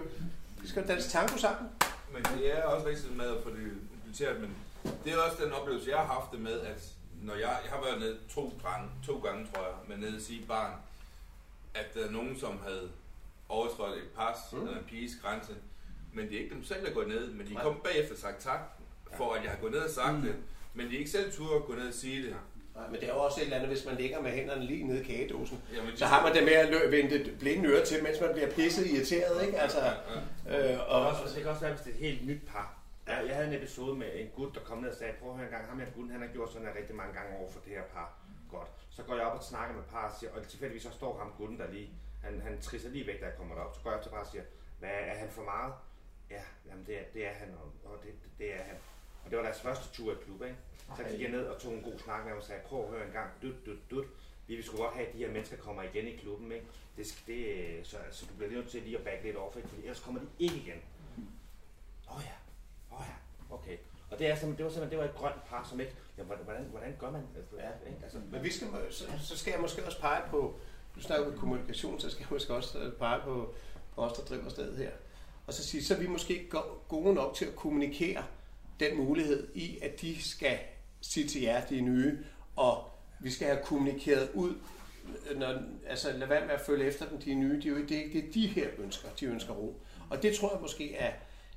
[0.63, 1.71] vi skal danse tango sammen.
[2.13, 4.57] Men det er også vigtigt med at få det implementeret, men
[5.05, 6.89] det er også den oplevelse, jeg har haft det med, at
[7.23, 10.23] når jeg, jeg har været nede to gange, to gange tror jeg, med nede at
[10.23, 10.73] sige barn,
[11.75, 12.91] at der er nogen, som havde
[13.49, 14.59] overtrådt et pas Mm.
[14.63, 15.53] eller en piges grænse,
[16.13, 18.41] men det er ikke dem selv, der går ned, men de kom bagefter og sagt
[18.43, 18.61] tak,
[19.17, 20.21] for at jeg har gået ned og sagt Mm.
[20.21, 20.27] mm.
[20.27, 20.35] det,
[20.75, 22.37] men de er ikke selv turde at gå ned og sige det.
[22.81, 24.85] Nej, men det er jo også et eller andet, hvis man ligger med hænderne lige
[24.87, 25.63] nede i kagedåsen.
[25.77, 28.33] Jamen, Så har man det med at lø- vende det blinde øre til, mens man
[28.33, 29.59] bliver pisset irriteret, ikke?
[29.59, 29.93] Altså, Ja,
[30.47, 30.73] ja.
[30.75, 32.67] øh, Og det kan også være, hvis det er et helt nyt par.
[33.07, 35.37] Jeg, jeg havde en episode med en gut, der kom ned og sagde, prøv at
[35.37, 37.51] høre en gang, ham her gutten, han har gjort sådan her rigtig mange gange over
[37.51, 38.09] for det her par.
[38.51, 38.69] Godt.
[38.91, 41.33] Så går jeg op og snakker med par og siger, og tilfældigvis så står ham
[41.39, 41.89] gutten der lige,
[42.25, 43.75] han, han trisser lige væk, da jeg kommer derop.
[43.77, 44.45] Så går jeg op til par og siger,
[44.79, 45.73] hvad er han for meget?
[46.31, 48.77] Ja, jamen det er, det er han, og, og det, det er han.
[49.31, 50.57] Og det var deres første tur i klub, ikke?
[50.97, 52.91] Så gik jeg ned og tog en god snak med ham og sagde, prøv at
[52.91, 54.05] høre en gang, dut, dut, dut.
[54.47, 56.67] Vi vil sgu godt have, at de her mennesker kommer igen i klubben, ikke?
[56.97, 57.47] Det, det,
[57.87, 59.69] så, så du bliver nødt til lige at back lidt off, ikke?
[59.69, 60.81] Fordi ellers kommer de ikke igen.
[62.11, 62.37] Åh oh ja,
[62.93, 63.15] åh oh ja,
[63.55, 63.77] okay.
[64.11, 65.95] Og det, er simpelthen, det var simpelthen det var et grønt par, som ikke...
[66.19, 67.59] Ja, hvordan, hvordan, hvordan gør man det?
[67.59, 67.91] Ja.
[67.91, 67.99] Ikke?
[68.03, 70.59] Altså, men vi skal, så, så skal jeg måske også pege på,
[70.95, 73.55] du snakker om kommunikation, så skal jeg måske også øh, pege på,
[73.95, 74.91] på os, der driver stedet her.
[75.47, 78.25] Og så sige, så er vi måske ikke go- gode nok til at kommunikere
[78.81, 80.59] den mulighed i, at de skal
[81.01, 82.19] sige til jer, de er nye,
[82.57, 84.55] og vi skal have kommunikeret ud,
[85.37, 87.77] når, altså lad være med at følge efter dem, de er nye, det er jo
[87.77, 89.81] ikke det, er ikke det, de her ønsker, de ønsker ro.
[90.11, 91.13] Og det tror jeg måske er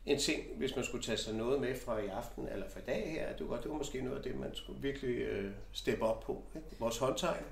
[0.06, 2.84] en ting, hvis man skulle tage sig noget med fra i aften eller fra i
[2.84, 5.52] dag her, at det var, det var måske noget af det, man skulle virkelig øh,
[5.72, 6.44] steppe op på.
[6.56, 6.68] Ikke?
[6.80, 7.46] Vores håndtegn,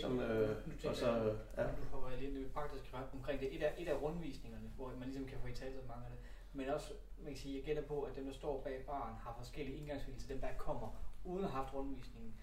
[0.00, 1.62] som, øh, tænker og så, jeg, ja.
[1.62, 3.56] nu hopper jeg lige det praktiske ret omkring det.
[3.56, 6.29] Et af, et af rundvisningerne, hvor man ligesom kan få i tale mange af det.
[6.52, 9.34] Men også, man kan sige, jeg gætter på, at dem, der står bag baren, har
[9.38, 10.88] forskellige indgangsvinkler til dem, der kommer,
[11.24, 12.34] uden at have haft rundvisningen.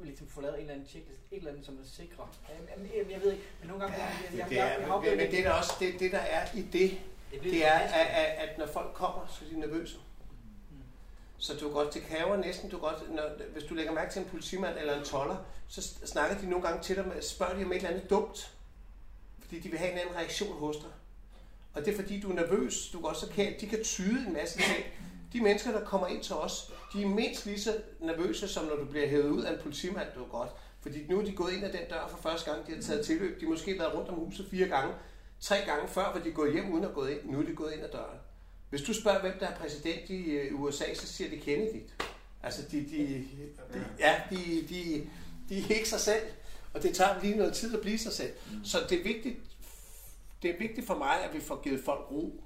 [0.00, 2.28] Ligesom få lavet en eller anden checklist, et eller andet, som er sikre.
[2.70, 3.96] Jamen, jeg, jeg ved ikke, men nogle gange...
[3.96, 6.00] jeg, jeg, jeg, Det jeg, er, jeg, men, oplevet men det er der også det,
[6.00, 7.00] det, der er i det,
[7.30, 9.98] bliver det er, at, at, at når folk kommer, så er de nervøse.
[11.38, 14.28] Så du godt, det kræver næsten, du godt, når, hvis du lægger mærke til en
[14.28, 15.36] politimand eller en toller,
[15.68, 18.54] så snakker de nogle gange til dig, spørger de om et eller andet dumt,
[19.38, 20.90] fordi de vil have en anden reaktion hos dig.
[21.74, 24.32] Og det er fordi, du er nervøs, du kan også kan, de kan tyde en
[24.32, 24.84] masse ting.
[25.32, 28.76] De mennesker, der kommer ind til os, de er mindst lige så nervøse, som når
[28.76, 30.50] du bliver hævet ud af en politimand, du er godt.
[30.80, 33.06] Fordi nu er de gået ind ad den dør for første gang, de har taget
[33.06, 33.40] tilløb.
[33.40, 34.94] De har måske været rundt om huset fire gange.
[35.40, 37.18] Tre gange før hvor de gået hjem uden at gå ind.
[37.24, 38.18] Nu er de gået ind ad døren.
[38.70, 41.82] Hvis du spørger, hvem der er præsident i øh, USA, så siger de Kennedy.
[42.42, 43.24] Altså, de, de,
[43.74, 44.36] de, ja, de,
[44.68, 45.06] de,
[45.48, 46.22] de er ikke sig selv.
[46.74, 48.32] Og det tager lige noget tid at blive sig selv.
[48.64, 49.36] Så det er vigtigt,
[50.42, 52.44] det er vigtigt for mig, at vi får givet folk ro.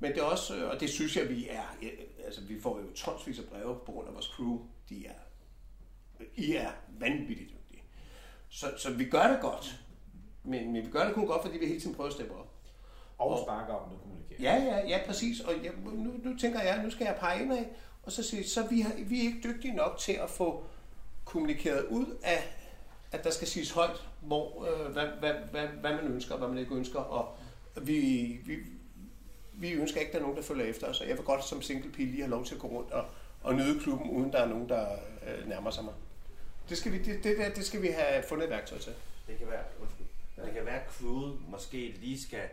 [0.00, 1.88] Men det er også, øh, og det synes jeg, vi er, ja,
[2.24, 4.60] altså vi får jo tonsvis af breve på grund af vores crew.
[4.88, 5.12] De er,
[6.34, 7.82] I er vanvittigt dygtige.
[8.48, 9.80] Så, så vi gør det godt.
[10.44, 12.52] Men, men vi gør det kun godt, fordi vi hele tiden prøver at steppe op.
[13.18, 14.40] Og snakker om det, kommunikerer.
[14.40, 15.40] Ja, ja, ja, præcis.
[15.40, 17.68] Og jeg, nu, nu tænker jeg, nu skal jeg pege ind af,
[18.02, 20.64] og så sige, så vi, har, vi er ikke dygtige nok til at få
[21.24, 22.56] kommunikeret ud af,
[23.18, 26.48] at der skal siges højt, hvor, øh, hvad, hvad, hvad, hvad man ønsker, og hvad
[26.48, 26.98] man ikke ønsker.
[27.00, 27.36] Og
[27.82, 27.98] vi,
[28.44, 28.56] vi,
[29.52, 31.00] vi ønsker ikke, at der er nogen, der følger efter os.
[31.00, 33.04] Og jeg vil godt som single pige lige have lov til at gå rundt og,
[33.42, 34.86] og nyde klubben, uden der er nogen, der
[35.26, 35.94] øh, nærmer sig mig.
[36.68, 38.92] Det skal, vi, det, det, der, det skal vi have fundet et værktøj til.
[39.26, 40.06] Det kan være, undskyld,
[40.44, 42.48] det kan være, at crewet måske lige skal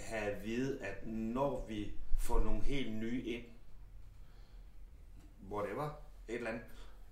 [0.00, 1.90] have at vide, at når vi
[2.20, 3.44] får nogle helt nye ind,
[5.50, 6.62] whatever, et eller andet,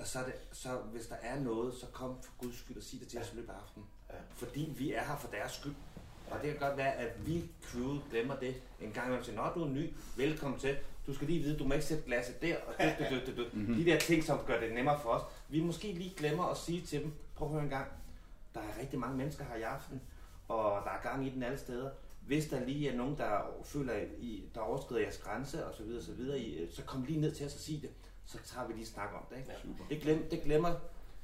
[0.03, 2.82] og så, er det, så hvis der er noget, så kom for guds skyld og
[2.82, 3.86] sig det til os i løbet af aftenen.
[4.11, 4.14] Ja.
[4.36, 5.74] Fordi vi er her for deres skyld.
[6.30, 9.24] Og det kan godt være, at vi crewet glemmer det en gang imellem.
[9.24, 10.76] Siger, Nå, du er ny, velkommen til.
[11.07, 12.57] Du skal lige vide, du må ikke sætte glasset der.
[12.66, 13.55] Og det, det, det, det, det.
[13.55, 13.74] Mhm.
[13.74, 15.22] De der ting, som gør det nemmere for os.
[15.48, 17.86] Vi måske lige glemmer at sige til dem, prøv at høre en gang,
[18.55, 20.00] der er rigtig mange mennesker her i aften,
[20.48, 21.90] og der er gang i den alle steder.
[22.26, 26.03] Hvis der lige er nogen, der føler, I, der overskrider jeres grænse og så videre,
[26.03, 27.90] så, videre, I, så kom lige ned til os og sig det.
[28.33, 29.37] Så tager vi lige snak om det.
[29.37, 29.51] Ikke?
[29.91, 30.70] Det, glem, det glemmer.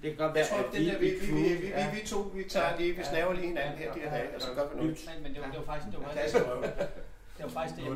[0.02, 1.90] Det kan godt være, Jeg tror, at den der, vi, vi, vi, vi, vi, ja.
[1.94, 4.48] vi to, vi tager lige, vi snaver lige hinanden her, de her dage, og så
[4.54, 5.10] gør vi noget.
[5.22, 6.88] Men, det, var, det var faktisk det var Ja, det.
[7.36, 7.94] Det var faktisk det, jeg er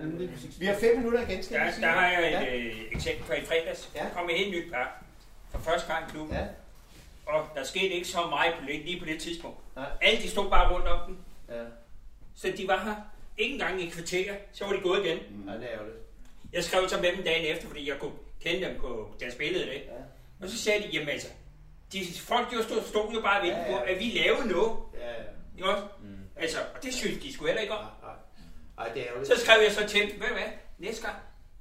[0.00, 0.32] det- mente.
[0.32, 1.86] Altså, Vi har fem minutter igen, skal Der, vi sige.
[1.86, 2.56] der har jeg et Ja.
[2.56, 3.90] øh, eksempel fra i fredags.
[3.94, 4.00] Ja.
[4.04, 5.02] Der kom et helt nyt par
[5.50, 6.36] for første gang i klubben.
[6.36, 6.46] Ja.
[7.26, 9.58] Og der skete ikke så meget på det, lige på det tidspunkt.
[9.76, 9.86] Nej.
[10.02, 11.18] Alle de stod bare rundt om den.
[11.56, 11.64] Ja.
[12.36, 12.94] Så de var her
[13.38, 15.18] ikke engang i et kvarter, så var de gået igen.
[15.48, 15.96] Ja, det er ærgerligt.
[16.52, 18.12] Jeg skrev så med dem dagen efter, fordi jeg kunne
[18.44, 19.64] kende dem på deres billede.
[19.66, 19.72] Det.
[19.72, 19.80] Ja.
[20.44, 21.28] Og så sagde de, jamen altså,
[21.92, 23.78] de folk de jo stod, stod jo bare og Ja, ja.
[23.78, 24.72] på, at vi lavede noget.
[24.94, 25.14] Ja, ja.
[25.56, 25.84] Ikke også?
[26.36, 27.84] Altså, og det synes de skulle heller ikke om.
[27.84, 28.86] Nej, nej.
[28.86, 29.28] Ej, det er ærgerligt.
[29.34, 31.16] Så skrev jeg så til dem, ved du hvad, næste gang,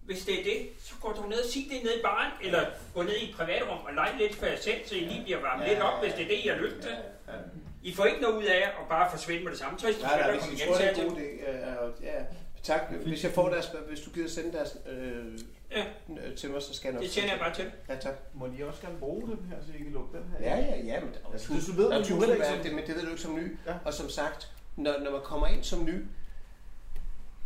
[0.06, 2.66] hvis det er det, så går du ned og sig det ned i baren, eller
[2.94, 5.40] gå ned i et privatrum og lege lidt for jer selv, så I lige bliver
[5.42, 6.92] varmet Ja, lidt op, ja, hvis det er det, I har lyst til.
[7.28, 7.40] Ja, ja.
[7.84, 9.80] I får ikke noget ud af at bare forsvinde med det samme.
[9.80, 12.20] Så hvis de Nej, nej, skal hvis komme I igen, så det øh, Ja,
[12.64, 12.82] tak.
[13.06, 15.40] Hvis jeg får deres, hvis du gider sende deres øh,
[15.72, 15.86] Ja.
[16.28, 17.04] øh, til mig, så skal jeg nok.
[17.04, 17.72] Det sender jeg bare til.
[17.90, 18.14] Ja, tak.
[18.34, 20.46] Må de også gerne bruge dem her, så I kan lukke den her?
[20.50, 22.54] Ja, ja, ja, men er Altså, tu- hvis du ved, der er du ikke værd,
[22.56, 23.58] som- det, men det ved du ikke som ny.
[23.66, 23.74] Ja.
[23.86, 26.06] Og som sagt, når, når man kommer ind som ny,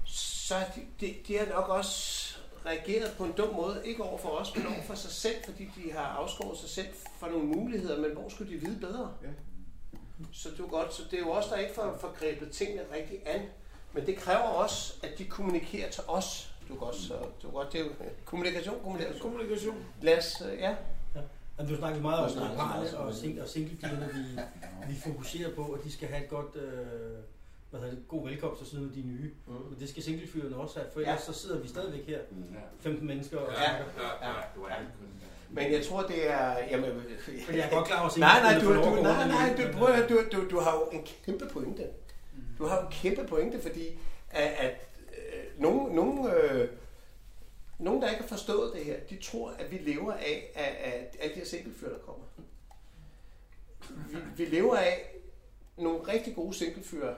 [0.05, 2.19] så er de, de, de har nok også
[2.65, 5.69] reageret på en dum måde, ikke over for os, men over for sig selv, fordi
[5.75, 6.87] de har afskåret sig selv
[7.19, 9.13] fra nogle muligheder, men hvor skulle de vide bedre?
[9.23, 9.27] Ja.
[10.31, 12.51] Så det er jo godt, så det er jo også der ikke får, får grebet
[12.51, 13.41] tingene rigtig an,
[13.93, 16.49] men det kræver også, at de kommunikerer til os.
[16.69, 17.13] Du godt, så
[17.43, 17.89] du godt, det er jo
[18.25, 19.21] kommunikation, kommunikation.
[19.21, 19.85] Kommunikation.
[20.01, 20.75] Lad os, øh, ja.
[21.57, 24.09] Men du snakker meget om om og, sing- og singlefigerne.
[24.13, 24.41] Vi,
[24.93, 26.61] vi fokuserer på, at de skal have et godt, øh,
[27.69, 29.31] hvad hedder det, god velkomst og sådan noget, de nye.
[29.47, 29.53] Mm.
[29.53, 31.33] Men det skal singlefyrene også have, for ellers Ja.
[31.33, 32.59] så sidder vi stadigvæk her, Ja.
[32.79, 33.55] 15 mennesker og Ja.
[33.55, 33.85] snakker.
[34.21, 35.07] Ja, ja, er kun...
[35.49, 36.57] Men jeg tror, det er...
[36.71, 36.89] Jamen,
[37.47, 39.89] Men jeg er godt klar over, at Nej, nej, du, du, nej, nej, du, prøv,
[39.93, 41.83] øh, du, du, du har jo en kæmpe pointe.
[42.63, 43.99] Du har en kæmpe pointe, fordi
[44.29, 44.87] at, at
[45.17, 46.69] øh, nogen, nogen, øh,
[47.79, 51.09] nogen, der ikke har forstået det her, de tror, at vi lever af, af, af
[51.19, 52.25] alle de her singlefyr, der kommer.
[53.89, 55.15] Vi, vi lever af
[55.77, 57.15] nogle rigtig gode singlefyr,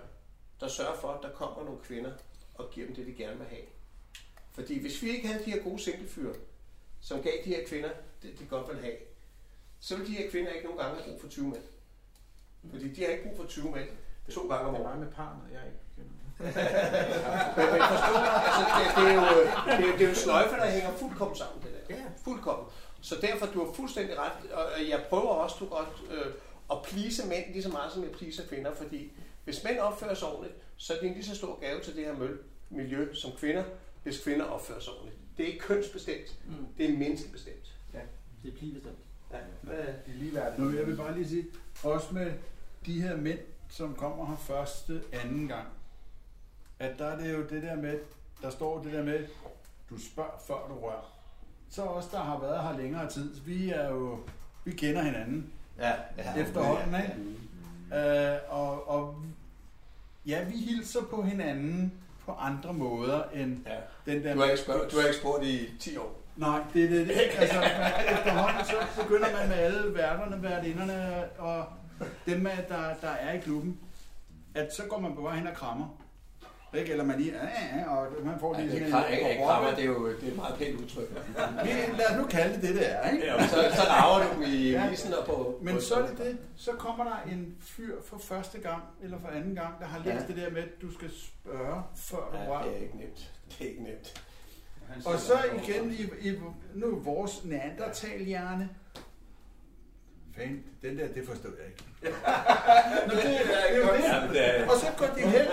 [0.59, 2.11] der sørger for, at der kommer nogle kvinder
[2.53, 3.65] og giver dem det, de gerne vil have.
[4.51, 6.33] Fordi hvis vi ikke havde de her gode singlefyr,
[7.01, 7.89] som gav de her kvinder
[8.23, 8.95] det, de godt vil have,
[9.79, 11.63] så ville de her kvinder ikke nogen gange have brug for 20 mænd.
[12.71, 13.89] Fordi de har ikke brug for 20 mænd
[14.33, 14.97] to gange om Det er året.
[14.99, 15.79] mig med parnet, jeg ikke.
[16.39, 18.13] Men, men forstå,
[18.47, 19.21] altså, det, det, er jo,
[19.77, 21.95] det, er, det er jo en sløjfe, der hænger fuldkommen sammen, det der.
[21.95, 22.01] Ja.
[22.23, 22.67] Fuldkommen.
[23.01, 26.31] Så derfor, du har fuldstændig ret, og jeg prøver også, du godt, øh,
[26.71, 29.11] at plise mænd lige så meget, som jeg pleaser kvinder, fordi
[29.43, 32.05] hvis mænd opfører sig ordentligt, så er det en lige så stor gave til det
[32.05, 32.13] her
[32.69, 33.63] miljø som kvinder,
[34.03, 35.17] hvis kvinder opfører sig ordentligt.
[35.37, 36.65] Det er ikke kønsbestemt, Mm.
[36.77, 37.73] det er menneskebestemt.
[38.43, 38.97] Det er plibestemt.
[39.31, 39.37] Ja.
[39.61, 40.59] Hvad- Det er ligeværdigt.
[40.59, 41.45] Nu, jeg vil bare lige sige,
[41.83, 42.31] også med
[42.85, 43.39] de her mænd,
[43.75, 45.67] som kommer her første, anden gang,
[46.79, 47.99] at der er det jo det der med,
[48.41, 49.25] der står det der med,
[49.89, 51.11] du spørger før du rører.
[51.69, 54.19] Så os, der har været her længere tid, vi er jo,
[54.63, 56.35] vi kender hinanden Ja, ja.
[56.35, 58.31] efterhånden, ikke?
[58.33, 59.15] Øh, og, og
[60.25, 61.93] ja, vi hilser på hinanden
[62.25, 64.11] på andre måder end Ja.
[64.11, 64.33] den der...
[64.33, 66.21] Du har, ikke spurgt, du har ikke spurgt i 10 år.
[66.35, 67.07] Nej, det er det.
[67.07, 67.15] det.
[67.39, 67.61] Altså,
[68.11, 71.65] efterhånden så begynder man med alle værterne, værtinderne og
[72.25, 73.79] dem, der, der er i klubben,
[74.55, 76.01] at så går man på vej hen og krammer.
[76.73, 76.91] Ikke?
[76.91, 79.13] Eller man lige, ja, ja, ja, og man får lige det sådan er, en...
[79.13, 81.09] ikke, ikke krammer, det er jo det er et meget pænt udtryk.
[81.63, 83.25] Vi, lad os nu kalde det det, det er, ikke?
[83.25, 84.89] Ja, så, så rager du i Ja.
[84.89, 85.59] visen og på...
[85.61, 89.19] Men på så er det det, så kommer der en fyr for første gang, eller
[89.19, 90.33] for anden gang, der har læst Ja.
[90.33, 92.63] det der med, at du skal spørge, før du Ja, rører.
[92.63, 93.31] det er ikke nemt.
[93.49, 94.23] Det er ikke nemt.
[95.05, 95.33] Og så
[95.63, 96.33] igen i, i
[96.75, 98.69] nu vores neandertalhjerne.
[100.37, 101.83] Fan, den der, det forstod jeg ikke.
[103.07, 104.59] Nå, det, det er jo det det.
[104.61, 105.45] er- Og så går de hen,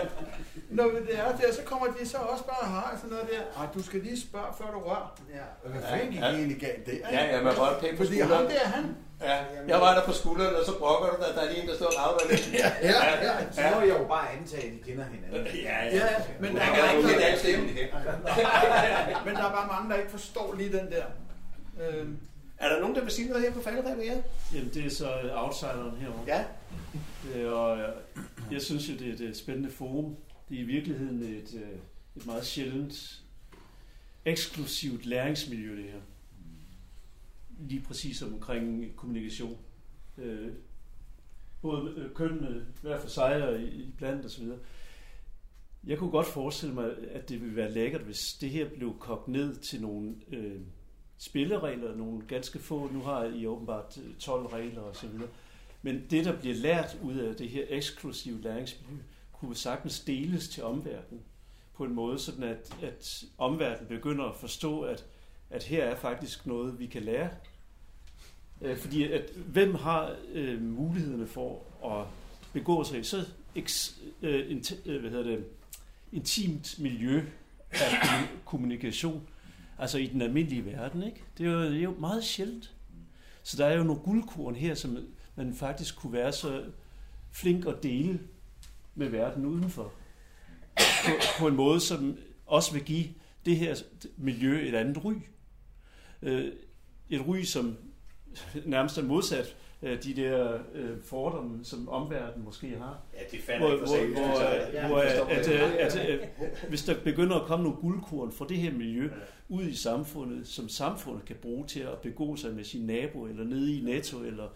[0.70, 3.62] når det er der, så kommer de så også bare og har sådan noget der.
[3.62, 5.19] Ah, du skal lige spørge, før du rører.
[5.35, 5.44] Ja.
[5.65, 6.27] Og hvad Ja, fanden gik ja.
[6.27, 6.93] egentlig galt der?
[7.12, 8.51] Ja, ja, man var pænt på Fordi ham skulderen.
[8.51, 8.97] der, han...
[9.23, 9.36] Ja,
[9.69, 11.74] jeg var der på skulderen, og så brokker du dig, der er lige en, der
[11.74, 12.52] står og rager dig lidt.
[12.62, 13.52] Ja, ja, ja.
[13.52, 15.57] Så må jeg jo bare antage, at de kender hinanden.
[15.62, 16.09] Ja, Ja,
[16.40, 17.65] men der, Jeg er ikke der, alle stemme.
[19.27, 21.05] men der er bare mange, der ikke forstår lige den der.
[21.82, 22.19] Øhm,
[22.62, 24.22] Er der nogen, der vil sige noget her på falderæbet, ja?
[24.55, 26.24] Jamen, det er så outsideren herovre.
[26.26, 26.44] Ja.
[27.34, 27.89] Øh, og øh,
[28.52, 30.16] jeg synes jo, det er et spændende forum.
[30.48, 31.78] Det er i virkeligheden et, øh,
[32.16, 33.22] et meget sjældent,
[34.24, 36.01] eksklusivt læringsmiljø, det her.
[37.59, 39.59] Lige præcis omkring kommunikation.
[40.18, 40.52] Øh,
[41.62, 44.44] både øh, kønnene hver for sig og i blandt osv.
[45.86, 49.28] Jeg kunne godt forestille mig, at det ville være lækkert, hvis det her blev kogt
[49.28, 50.60] ned til nogle øh,
[51.23, 52.90] spilleregler, nogle ganske få.
[52.93, 55.09] Nu har I åbenbart øh, 12 regler osv.
[55.82, 60.62] Men det, der bliver lært ud af det her eksklusive læringsmiljø, kunne sagtens deles til
[60.62, 61.23] omverdenen
[61.74, 65.05] på en måde, sådan at, at omverdenen begynder at forstå, at,
[65.51, 67.31] at her er faktisk noget, vi kan lære.
[68.61, 72.07] Øh, fordi at, hvem har øh, mulighederne for at
[72.53, 75.44] begå sig i så eks, øh, int, øh, hvad hedder det,
[76.12, 77.23] intimt miljø
[77.70, 79.28] af kommunikation,
[79.83, 81.03] altså i den almindelige verden.
[81.03, 81.25] Ikke?
[81.39, 82.75] Det, er jo, det er jo meget sjældent.
[83.43, 84.99] Så der er jo nogle guldkorn her, som
[85.37, 86.65] man faktisk kunne være så
[87.33, 88.21] flink at dele
[88.95, 89.93] med verden udenfor.
[90.77, 93.07] På, på en måde, som også vil give
[93.45, 93.77] det her
[94.17, 95.15] miljø et andet ry.
[96.23, 96.53] Øh,
[97.11, 97.77] et ry, som
[98.65, 103.01] nærmest er modsat øh, de der øh, fordomme, som omverdenen måske har.
[103.15, 104.41] Ja, de falder ikke for hvor, hvor,
[104.73, 105.53] Ja, hvor at, forstår at, det.
[105.53, 109.11] at, at, at, hvis der begynder at komme nogle guldkorn fra det her miljø
[109.49, 113.45] ud i samfundet, som samfundet kan bruge til at begå sig med sin nabo, eller
[113.45, 114.49] nede i Netto, eller,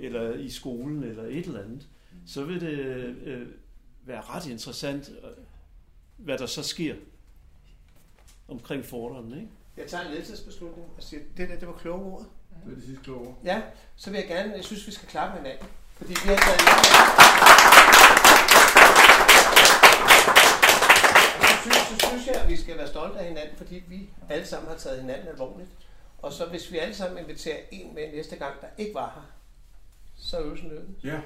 [0.00, 1.88] eller i skolen, eller et eller andet,
[2.26, 2.78] så vil det
[3.24, 3.46] øh,
[4.04, 5.30] være ret interessant, øh,
[6.16, 6.94] hvad der så sker
[8.48, 9.36] omkring fordommene.
[9.36, 9.50] Ikke?
[9.76, 12.26] Jeg tager en ledelsesbeslutning og siger, det der, det var kloge ord.
[12.64, 13.38] Det er det sidste kloge ord.
[13.44, 13.62] Ja,
[13.96, 15.66] så vil jeg gerne, jeg synes, vi skal klappe hinanden.
[15.96, 16.60] Fordi vi har taget
[21.54, 24.46] så synes, så synes jeg, at vi skal være stolte af hinanden, fordi vi alle
[24.46, 25.68] sammen har taget hinanden alvorligt.
[26.18, 29.22] Og så hvis vi alle sammen inviterer en med næste gang, der ikke var her,
[30.16, 30.94] så er øvelsen løbet.
[31.04, 31.20] Ja.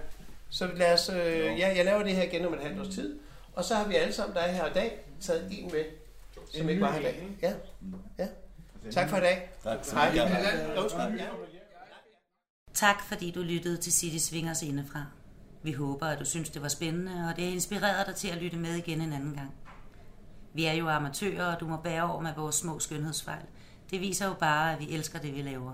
[0.50, 3.18] Så lad os, øh, ja, jeg laver det her igen om et halvt års tid.
[3.52, 5.84] Og så har vi alle sammen, der er her i dag, taget en med,
[6.52, 7.28] som En ikke var her i dag.
[7.42, 7.52] Ja.
[8.18, 8.28] ja.
[8.92, 9.50] Tak for i dag.
[9.62, 9.86] Tak.
[9.86, 11.28] Hej.
[12.74, 15.04] Tak fordi du lyttede til City Swingers indefra.
[15.62, 18.36] Vi håber, at du synes, det var spændende, og det har inspireret dig til at
[18.42, 19.54] lytte med igen en anden gang.
[20.54, 23.44] Vi er jo amatører, og du må bære over med vores små skønhedsfejl.
[23.90, 25.72] Det viser jo bare, at vi elsker det, vi laver.